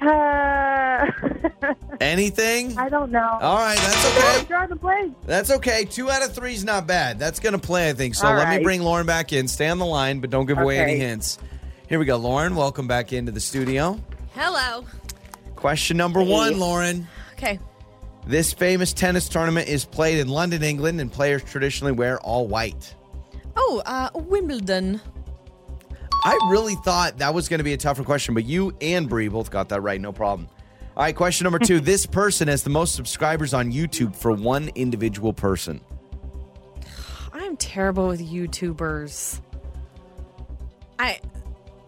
Uh, 0.02 0.06
Anything? 2.00 2.78
I 2.78 2.88
don't 2.88 3.12
know. 3.12 3.38
All 3.42 3.58
right, 3.58 3.76
that's 3.76 4.06
okay. 4.06 4.44
Draw 4.46 4.66
the. 4.68 5.14
That's 5.26 5.50
okay. 5.50 5.84
Two 5.84 6.10
out 6.10 6.22
of 6.22 6.34
three 6.34 6.54
is 6.54 6.64
not 6.64 6.86
bad. 6.86 7.18
That's 7.18 7.38
going 7.38 7.52
to 7.52 7.58
play, 7.58 7.90
I 7.90 7.92
think. 7.92 8.14
So 8.14 8.26
All 8.26 8.34
let 8.34 8.48
me 8.48 8.62
bring 8.62 8.80
Lauren 8.80 9.04
back 9.06 9.34
in. 9.34 9.46
Stay 9.46 9.68
on 9.68 9.78
the 9.78 9.84
line, 9.84 10.20
but 10.20 10.30
don't 10.30 10.46
give 10.46 10.56
away 10.56 10.78
any 10.78 10.96
hints. 10.96 11.38
Here 11.88 11.98
we 11.98 12.06
go. 12.06 12.16
Lauren, 12.16 12.54
welcome 12.54 12.86
back 12.86 13.12
into 13.12 13.32
the 13.32 13.40
studio. 13.40 14.00
Hello. 14.34 14.86
Question 15.56 15.98
number 15.98 16.22
one, 16.22 16.58
Lauren. 16.58 17.06
Okay. 17.34 17.58
This 18.26 18.52
famous 18.54 18.94
tennis 18.94 19.28
tournament 19.28 19.68
is 19.68 19.84
played 19.84 20.18
in 20.18 20.28
London, 20.28 20.62
England, 20.62 21.00
and 21.02 21.12
players 21.12 21.42
traditionally 21.44 21.92
wear 21.92 22.18
all 22.20 22.46
white. 22.46 22.94
Oh, 23.56 23.82
uh, 23.84 24.08
Wimbledon. 24.14 25.00
I 26.22 26.48
really 26.50 26.76
thought 26.76 27.18
that 27.18 27.34
was 27.34 27.48
going 27.48 27.58
to 27.58 27.64
be 27.64 27.72
a 27.72 27.78
tougher 27.78 28.04
question, 28.04 28.34
but 28.34 28.44
you 28.44 28.74
and 28.80 29.08
Bree 29.08 29.28
both 29.28 29.50
got 29.50 29.68
that 29.70 29.82
right. 29.82 30.00
No 30.00 30.12
problem. 30.12 30.48
All 31.00 31.06
right, 31.06 31.16
question 31.16 31.44
number 31.44 31.58
two. 31.58 31.80
this 31.80 32.04
person 32.04 32.46
has 32.48 32.62
the 32.62 32.68
most 32.68 32.94
subscribers 32.94 33.54
on 33.54 33.72
YouTube 33.72 34.14
for 34.14 34.32
one 34.32 34.68
individual 34.74 35.32
person. 35.32 35.80
I'm 37.32 37.56
terrible 37.56 38.06
with 38.06 38.20
YouTubers. 38.20 39.40
I 40.98 41.18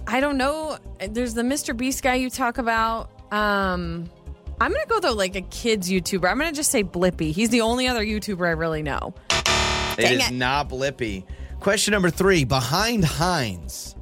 I 0.06 0.20
don't 0.20 0.38
know. 0.38 0.78
There's 1.10 1.34
the 1.34 1.42
Mr. 1.42 1.76
Beast 1.76 2.02
guy 2.02 2.14
you 2.14 2.30
talk 2.30 2.56
about. 2.56 3.10
Um 3.30 4.10
I'm 4.58 4.72
gonna 4.72 4.86
go 4.86 4.98
though 4.98 5.12
like 5.12 5.36
a 5.36 5.42
kids 5.42 5.90
YouTuber. 5.90 6.26
I'm 6.26 6.38
gonna 6.38 6.50
just 6.50 6.70
say 6.70 6.82
Blippi. 6.82 7.32
He's 7.32 7.50
the 7.50 7.60
only 7.60 7.88
other 7.88 8.02
YouTuber 8.02 8.46
I 8.46 8.52
really 8.52 8.82
know. 8.82 9.12
It 9.28 9.96
Dang 9.98 10.20
is 10.20 10.30
it. 10.30 10.32
not 10.32 10.70
Blippi. 10.70 11.24
Question 11.60 11.92
number 11.92 12.08
three. 12.08 12.44
Behind 12.44 13.04
Heinz, 13.04 13.94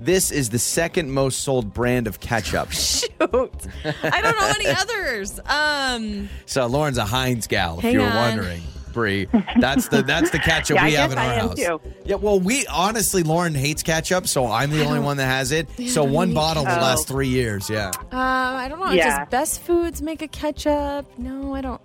this 0.00 0.30
is 0.30 0.50
the 0.50 0.58
second 0.58 1.10
most 1.10 1.40
sold 1.40 1.72
brand 1.72 2.06
of 2.06 2.20
ketchup. 2.20 2.70
Shoot. 2.72 3.10
I 3.22 4.20
don't 4.20 4.38
know 4.40 4.52
any 4.54 4.66
others. 4.68 5.40
Um 5.46 6.28
so 6.46 6.66
Lauren's 6.66 6.98
a 6.98 7.04
Heinz 7.04 7.46
gal, 7.46 7.78
if 7.78 7.84
you 7.84 8.00
were 8.00 8.06
on. 8.06 8.14
wondering. 8.16 8.62
Bree, 8.92 9.26
that's 9.58 9.88
the 9.88 10.02
that's 10.02 10.30
the 10.30 10.38
ketchup 10.38 10.76
Yeah, 10.76 10.84
we 10.86 10.96
I 10.96 11.00
have 11.00 11.10
in 11.10 11.18
our 11.18 11.24
I 11.24 11.34
am 11.34 11.48
house. 11.48 11.56
too. 11.56 11.80
Yeah, 12.04 12.14
well, 12.14 12.38
we 12.38 12.64
honestly, 12.68 13.24
Lauren 13.24 13.52
hates 13.52 13.82
ketchup, 13.82 14.28
so 14.28 14.46
I'm 14.46 14.70
the 14.70 14.84
only 14.84 15.00
one 15.00 15.16
that 15.16 15.26
has 15.26 15.50
it. 15.50 15.68
So 15.88 16.04
one 16.04 16.28
hate 16.28 16.34
bottle 16.36 16.62
will 16.62 16.68
ketchup. 16.68 16.82
last 16.82 17.08
three 17.08 17.26
years. 17.26 17.68
Yeah, 17.68 17.88
um 17.96 18.02
I 18.12 18.68
don't 18.68 18.78
know. 18.78 18.92
Yeah. 18.92 19.18
Does 19.24 19.28
Best 19.30 19.60
Foods 19.62 20.00
make 20.00 20.22
a 20.22 20.28
ketchup? 20.28 21.06
No, 21.18 21.54
I 21.56 21.60
don't. 21.60 21.80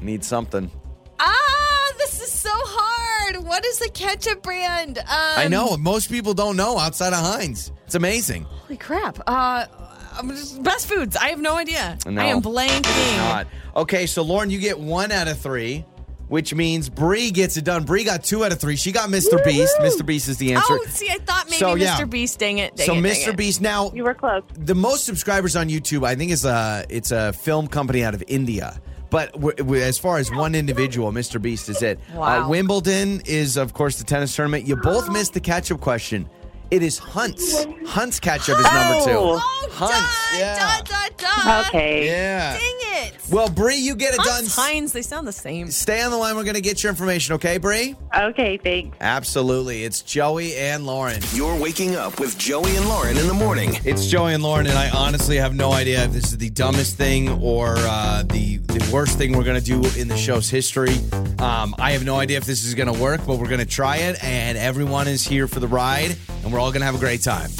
need 0.00 0.22
something. 0.22 0.70
Ah, 1.18 1.32
What 3.54 3.64
is 3.64 3.78
the 3.78 3.88
ketchup 3.90 4.42
brand? 4.42 4.98
Um, 4.98 5.04
I 5.08 5.46
know 5.46 5.76
most 5.76 6.10
people 6.10 6.34
don't 6.34 6.56
know 6.56 6.76
outside 6.76 7.12
of 7.12 7.20
Heinz. 7.20 7.70
It's 7.86 7.94
amazing. 7.94 8.46
Holy 8.46 8.76
crap. 8.76 9.20
Uh, 9.28 9.66
best 10.58 10.88
foods. 10.88 11.16
I 11.16 11.28
have 11.28 11.38
no 11.40 11.54
idea. 11.54 11.96
No. 12.04 12.20
I 12.20 12.24
am 12.24 12.42
blanking. 12.42 13.16
Not. 13.16 13.46
Okay, 13.76 14.06
so 14.06 14.22
Lauren, 14.22 14.50
you 14.50 14.58
get 14.58 14.80
one 14.80 15.12
out 15.12 15.28
of 15.28 15.38
three, 15.38 15.84
which 16.26 16.52
means 16.52 16.88
Bree 16.88 17.30
gets 17.30 17.56
it 17.56 17.64
done. 17.64 17.84
Bree 17.84 18.02
got 18.02 18.24
two 18.24 18.44
out 18.44 18.50
of 18.50 18.58
three. 18.60 18.74
She 18.74 18.90
got 18.90 19.08
Mr. 19.08 19.42
Beast. 19.44 19.76
Mr. 19.78 20.04
Beast 20.04 20.28
is 20.28 20.36
the 20.38 20.54
answer. 20.54 20.74
Oh, 20.76 20.84
see, 20.88 21.08
I 21.08 21.18
thought 21.18 21.44
maybe 21.46 21.58
So, 21.58 21.76
Mr. 21.76 21.78
yeah. 21.78 22.04
Beast. 22.06 22.40
Dang 22.40 22.58
it. 22.58 22.74
Dang 22.74 22.86
so 22.86 22.92
it, 22.94 23.02
dang 23.02 23.12
Mr. 23.12 23.28
it. 23.28 23.36
Beast 23.36 23.60
now 23.60 23.92
You 23.94 24.02
were 24.02 24.14
close. 24.14 24.42
the 24.58 24.74
most 24.74 25.04
subscribers 25.04 25.54
on 25.54 25.68
YouTube, 25.68 26.04
I 26.04 26.16
think, 26.16 26.32
is 26.32 26.44
a 26.44 26.84
it's 26.88 27.12
a 27.12 27.32
film 27.32 27.68
company 27.68 28.02
out 28.02 28.14
of 28.14 28.24
India. 28.26 28.80
But 29.14 29.32
as 29.70 29.96
far 29.96 30.18
as 30.18 30.32
one 30.32 30.56
individual, 30.56 31.12
Mr. 31.12 31.40
Beast 31.40 31.68
is 31.68 31.82
it. 31.82 32.00
Wow. 32.14 32.46
Uh, 32.46 32.48
Wimbledon 32.48 33.22
is, 33.26 33.56
of 33.56 33.72
course, 33.72 33.96
the 33.96 34.02
tennis 34.02 34.34
tournament. 34.34 34.66
You 34.66 34.74
both 34.74 35.08
missed 35.08 35.34
the 35.34 35.40
catch 35.40 35.70
up 35.70 35.80
question. 35.80 36.28
It 36.70 36.82
is 36.82 36.98
Hunt's. 36.98 37.64
Hunt's 37.86 38.18
ketchup 38.20 38.58
is 38.58 38.64
number 38.64 39.04
two. 39.04 39.16
Oh, 39.16 39.68
Hunt's. 39.72 40.32
duh, 40.32 40.38
yeah. 40.38 40.80
duh, 40.80 41.08
duh, 41.08 41.08
duh. 41.16 41.64
Okay. 41.68 42.06
Yeah. 42.06 42.52
Dang 42.58 42.60
it. 43.06 43.14
Well, 43.30 43.48
Bree, 43.48 43.76
you 43.76 43.94
get 43.94 44.14
it 44.14 44.20
Hunt's, 44.20 44.54
done. 44.56 44.64
Heinz, 44.66 44.92
they 44.92 45.02
sound 45.02 45.26
the 45.26 45.32
same. 45.32 45.70
Stay 45.70 46.02
on 46.02 46.10
the 46.10 46.16
line. 46.16 46.36
We're 46.36 46.44
going 46.44 46.54
to 46.56 46.60
get 46.60 46.82
your 46.82 46.90
information, 46.90 47.34
okay, 47.36 47.58
Bree? 47.58 47.96
Okay, 48.16 48.56
thanks. 48.58 48.96
Absolutely. 49.00 49.84
It's 49.84 50.02
Joey 50.02 50.54
and 50.56 50.86
Lauren. 50.86 51.20
You're 51.32 51.56
waking 51.56 51.96
up 51.96 52.20
with 52.20 52.36
Joey 52.38 52.76
and 52.76 52.88
Lauren 52.88 53.16
in 53.16 53.26
the 53.26 53.34
morning. 53.34 53.78
It's 53.84 54.06
Joey 54.06 54.34
and 54.34 54.42
Lauren, 54.42 54.66
and 54.66 54.76
I 54.78 54.90
honestly 54.90 55.36
have 55.36 55.54
no 55.54 55.72
idea 55.72 56.04
if 56.04 56.12
this 56.12 56.24
is 56.24 56.38
the 56.38 56.50
dumbest 56.50 56.96
thing 56.96 57.28
or 57.42 57.74
uh, 57.78 58.22
the 58.24 58.58
the 58.58 58.90
worst 58.92 59.16
thing 59.18 59.36
we're 59.36 59.44
gonna 59.44 59.60
do 59.60 59.76
in 59.96 60.08
the 60.08 60.16
show's 60.16 60.50
history. 60.50 60.96
Um, 61.38 61.74
I 61.78 61.92
have 61.92 62.04
no 62.04 62.16
idea 62.16 62.38
if 62.38 62.44
this 62.44 62.64
is 62.64 62.74
gonna 62.74 62.92
work, 62.92 63.20
but 63.26 63.38
we're 63.38 63.48
gonna 63.48 63.64
try 63.64 63.98
it, 63.98 64.22
and 64.22 64.58
everyone 64.58 65.06
is 65.08 65.24
here 65.24 65.46
for 65.46 65.60
the 65.60 65.68
ride, 65.68 66.16
and 66.42 66.52
we're 66.54 66.60
all 66.60 66.70
gonna 66.70 66.84
have 66.84 66.94
a 66.94 66.98
great 66.98 67.20
time. 67.20 67.50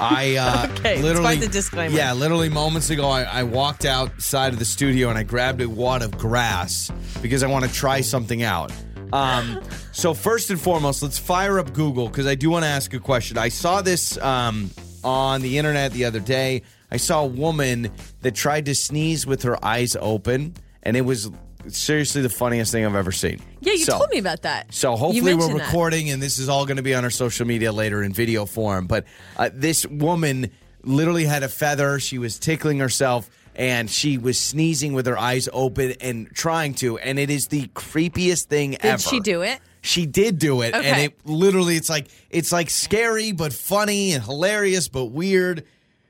I 0.00 0.36
uh, 0.36 0.66
Okay, 0.78 1.00
literally 1.00 1.36
the 1.36 1.46
disclaimer. 1.46 1.94
Yeah, 1.94 2.14
literally 2.14 2.48
moments 2.48 2.90
ago, 2.90 3.08
I, 3.08 3.22
I 3.22 3.42
walked 3.44 3.84
outside 3.84 4.52
of 4.52 4.58
the 4.58 4.64
studio 4.64 5.08
and 5.08 5.16
I 5.16 5.22
grabbed 5.22 5.60
a 5.60 5.68
wad 5.68 6.02
of 6.02 6.18
grass 6.18 6.90
because 7.22 7.44
I 7.44 7.46
want 7.46 7.64
to 7.64 7.72
try 7.72 8.00
something 8.00 8.42
out. 8.42 8.72
Um, 9.12 9.62
so 9.92 10.14
first 10.14 10.50
and 10.50 10.60
foremost, 10.60 11.00
let's 11.00 11.16
fire 11.16 11.60
up 11.60 11.72
Google 11.74 12.08
because 12.08 12.26
I 12.26 12.34
do 12.34 12.50
want 12.50 12.64
to 12.64 12.68
ask 12.68 12.92
a 12.92 12.98
question. 12.98 13.38
I 13.38 13.50
saw 13.50 13.82
this 13.82 14.18
um, 14.18 14.70
on 15.04 15.40
the 15.40 15.56
internet 15.56 15.92
the 15.92 16.06
other 16.06 16.20
day. 16.20 16.62
I 16.90 16.96
saw 16.96 17.22
a 17.22 17.26
woman 17.26 17.92
that 18.22 18.34
tried 18.34 18.66
to 18.66 18.74
sneeze 18.74 19.28
with 19.28 19.44
her 19.44 19.64
eyes 19.64 19.96
open, 20.00 20.54
and 20.82 20.96
it 20.96 21.02
was 21.02 21.30
seriously 21.68 22.22
the 22.22 22.30
funniest 22.30 22.72
thing 22.72 22.84
I've 22.84 22.96
ever 22.96 23.12
seen. 23.12 23.40
Yeah, 23.66 23.72
you 23.72 23.84
So- 23.84 23.98
told 23.98 24.10
me 24.10 24.18
about 24.18 24.42
that. 24.42 24.72
so 24.72 24.94
hopefully 24.96 25.20
we're 25.34 25.38
mentioned 25.38 25.60
that. 25.60 25.66
recording, 25.66 26.10
and 26.10 26.22
this 26.22 26.38
is 26.38 26.48
all 26.48 26.64
going 26.66 26.76
to 26.76 26.82
be 26.82 26.94
on 26.94 27.02
our 27.04 27.10
social 27.10 27.46
media 27.46 27.72
later 27.72 28.02
in 28.02 28.12
video 28.12 28.46
form. 28.46 28.86
But 28.86 29.04
uh, 29.36 29.50
this 29.52 29.84
woman 29.86 30.50
literally 30.84 31.24
had 31.24 31.42
a 31.42 31.48
feather. 31.48 31.98
She 31.98 32.18
was 32.18 32.38
tickling 32.38 32.78
herself, 32.78 33.28
and 33.56 33.90
she 33.90 34.18
was 34.18 34.38
sneezing 34.38 34.92
with 34.92 35.06
her 35.06 35.18
eyes 35.18 35.48
open 35.52 35.94
and 36.00 36.30
trying 36.32 36.74
to. 36.76 36.96
And 36.98 37.18
it 37.18 37.28
is 37.28 37.48
the 37.48 37.66
creepiest 37.74 38.44
thing 38.44 38.70
Did 38.72 38.84
ever. 38.84 38.96
Did 38.98 39.08
she 39.08 39.20
do 39.20 39.42
it? 39.42 39.58
She 39.82 40.06
did 40.06 40.38
do 40.38 40.62
it, 40.62 40.74
and 40.74 41.00
it 41.00 41.14
literally 41.24 41.76
it's 41.76 41.88
like 41.88 42.06
it's 42.30 42.50
like 42.52 42.70
scary 42.70 43.30
but 43.32 43.52
funny 43.52 44.12
and 44.12 44.22
hilarious 44.24 44.88
but 44.88 45.06
weird. 45.06 45.64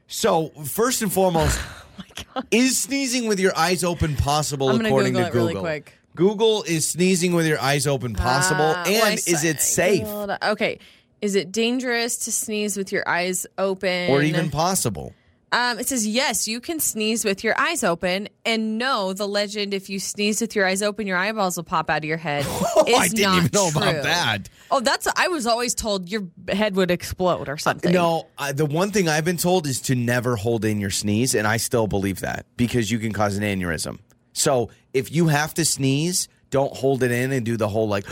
So 0.09 0.49
first 0.65 1.03
and 1.03 1.13
foremost, 1.13 1.59
is 2.51 2.79
sneezing 2.79 3.29
with 3.29 3.39
your 3.41 3.57
eyes 3.57 3.83
open 3.85 4.17
possible 4.17 4.69
Oh 4.69 4.73
I'm 4.79 4.85
according 4.87 5.13
Google 5.15 5.27
to 5.27 5.31
Google? 5.33 5.47
really 5.49 5.61
quick. 5.61 5.93
Google 6.17 6.65
is 6.65 6.89
sneezing 6.89 7.33
with 7.35 7.47
your 7.47 7.61
eyes 7.61 7.87
open 7.87 8.15
possible, 8.15 8.65
Uh, 8.65 8.85
and 8.87 9.03
well, 9.03 9.13
is 9.13 9.45
it 9.45 9.61
safe 9.61 10.07
Okay. 10.43 10.79
Is 11.23 11.35
it 11.35 11.51
dangerous 11.53 12.17
to 12.25 12.33
sneeze 12.33 12.77
with 12.77 12.91
your 12.93 13.09
eyes 13.09 13.47
open? 13.57 14.11
or 14.11 14.23
even 14.23 14.51
possible? 14.51 15.15
Um, 15.53 15.79
it 15.79 15.89
says 15.89 16.07
yes, 16.07 16.49
you 16.49 16.61
can 16.61 16.81
sneeze 16.81 17.25
with 17.25 17.45
your 17.45 17.59
eyes 17.59 17.85
open, 17.85 18.29
and 18.45 18.77
no, 18.79 19.13
the 19.13 19.27
legend: 19.29 19.73
if 19.73 19.89
you 19.89 20.01
sneeze 20.01 20.41
with 20.41 20.57
your 20.57 20.67
eyes 20.67 20.83
open, 20.83 21.07
your 21.07 21.17
eyeballs 21.17 21.57
will 21.57 21.65
pop 21.65 21.89
out 21.89 21.99
of 21.99 22.05
your 22.05 22.17
head. 22.19 22.45
Oh, 22.79 22.85
is 22.87 22.99
I 22.99 23.09
didn't 23.09 23.23
not 23.23 23.37
even 23.39 23.51
know 23.55 23.71
true. 23.71 23.81
about 23.81 24.03
that. 24.03 24.49
Oh, 24.71 24.81
that's 24.81 25.09
I 25.17 25.29
was 25.29 25.47
always 25.47 25.75
told 25.75 26.11
your 26.11 26.27
head 26.49 26.77
would 26.77 26.91
explode 26.91 27.49
or 27.49 27.57
something. 27.57 27.93
No, 27.93 28.27
I, 28.37 28.53
the 28.53 28.67
one 28.67 28.91
thing 28.91 29.09
I've 29.09 29.25
been 29.25 29.39
told 29.39 29.67
is 29.67 29.81
to 29.83 29.95
never 29.95 30.37
hold 30.37 30.65
in 30.65 30.79
your 30.81 30.91
sneeze, 30.91 31.35
and 31.35 31.47
I 31.47 31.57
still 31.57 31.87
believe 31.87 32.21
that 32.21 32.45
because 32.59 32.91
you 32.91 32.99
can 32.99 33.13
cause 33.13 33.37
an 33.39 33.45
aneurysm. 33.45 33.99
So 34.37 34.69
if 34.93 35.11
you 35.11 35.29
have 35.29 35.55
to 35.55 35.65
sneeze, 35.65 36.29
don't 36.51 36.75
hold 36.77 37.03
it 37.03 37.11
in 37.11 37.33
and 37.33 37.45
do 37.45 37.57
the 37.57 37.69
whole 37.69 37.89
like 37.89 38.05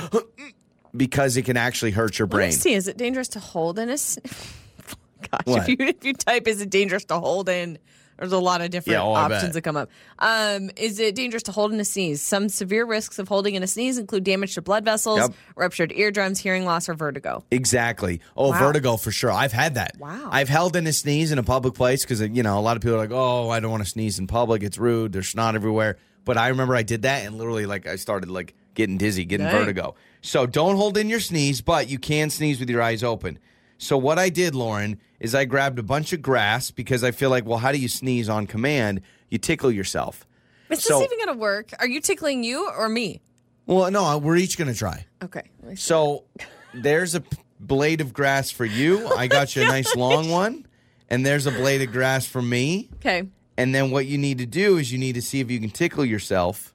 because 0.97 1.37
it 1.37 1.43
can 1.43 1.57
actually 1.57 1.91
hurt 1.91 2.19
your 2.19 2.27
Let 2.27 2.33
me 2.33 2.39
brain. 2.39 2.53
see. 2.53 2.73
Is 2.75 2.89
it 2.89 2.97
dangerous 2.97 3.29
to 3.29 3.41
hold 3.41 3.79
in 3.79 3.91
a? 3.91 3.93
Gosh, 5.31 5.41
What? 5.45 5.69
if 5.69 5.69
you 5.69 5.77
if 5.87 6.05
you 6.05 6.15
type, 6.15 6.49
is 6.49 6.61
it 6.61 6.71
dangerous 6.71 7.05
to 7.07 7.19
hold 7.21 7.49
in? 7.49 7.79
There's 8.19 8.31
a 8.33 8.39
lot 8.39 8.61
of 8.61 8.71
different 8.71 8.99
Yeah, 8.99 9.03
oh, 9.03 9.13
options 9.13 9.55
that 9.55 9.63
come 9.63 9.77
up. 9.77 9.91
Um, 10.21 10.71
is 10.77 11.01
it 11.01 11.17
dangerous 11.17 11.43
to 11.45 11.53
hold 11.53 11.73
in 11.73 11.81
a 11.81 11.85
sneeze? 11.85 12.23
Some 12.23 12.49
severe 12.49 12.85
risks 12.87 13.19
of 13.19 13.27
holding 13.27 13.57
in 13.57 13.63
a 13.65 13.67
sneeze 13.67 13.99
include 13.99 14.23
damage 14.23 14.55
to 14.55 14.63
blood 14.63 14.85
vessels, 14.85 15.19
Yep. 15.19 15.33
ruptured 15.57 15.93
eardrums, 15.93 16.39
hearing 16.39 16.65
loss, 16.65 16.89
or 16.89 16.95
vertigo. 16.95 17.43
Exactly. 17.51 18.21
Oh, 18.37 18.51
Wow. 18.51 18.59
vertigo 18.61 18.97
for 18.97 19.11
sure. 19.11 19.33
I've 19.33 19.53
had 19.53 19.75
that. 19.75 19.97
Wow. 19.99 20.29
I've 20.31 20.49
held 20.49 20.77
in 20.77 20.87
a 20.87 20.93
sneeze 20.93 21.33
in 21.33 21.39
a 21.39 21.43
public 21.43 21.75
place 21.75 22.03
because 22.03 22.21
you 22.21 22.43
know 22.45 22.57
a 22.57 22.61
lot 22.63 22.77
of 22.77 22.83
people 22.83 22.95
are 22.95 22.99
like, 23.01 23.11
"Oh, 23.13 23.51
I 23.51 23.59
don't 23.59 23.73
want 23.73 23.83
to 23.83 23.89
sneeze 23.91 24.19
in 24.21 24.29
public. 24.29 24.63
It's 24.63 24.79
rude. 24.79 25.13
There's 25.13 25.29
snot 25.29 25.57
everywhere." 25.57 25.97
But 26.25 26.39
I 26.39 26.49
remember 26.49 26.75
I 26.75 26.83
did 26.83 27.03
that 27.03 27.25
and 27.27 27.37
literally 27.37 27.67
like 27.67 27.87
I 27.87 27.97
started 27.97 28.31
like 28.31 28.55
getting 28.75 28.97
dizzy, 28.99 29.25
getting 29.25 29.47
Dang. 29.47 29.57
vertigo. 29.59 29.95
So 30.23 30.47
don't 30.47 30.77
hold 30.77 30.97
in 30.97 31.09
your 31.11 31.21
sneeze, 31.21 31.61
but 31.61 31.89
you 31.89 31.99
can 31.99 32.31
sneeze 32.31 32.59
with 32.59 32.71
your 32.71 32.81
eyes 32.83 33.05
open. 33.05 33.39
So 33.79 33.99
what 33.99 34.19
I 34.19 34.31
did, 34.31 34.55
Lauren, 34.55 34.99
is 35.21 35.35
I 35.35 35.45
grabbed 35.45 35.79
a 35.79 35.83
bunch 35.83 36.13
of 36.13 36.23
grass 36.23 36.71
because 36.71 37.05
I 37.05 37.11
feel 37.11 37.29
like, 37.29 37.45
well, 37.45 37.59
how 37.59 37.73
do 37.73 37.79
you 37.79 37.89
sneeze 37.89 38.29
on 38.29 38.47
command? 38.47 39.03
You 39.29 39.39
tickle 39.39 39.71
yourself. 39.71 40.27
Is 40.71 40.83
So- 40.83 41.01
this 41.01 41.13
even 41.13 41.35
to 41.35 41.39
work? 41.39 41.73
Are 41.79 41.87
you 41.87 42.01
tickling 42.01 42.43
you 42.43 42.69
or 42.71 42.89
me? 42.89 43.21
Well, 43.67 43.91
no, 43.91 44.05
uh, 44.05 44.17
we're 44.19 44.37
each 44.37 44.57
gonna 44.59 44.75
try. 44.75 45.05
Okay. 45.23 45.43
let 45.63 45.71
me 45.71 45.77
see. 45.77 45.83
So 45.83 46.25
there's 46.73 47.15
a 47.15 47.23
blade 47.61 48.01
of 48.01 48.13
grass 48.13 48.51
for 48.51 48.65
you. 48.65 49.07
I 49.09 49.27
got 49.27 49.55
you 49.57 49.63
a 49.63 49.67
nice 49.77 49.95
long 49.95 50.31
one. 50.31 50.67
And 51.11 51.25
there's 51.25 51.47
a 51.47 51.51
blade 51.51 51.83
of 51.83 51.93
grass 51.93 52.25
for 52.27 52.41
me. 52.43 52.89
Okay. 52.97 53.25
And 53.57 53.75
then 53.75 53.91
what 53.91 54.07
you 54.07 54.19
need 54.19 54.39
to 54.39 54.47
do 54.47 54.79
is 54.79 54.91
you 54.93 54.99
need 54.99 55.15
to 55.15 55.23
see 55.23 55.41
if 55.41 55.51
you 55.51 55.61
can 55.61 55.71
tickle 55.71 56.05
yourself 56.05 56.75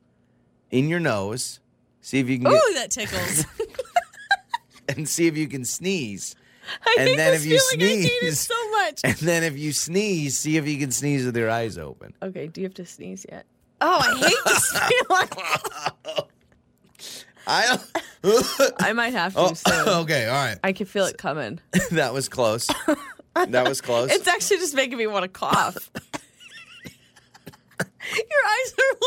in 0.71 0.87
your 0.89 0.99
nose. 0.99 1.59
See 2.01 2.19
if 2.19 2.29
you 2.29 2.39
can 2.39 2.49
get, 2.51 2.53
Ooh, 2.63 2.73
that 2.75 2.89
tickles. 2.91 3.45
and 4.87 5.07
see 5.07 5.27
if 5.27 5.35
you 5.37 5.47
can 5.47 5.65
sneeze. 5.65 6.35
I 6.85 6.95
And 6.99 7.09
hate 7.09 7.17
then 7.17 7.31
this 7.33 7.45
if 7.45 7.51
you 7.51 7.59
feeling. 7.77 7.97
I 7.99 8.01
hate 8.01 8.05
it 8.05 8.19
sneeze- 8.21 8.39
so 8.39 8.71
much. 8.71 9.01
And 9.03 9.15
then 9.17 9.43
if 9.43 9.57
you 9.57 9.73
sneeze, 9.73 10.37
see 10.37 10.55
if 10.57 10.67
you 10.67 10.77
can 10.77 10.91
sneeze 10.91 11.25
with 11.25 11.35
your 11.35 11.49
eyes 11.49 11.77
open. 11.77 12.13
Okay, 12.21 12.47
do 12.47 12.61
you 12.61 12.65
have 12.67 12.75
to 12.75 12.85
sneeze 12.85 13.25
yet? 13.29 13.45
Oh, 13.81 13.97
I 13.99 14.17
hate 14.17 14.35
this 14.45 14.79
feeling. 16.15 16.27
I. 17.47 17.79
I 18.79 18.93
might 18.93 19.13
have 19.13 19.33
to 19.33 19.39
Oh, 19.39 19.53
soon. 19.53 19.87
okay, 20.03 20.27
all 20.27 20.33
right. 20.33 20.57
I 20.63 20.73
can 20.73 20.85
feel 20.85 21.05
it 21.05 21.17
coming. 21.17 21.59
That 21.91 22.13
was 22.13 22.29
close. 22.29 22.69
That 23.35 23.67
was 23.67 23.81
close. 23.81 24.11
It's 24.11 24.27
actually 24.27 24.57
just 24.57 24.75
making 24.75 24.97
me 24.97 25.07
want 25.07 25.23
to 25.23 25.29
cough. 25.29 25.89
Your 28.15 28.45
eyes 28.45 28.73
are 28.79 28.97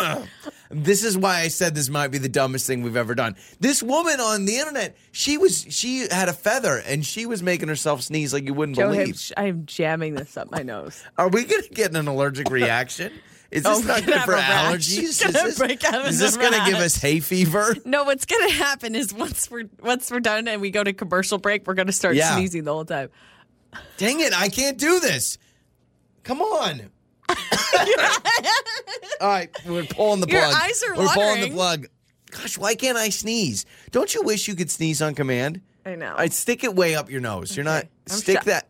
watering. 0.00 0.28
This 0.70 1.04
is 1.04 1.16
why 1.16 1.40
I 1.40 1.48
said 1.48 1.76
this 1.76 1.88
might 1.88 2.08
be 2.08 2.18
the 2.18 2.28
dumbest 2.28 2.66
thing 2.66 2.82
we've 2.82 2.96
ever 2.96 3.14
done. 3.14 3.36
This 3.60 3.80
woman 3.80 4.18
on 4.18 4.44
the 4.44 4.56
internet, 4.56 4.96
she 5.12 5.38
was 5.38 5.64
she 5.68 6.08
had 6.10 6.28
a 6.28 6.32
feather 6.32 6.78
and 6.84 7.06
she 7.06 7.26
was 7.26 7.44
making 7.44 7.68
herself 7.68 8.02
sneeze 8.02 8.32
like 8.32 8.44
you 8.44 8.54
wouldn't 8.54 8.76
Joe, 8.76 8.90
believe. 8.90 9.32
I'm 9.36 9.66
jamming 9.66 10.14
this 10.14 10.36
up 10.36 10.50
my 10.50 10.62
nose. 10.64 11.00
Are 11.18 11.28
we 11.28 11.44
gonna 11.44 11.62
get 11.68 11.94
an 11.94 12.08
allergic 12.08 12.50
reaction? 12.50 13.12
Is 13.52 13.64
Oh, 13.64 13.76
this 13.76 13.82
we're 13.86 13.92
not 13.94 14.04
good 14.04 14.20
for 14.22 14.32
allergies? 14.32 14.98
Is 15.02 15.18
this, 15.20 15.60
is 15.60 16.18
this 16.18 16.36
gonna 16.36 16.64
give 16.68 16.80
us 16.80 16.96
hay 16.96 17.20
fever? 17.20 17.76
No, 17.84 18.02
what's 18.02 18.24
gonna 18.24 18.50
happen 18.50 18.96
is 18.96 19.14
once 19.14 19.48
we're 19.48 19.68
once 19.80 20.10
we're 20.10 20.18
done 20.18 20.48
and 20.48 20.60
we 20.60 20.72
go 20.72 20.82
to 20.82 20.92
commercial 20.92 21.38
break, 21.38 21.68
we're 21.68 21.74
gonna 21.74 21.92
start 21.92 22.16
Yeah. 22.16 22.34
sneezing 22.34 22.64
the 22.64 22.72
whole 22.72 22.84
time. 22.86 23.10
Dang 23.96 24.18
it, 24.18 24.32
I 24.36 24.48
can't 24.48 24.78
do 24.78 24.98
this. 24.98 25.38
Come 26.24 26.40
on. 26.42 26.90
All 29.20 29.28
right, 29.28 29.50
we're 29.66 29.84
pulling 29.84 30.20
the 30.20 30.26
Your 30.28 30.40
plug. 30.42 30.54
eyes 30.54 30.82
are 30.82 30.96
we're 30.96 31.06
pulling 31.08 31.40
the 31.40 31.50
watering. 31.50 31.52
plug. 31.52 31.86
Gosh, 32.30 32.58
why 32.58 32.74
can't 32.74 32.98
I 32.98 33.08
sneeze? 33.10 33.64
Don't 33.90 34.12
you 34.14 34.22
wish 34.22 34.48
you 34.48 34.54
could 34.54 34.70
sneeze 34.70 35.00
on 35.00 35.14
command? 35.14 35.60
I 35.86 35.94
know. 35.94 36.14
I'd 36.16 36.32
stick 36.32 36.64
it 36.64 36.74
way 36.74 36.94
up 36.94 37.10
your 37.10 37.20
nose. 37.20 37.56
You're 37.56 37.64
not 37.64 37.84
I'm 38.10 38.16
stick 38.16 38.36
shut- 38.38 38.44
that. 38.46 38.68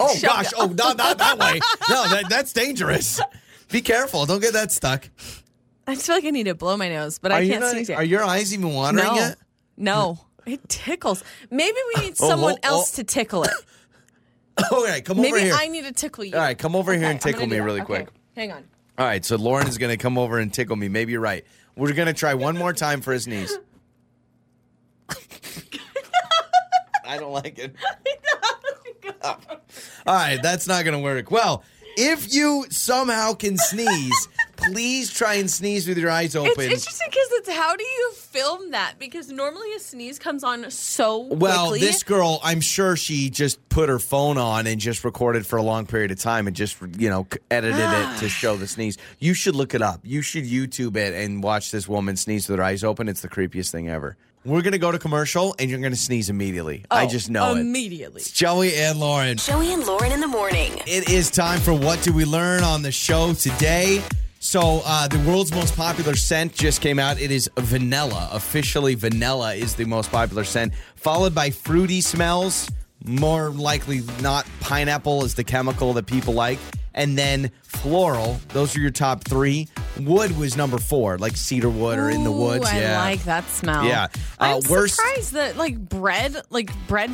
Oh 0.00 0.14
gosh! 0.22 0.52
Oh, 0.56 0.66
not, 0.66 0.96
not 0.96 1.18
that 1.18 1.38
way. 1.38 1.60
No, 1.88 2.08
that, 2.08 2.26
that's 2.28 2.52
dangerous. 2.52 3.20
Be 3.70 3.80
careful. 3.80 4.26
Don't 4.26 4.40
get 4.40 4.52
that 4.52 4.70
stuck. 4.72 5.08
I 5.86 5.94
just 5.94 6.06
feel 6.06 6.14
like 6.16 6.24
I 6.24 6.30
need 6.30 6.44
to 6.44 6.54
blow 6.54 6.76
my 6.76 6.88
nose, 6.88 7.18
but 7.18 7.32
I 7.32 7.40
you 7.40 7.50
can't 7.50 7.62
not- 7.62 7.70
sneeze 7.72 7.88
yet. 7.88 7.98
Are 7.98 8.04
your 8.04 8.22
eyes 8.22 8.52
even 8.52 8.72
watering 8.74 9.04
no, 9.04 9.14
yet? 9.14 9.38
no, 9.76 10.18
it 10.46 10.68
tickles. 10.68 11.24
Maybe 11.50 11.76
we 11.96 12.02
need 12.04 12.14
Oh, 12.20 12.28
someone 12.28 12.56
oh, 12.64 12.68
else 12.68 12.94
oh. 12.94 12.96
to 12.96 13.04
tickle 13.04 13.44
it. 13.44 13.50
All 14.72 14.84
right, 14.84 15.04
come 15.04 15.18
over 15.18 15.28
Maybe 15.30 15.40
here. 15.42 15.54
I 15.54 15.68
need 15.68 15.84
to 15.84 15.92
tickle 15.92 16.24
you. 16.24 16.34
All 16.34 16.40
right, 16.40 16.58
come 16.58 16.74
over 16.74 16.92
here 16.94 17.08
and 17.10 17.20
tickle 17.20 17.46
me 17.46 17.58
really 17.58 17.80
Okay, 17.80 17.86
quick. 17.86 18.08
Hang 18.34 18.52
on. 18.52 18.64
All 18.98 19.06
right, 19.06 19.24
so 19.24 19.36
Lauren 19.36 19.68
is 19.68 19.78
going 19.78 19.90
to 19.90 19.96
come 19.96 20.18
over 20.18 20.38
and 20.38 20.52
tickle 20.52 20.76
me. 20.76 20.88
Maybe 20.88 21.12
you're 21.12 21.20
right. 21.20 21.44
We're 21.76 21.92
going 21.92 22.06
to 22.08 22.14
try 22.14 22.34
one 22.34 22.56
more 22.56 22.72
time 22.72 23.00
for 23.00 23.12
his 23.12 23.28
knees. 23.28 23.56
I 27.06 27.16
don't 27.18 27.32
like 27.32 27.58
it. 27.58 27.74
All 29.22 29.36
right, 30.06 30.42
that's 30.42 30.66
not 30.66 30.84
going 30.84 30.96
to 30.96 31.02
work. 31.02 31.30
Well, 31.30 31.62
if 31.98 32.32
you 32.32 32.64
somehow 32.70 33.32
can 33.34 33.56
sneeze, 33.56 34.28
please 34.56 35.12
try 35.12 35.34
and 35.34 35.50
sneeze 35.50 35.88
with 35.88 35.98
your 35.98 36.10
eyes 36.10 36.36
open. 36.36 36.52
It's 36.56 36.86
interesting 36.86 37.08
because 37.10 37.28
it's 37.32 37.50
how 37.50 37.74
do 37.74 37.82
you 37.82 38.12
film 38.14 38.70
that? 38.70 38.94
Because 39.00 39.30
normally 39.30 39.72
a 39.74 39.80
sneeze 39.80 40.18
comes 40.18 40.44
on 40.44 40.70
so 40.70 41.18
well, 41.18 41.70
quickly. 41.70 41.80
this 41.86 42.04
girl, 42.04 42.38
I'm 42.44 42.60
sure 42.60 42.96
she 42.96 43.30
just 43.30 43.68
put 43.68 43.88
her 43.88 43.98
phone 43.98 44.38
on 44.38 44.68
and 44.68 44.80
just 44.80 45.04
recorded 45.04 45.44
for 45.44 45.56
a 45.56 45.62
long 45.62 45.86
period 45.86 46.12
of 46.12 46.20
time 46.20 46.46
and 46.46 46.54
just, 46.54 46.76
you 46.96 47.10
know, 47.10 47.26
edited 47.50 47.80
it 47.80 48.18
to 48.18 48.28
show 48.28 48.56
the 48.56 48.66
sneeze. 48.68 48.96
You 49.18 49.34
should 49.34 49.56
look 49.56 49.74
it 49.74 49.82
up. 49.82 50.00
You 50.04 50.22
should 50.22 50.44
YouTube 50.44 50.96
it 50.96 51.14
and 51.14 51.42
watch 51.42 51.72
this 51.72 51.88
woman 51.88 52.16
sneeze 52.16 52.48
with 52.48 52.58
her 52.58 52.64
eyes 52.64 52.84
open. 52.84 53.08
It's 53.08 53.22
the 53.22 53.28
creepiest 53.28 53.72
thing 53.72 53.88
ever. 53.88 54.16
We're 54.48 54.62
going 54.62 54.72
to 54.72 54.78
go 54.78 54.90
to 54.90 54.98
commercial 54.98 55.54
and 55.58 55.68
you're 55.68 55.78
going 55.78 55.92
to 55.92 55.98
sneeze 55.98 56.30
immediately. 56.30 56.82
I 56.90 57.04
Oh, 57.04 57.08
just 57.08 57.28
know 57.28 57.54
it. 57.54 57.60
immediately. 57.60 58.22
Joey 58.32 58.74
and 58.76 58.98
Lauren. 58.98 59.36
Joey 59.36 59.74
and 59.74 59.84
Lauren 59.84 60.10
in 60.10 60.20
the 60.20 60.26
morning. 60.26 60.72
It 60.86 61.10
is 61.10 61.28
time 61.30 61.60
for 61.60 61.74
What 61.74 62.02
Do 62.02 62.14
We 62.14 62.24
Learn 62.24 62.62
on 62.64 62.80
the 62.80 62.90
show 62.90 63.34
today? 63.34 64.02
So, 64.40 64.80
uh, 64.86 65.06
the 65.06 65.18
world's 65.18 65.52
most 65.52 65.76
popular 65.76 66.16
scent 66.16 66.54
just 66.54 66.80
came 66.80 66.98
out. 66.98 67.20
It 67.20 67.30
is 67.30 67.50
vanilla. 67.58 68.30
Officially, 68.32 68.94
vanilla 68.94 69.54
is 69.54 69.74
the 69.74 69.84
most 69.84 70.10
popular 70.10 70.44
scent, 70.44 70.72
followed 70.96 71.34
by 71.34 71.50
fruity 71.50 72.00
smells. 72.00 72.70
More 73.04 73.50
likely, 73.50 74.00
not 74.22 74.46
pineapple 74.60 75.24
is 75.26 75.34
the 75.34 75.44
chemical 75.44 75.92
that 75.92 76.06
people 76.06 76.32
like. 76.32 76.58
And 76.98 77.16
then 77.16 77.52
floral. 77.62 78.40
Those 78.48 78.76
are 78.76 78.80
your 78.80 78.90
top 78.90 79.22
three. 79.22 79.68
Wood 80.00 80.36
was 80.36 80.56
number 80.56 80.78
four, 80.78 81.16
like 81.16 81.36
cedar 81.36 81.70
wood 81.70 81.96
or 81.98 82.10
in 82.10 82.24
the 82.24 82.30
Ooh, 82.30 82.36
woods. 82.40 82.66
I 82.66 82.80
yeah. 82.80 82.98
like 83.00 83.22
that 83.24 83.48
smell. 83.48 83.84
Yeah. 83.86 84.08
I'm 84.40 84.56
Uh, 84.56 84.60
worst- 84.68 84.96
surprised 84.96 85.32
that 85.34 85.56
like 85.56 85.78
bread, 85.78 86.36
like 86.50 86.70
bread, 86.88 87.10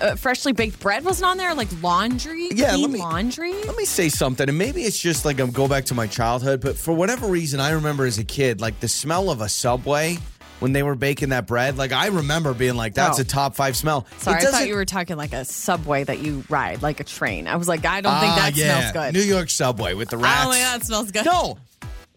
uh, 0.00 0.14
freshly 0.16 0.52
baked 0.52 0.80
bread 0.80 1.04
wasn't 1.04 1.26
on 1.30 1.36
there. 1.36 1.54
Like 1.54 1.68
laundry, 1.82 2.48
Yeah, 2.54 2.76
let 2.76 2.90
me- 2.90 2.98
laundry. 2.98 3.52
Let 3.52 3.76
me 3.76 3.84
say 3.84 4.08
something, 4.08 4.48
and 4.48 4.56
maybe 4.56 4.82
it's 4.84 4.98
just 4.98 5.24
like 5.26 5.38
I'm 5.38 5.50
go 5.50 5.68
back 5.68 5.84
to 5.86 5.94
my 5.94 6.06
childhood, 6.06 6.62
but 6.62 6.76
for 6.78 6.92
whatever 6.94 7.26
reason, 7.26 7.60
I 7.60 7.70
remember 7.70 8.06
as 8.06 8.18
a 8.18 8.24
kid, 8.24 8.60
like 8.62 8.80
the 8.80 8.88
smell 8.88 9.28
of 9.30 9.42
a 9.42 9.48
Subway 9.50 10.18
when 10.60 10.72
they 10.72 10.82
were 10.82 10.94
baking 10.94 11.30
that 11.30 11.46
bread. 11.46 11.76
Like 11.78 11.92
I 11.92 12.06
remember 12.08 12.54
being 12.54 12.76
like, 12.76 12.94
"That's 12.94 13.18
Oh. 13.18 13.22
a 13.22 13.24
top 13.24 13.54
five 13.56 13.76
smell." 13.76 14.06
Sorry, 14.18 14.40
It 14.42 14.48
I 14.48 14.50
thought 14.50 14.68
you 14.68 14.74
were 14.74 14.84
talking 14.84 15.16
like 15.16 15.32
a 15.32 15.44
subway 15.44 16.04
that 16.04 16.18
you 16.20 16.44
ride, 16.48 16.82
like 16.82 17.00
a 17.00 17.04
train. 17.04 17.46
I 17.48 17.56
was 17.56 17.68
like, 17.68 17.84
I 17.84 18.00
don't 18.00 18.18
think 18.20 18.32
Ah, 18.32 18.36
that 18.36 18.56
yeah. 18.56 18.90
smells 18.90 18.92
good. 18.92 19.14
New 19.20 19.26
York 19.26 19.50
Subway 19.50 19.94
with 19.94 20.08
the 20.10 20.16
rats. 20.18 20.44
don't 20.44 20.52
think 20.54 20.64
that 20.64 20.84
smells 20.86 21.10
good. 21.10 21.24
No. 21.26 21.58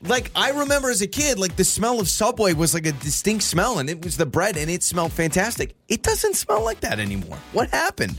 Like 0.02 0.32
I 0.34 0.52
remember 0.52 0.90
as 0.90 1.02
a 1.02 1.08
kid, 1.08 1.38
like 1.40 1.58
the 1.58 1.66
smell 1.66 2.00
of 2.00 2.08
Subway 2.08 2.54
was 2.54 2.74
like 2.74 2.86
a 2.86 2.94
distinct 2.94 3.44
smell, 3.44 3.80
and 3.80 3.90
it 3.90 4.02
was 4.04 4.16
the 4.16 4.26
bread, 4.26 4.56
and 4.56 4.70
it 4.72 4.82
smelled 4.84 5.12
fantastic. 5.12 5.76
It 5.90 6.04
doesn't 6.04 6.36
smell 6.38 6.64
like 6.64 6.80
that 6.82 7.00
anymore. 7.00 7.38
What 7.52 7.70
happened? 7.72 8.16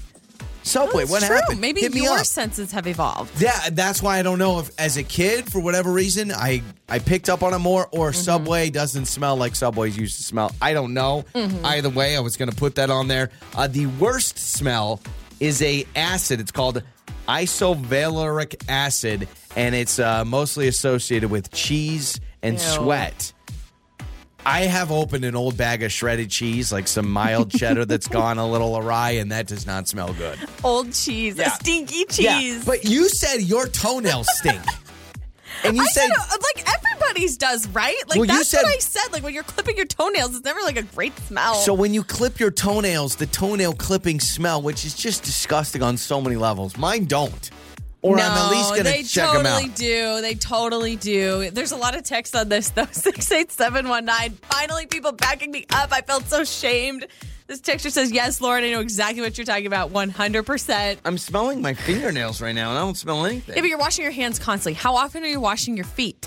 Subway, 0.71 1.03
That's 1.03 1.11
what 1.11 1.23
true. 1.25 1.37
happened? 1.37 1.61
Maybe 1.61 1.81
Hit 1.83 1.95
your 1.95 2.25
senses 2.25 2.73
have 2.73 2.87
evolved. 2.87 3.41
Yeah, 3.41 3.71
that's 3.71 4.03
why 4.03 4.19
I 4.19 4.23
don't 4.23 4.39
know 4.39 4.61
if 4.61 4.71
as 4.79 4.97
a 4.97 5.03
kid, 5.03 5.51
for 5.51 5.61
whatever 5.61 5.93
reason, 5.93 6.31
I 6.33 6.63
I 6.89 6.99
picked 6.99 7.29
up 7.29 7.43
on 7.43 7.53
it 7.55 7.59
more, 7.59 7.89
or 7.93 8.11
Mm-hmm. 8.11 8.21
Subway 8.21 8.71
doesn't 8.71 9.07
smell 9.07 9.37
like 9.37 9.55
Subways 9.57 9.97
used 9.97 10.17
to 10.19 10.23
smell. 10.25 10.53
I 10.63 10.73
don't 10.73 10.95
know. 10.95 11.25
Mm-hmm. 11.35 11.65
Either 11.65 11.89
way, 11.91 12.17
I 12.17 12.21
was 12.21 12.37
going 12.37 12.51
to 12.51 12.57
put 12.57 12.75
that 12.77 12.91
on 12.91 13.09
there. 13.09 13.31
Uh, 13.55 13.67
the 13.67 13.87
worst 13.87 14.39
smell 14.39 15.01
is 15.41 15.61
a 15.63 15.85
acid. 15.97 16.41
It's 16.41 16.51
called 16.53 16.83
isovaleric 17.29 18.65
acid, 18.69 19.29
and 19.57 19.75
it's 19.75 19.99
uh, 19.99 20.25
mostly 20.25 20.69
associated 20.69 21.31
with 21.31 21.51
cheese 21.53 22.21
and 22.43 22.55
Ew. 22.55 22.61
sweat. 22.61 23.33
I 24.47 24.63
have 24.63 24.91
opened 24.91 25.25
an 25.25 25.35
old 25.37 25.57
bag 25.57 25.83
of 25.83 25.93
shredded 25.93 26.31
cheese, 26.31 26.73
like 26.73 26.89
some 26.89 27.11
mild 27.11 27.51
cheddar 27.51 27.85
that's 27.85 28.09
gone 28.21 28.39
a 28.39 28.49
little 28.51 28.77
awry, 28.77 29.11
and 29.13 29.31
that 29.33 29.47
does 29.47 29.67
not 29.67 29.87
smell 29.89 30.13
good. 30.15 30.39
Old 30.65 30.93
cheese, 30.93 31.37
Yeah. 31.37 31.51
stinky 31.53 32.05
cheese. 32.07 32.65
But 32.65 32.85
you 32.85 33.09
said 33.09 33.43
your 33.43 33.67
toenails 33.69 34.27
stink. 34.39 34.61
and 35.65 35.77
you 35.77 35.83
I 35.83 35.87
said, 35.87 36.09
said, 36.09 36.17
uh, 36.17 36.37
like 36.55 36.65
everybody's 36.75 37.37
does, 37.37 37.69
right? 37.69 37.97
Like 38.09 38.19
Well, 38.19 38.27
that's 38.29 38.49
said- 38.49 38.63
what 38.63 38.75
I 38.75 38.79
said. 38.79 39.13
Like 39.13 39.23
when 39.23 39.35
you're 39.35 39.43
clipping 39.43 39.77
your 39.77 39.87
toenails, 39.87 40.35
it's 40.35 40.45
never 40.45 40.61
like 40.63 40.77
a 40.79 40.83
great 40.83 41.17
smell. 41.27 41.55
so 41.57 41.75
when 41.75 41.93
you 41.93 42.03
clip 42.03 42.41
your 42.41 42.51
toenails, 42.51 43.17
the 43.17 43.27
toenail 43.27 43.75
clipping 43.75 44.21
smell, 44.21 44.63
which 44.63 44.85
is 44.87 44.95
just 44.95 45.23
disgusting 45.23 45.83
on 45.83 45.97
so 45.97 46.21
many 46.21 46.37
levels. 46.37 46.77
Mine 46.79 47.05
don't. 47.05 47.51
Or 48.03 48.17
no, 48.17 48.23
I'm 48.23 48.31
at 48.31 48.51
least 48.51 48.71
going 48.71 48.85
they 48.85 49.03
to 49.03 49.09
check 49.09 49.33
them 49.33 49.45
totally 49.45 49.69
do. 49.69 50.21
They 50.23 50.35
totally 50.35 50.97
do. 50.97 51.51
There's 51.51 51.73
a 51.73 51.77
lot 51.77 51.95
of 51.97 52.03
text 52.03 52.35
on 52.35 52.49
this 52.49 52.71
though. 52.71 52.87
Six 52.93 53.31
eight 53.31 53.53
seven 53.53 53.89
one 53.89 54.05
nine. 54.07 54.39
Finally, 54.43 54.87
people 54.87 55.13
backing 55.13 55.51
me 55.51 55.67
up. 55.71 55.93
I 55.93 56.01
felt 56.01 56.25
so 56.27 56.45
shamed. 56.45 57.07
This 57.47 57.61
texture 57.61 57.91
says, 57.91 58.13
"Yes, 58.13 58.41
Lauren, 58.41 58.65
I 58.65 58.71
know 58.71 58.81
exactly 58.81 59.21
what 59.23 59.37
you're 59.37 59.45
talking 59.45 59.67
about. 59.67 59.91
100." 59.91 60.47
percent 60.47 61.01
I'm 61.05 61.19
smelling 61.19 61.61
my 61.61 61.75
fingernails 61.75 62.41
right 62.41 62.55
now, 62.55 62.71
and 62.71 62.79
I 62.79 62.83
don't 62.83 62.97
smell 62.97 63.27
anything. 63.27 63.57
Yeah, 63.57 63.63
but 63.63 63.69
you're 63.69 63.79
washing 63.79 64.05
your 64.05 64.13
hands 64.13 64.39
constantly. 64.39 64.75
How 64.75 64.95
often 64.97 65.23
are 65.23 65.27
you 65.27 65.41
washing 65.41 65.77
your 65.77 65.87
feet? 65.87 66.20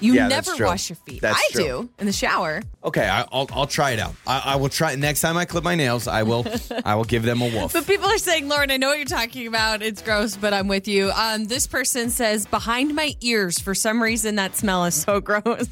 You 0.00 0.14
Yeah, 0.14 0.28
that's 0.28 0.48
never 0.48 0.64
wash 0.66 0.88
your 0.90 0.96
feet. 0.96 1.20
That's 1.20 1.38
I 1.38 1.48
true. 1.52 1.64
do 1.64 1.88
in 1.98 2.06
the 2.06 2.12
shower. 2.12 2.62
okay, 2.84 3.08
I, 3.08 3.22
I'll 3.32 3.48
I'll 3.52 3.66
try 3.66 3.90
it 3.92 3.98
out. 3.98 4.14
I, 4.26 4.42
I 4.52 4.56
will 4.56 4.68
try 4.68 4.94
next 4.94 5.20
time 5.20 5.36
I 5.36 5.44
clip 5.44 5.64
my 5.64 5.74
nails. 5.74 6.06
I 6.06 6.22
will 6.22 6.46
I 6.84 6.94
will 6.94 7.04
give 7.04 7.22
them 7.24 7.42
a 7.42 7.46
woof. 7.46 7.72
But 7.72 7.86
people 7.86 8.06
are 8.08 8.18
saying, 8.18 8.48
Lauren, 8.48 8.70
I 8.70 8.76
know 8.76 8.88
what 8.88 8.98
you're 8.98 9.06
talking 9.06 9.46
about. 9.46 9.82
It's 9.82 10.00
gross, 10.02 10.36
but 10.36 10.52
I'm 10.54 10.68
with 10.68 10.86
you. 10.88 11.10
Um, 11.10 11.46
this 11.46 11.66
person 11.66 12.10
says, 12.10 12.46
behind 12.46 12.94
my 12.94 13.14
ears, 13.20 13.58
for 13.58 13.74
some 13.74 14.02
reason, 14.02 14.36
that 14.36 14.54
smell 14.56 14.84
is 14.84 14.94
so 14.94 15.20
gross. 15.28 15.66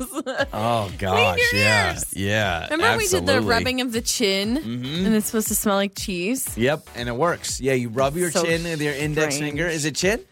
Oh 0.52 0.90
gosh, 0.98 1.38
yeah, 1.52 1.90
ears. 1.92 2.16
yeah. 2.16 2.68
Remember 2.70 2.98
we 2.98 3.06
did 3.08 3.26
the. 3.26 3.32
Mm-hmm. 3.36 3.46
rubbing 3.48 3.80
of 3.80 3.92
the 3.92 4.00
chin, 4.00 4.56
and 4.56 5.14
it's 5.14 5.26
supposed 5.26 5.48
to 5.48 5.54
smell 5.54 5.76
like 5.76 5.94
cheese. 5.94 6.56
Yep, 6.56 6.88
and 6.96 7.08
it 7.08 7.14
works. 7.14 7.60
Yeah, 7.60 7.74
you 7.74 7.90
rub 7.90 8.16
your 8.16 8.30
So 8.30 8.44
chin 8.44 8.64
with 8.64 8.80
your 8.80 8.94
index 8.94 9.36
strange. 9.36 9.52
finger. 9.52 9.68
Is 9.68 9.84
it 9.84 9.94
chin? 9.94 10.24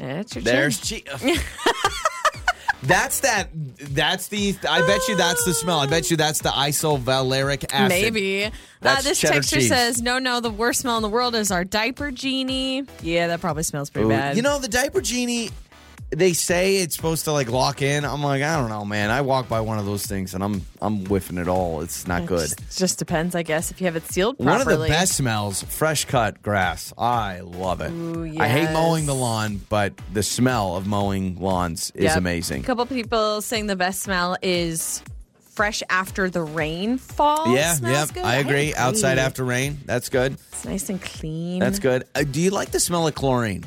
Yeah, 0.00 0.20
it's 0.20 0.34
your 0.34 0.42
There's 0.42 0.80
chin. 0.80 1.02
There's 1.06 1.32
cheese. 1.32 1.44
That's 2.82 3.20
that. 3.20 3.48
That's 3.52 4.28
the. 4.28 4.56
I 4.68 4.84
bet 4.86 5.06
you 5.08 5.16
that's 5.16 5.44
the 5.44 5.54
smell. 5.54 5.78
I 5.78 5.86
bet 5.86 6.10
you 6.10 6.16
that's 6.16 6.40
the 6.40 6.48
isovaleric 6.48 7.64
acid. 7.72 7.88
Maybe. 7.88 8.46
Uh, 8.82 9.00
this 9.02 9.20
texture 9.20 9.56
cheese. 9.56 9.68
says, 9.68 10.02
no, 10.02 10.18
no, 10.18 10.40
the 10.40 10.50
worst 10.50 10.80
smell 10.80 10.96
in 10.96 11.02
the 11.02 11.08
world 11.08 11.36
is 11.36 11.52
our 11.52 11.64
diaper 11.64 12.10
genie. 12.10 12.84
Yeah, 13.00 13.28
that 13.28 13.40
probably 13.40 13.62
smells 13.62 13.90
pretty 13.90 14.06
Ooh, 14.06 14.10
bad. 14.10 14.36
You 14.36 14.42
know, 14.42 14.58
the 14.58 14.68
diaper 14.68 15.00
genie. 15.00 15.50
They 16.14 16.34
say 16.34 16.76
it's 16.76 16.94
supposed 16.94 17.24
to 17.24 17.32
like 17.32 17.50
lock 17.50 17.80
in. 17.80 18.04
I'm 18.04 18.22
like, 18.22 18.42
I 18.42 18.56
don't 18.60 18.68
know, 18.68 18.84
man. 18.84 19.10
I 19.10 19.22
walk 19.22 19.48
by 19.48 19.62
one 19.62 19.78
of 19.78 19.86
those 19.86 20.04
things 20.04 20.34
and 20.34 20.44
I'm 20.44 20.62
I'm 20.80 21.06
whiffing 21.06 21.38
it 21.38 21.48
all. 21.48 21.80
It's 21.80 22.06
not 22.06 22.26
good. 22.26 22.48
Just, 22.50 22.78
just 22.78 22.98
depends, 22.98 23.34
I 23.34 23.42
guess, 23.42 23.70
if 23.70 23.80
you 23.80 23.86
have 23.86 23.96
it 23.96 24.04
sealed 24.06 24.38
One 24.38 24.60
of 24.60 24.66
the 24.66 24.76
best 24.88 25.16
smells, 25.16 25.62
fresh 25.62 26.04
cut 26.04 26.42
grass. 26.42 26.92
I 26.98 27.40
love 27.40 27.80
it. 27.80 27.90
Ooh, 27.90 28.34
I 28.38 28.48
hate 28.48 28.70
mowing 28.72 29.06
the 29.06 29.14
lawn, 29.14 29.60
but 29.70 29.94
the 30.12 30.22
smell 30.22 30.76
of 30.76 30.86
mowing 30.86 31.40
lawns 31.40 31.90
is 31.94 32.04
Yep. 32.04 32.16
amazing. 32.18 32.60
A 32.62 32.66
couple 32.66 32.84
people 32.86 33.40
saying 33.40 33.66
the 33.66 33.76
best 33.76 34.02
smell 34.02 34.36
is 34.42 35.02
fresh 35.54 35.82
after 35.90 36.28
the 36.30 36.42
rain 36.42 36.98
falls. 36.98 37.48
Yeah, 37.54 37.76
yeah, 37.82 38.06
good. 38.12 38.24
I 38.24 38.36
agree. 38.36 38.74
Outside 38.74 39.18
after 39.18 39.44
rain, 39.44 39.78
that's 39.86 40.08
good. 40.08 40.32
It's 40.52 40.64
nice 40.64 40.88
and 40.88 41.00
clean. 41.00 41.58
That's 41.60 41.78
good. 41.78 42.04
Uh, 42.14 42.24
do 42.24 42.40
you 42.40 42.50
like 42.50 42.70
the 42.70 42.80
smell 42.80 43.06
of 43.06 43.14
chlorine? 43.14 43.64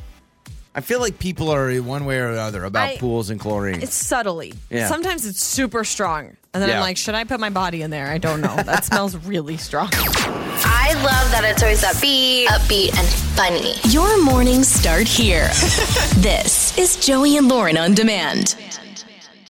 I 0.77 0.81
feel 0.81 0.99
like 0.99 1.19
people 1.19 1.49
are 1.51 1.73
one 1.77 2.05
way 2.05 2.19
or 2.19 2.29
another 2.31 2.65
about 2.65 2.89
I- 2.89 2.97
pools 2.97 3.29
and 3.29 3.39
chlorine. 3.39 3.81
It's 3.81 3.95
subtly. 3.95 4.53
Yeah. 4.69 4.87
Sometimes 4.89 5.25
it's 5.25 5.41
super 5.41 5.85
strong. 5.85 6.35
And 6.53 6.61
then 6.61 6.67
Yeah. 6.69 6.75
I'm 6.75 6.81
like, 6.81 6.97
should 6.97 7.15
I 7.15 7.23
put 7.23 7.39
my 7.39 7.49
body 7.49 7.81
in 7.81 7.91
there? 7.91 8.07
I 8.07 8.17
don't 8.17 8.41
know. 8.41 8.55
That 8.57 8.83
smells 8.91 9.15
really 9.25 9.55
strong. 9.57 9.89
I 9.93 10.93
love 10.95 11.31
that 11.31 11.43
it's 11.45 11.63
always 11.63 11.81
upbeat, 11.83 12.45
upbeat, 12.47 12.97
and 12.97 13.07
funny. 13.37 13.75
Your 13.89 14.21
mornings 14.23 14.67
start 14.67 15.07
here. 15.07 15.47
this 16.17 16.77
is 16.77 16.97
Joey 16.97 17.37
and 17.37 17.47
Lauren 17.47 17.77
on 17.77 17.93
demand. 17.93 18.55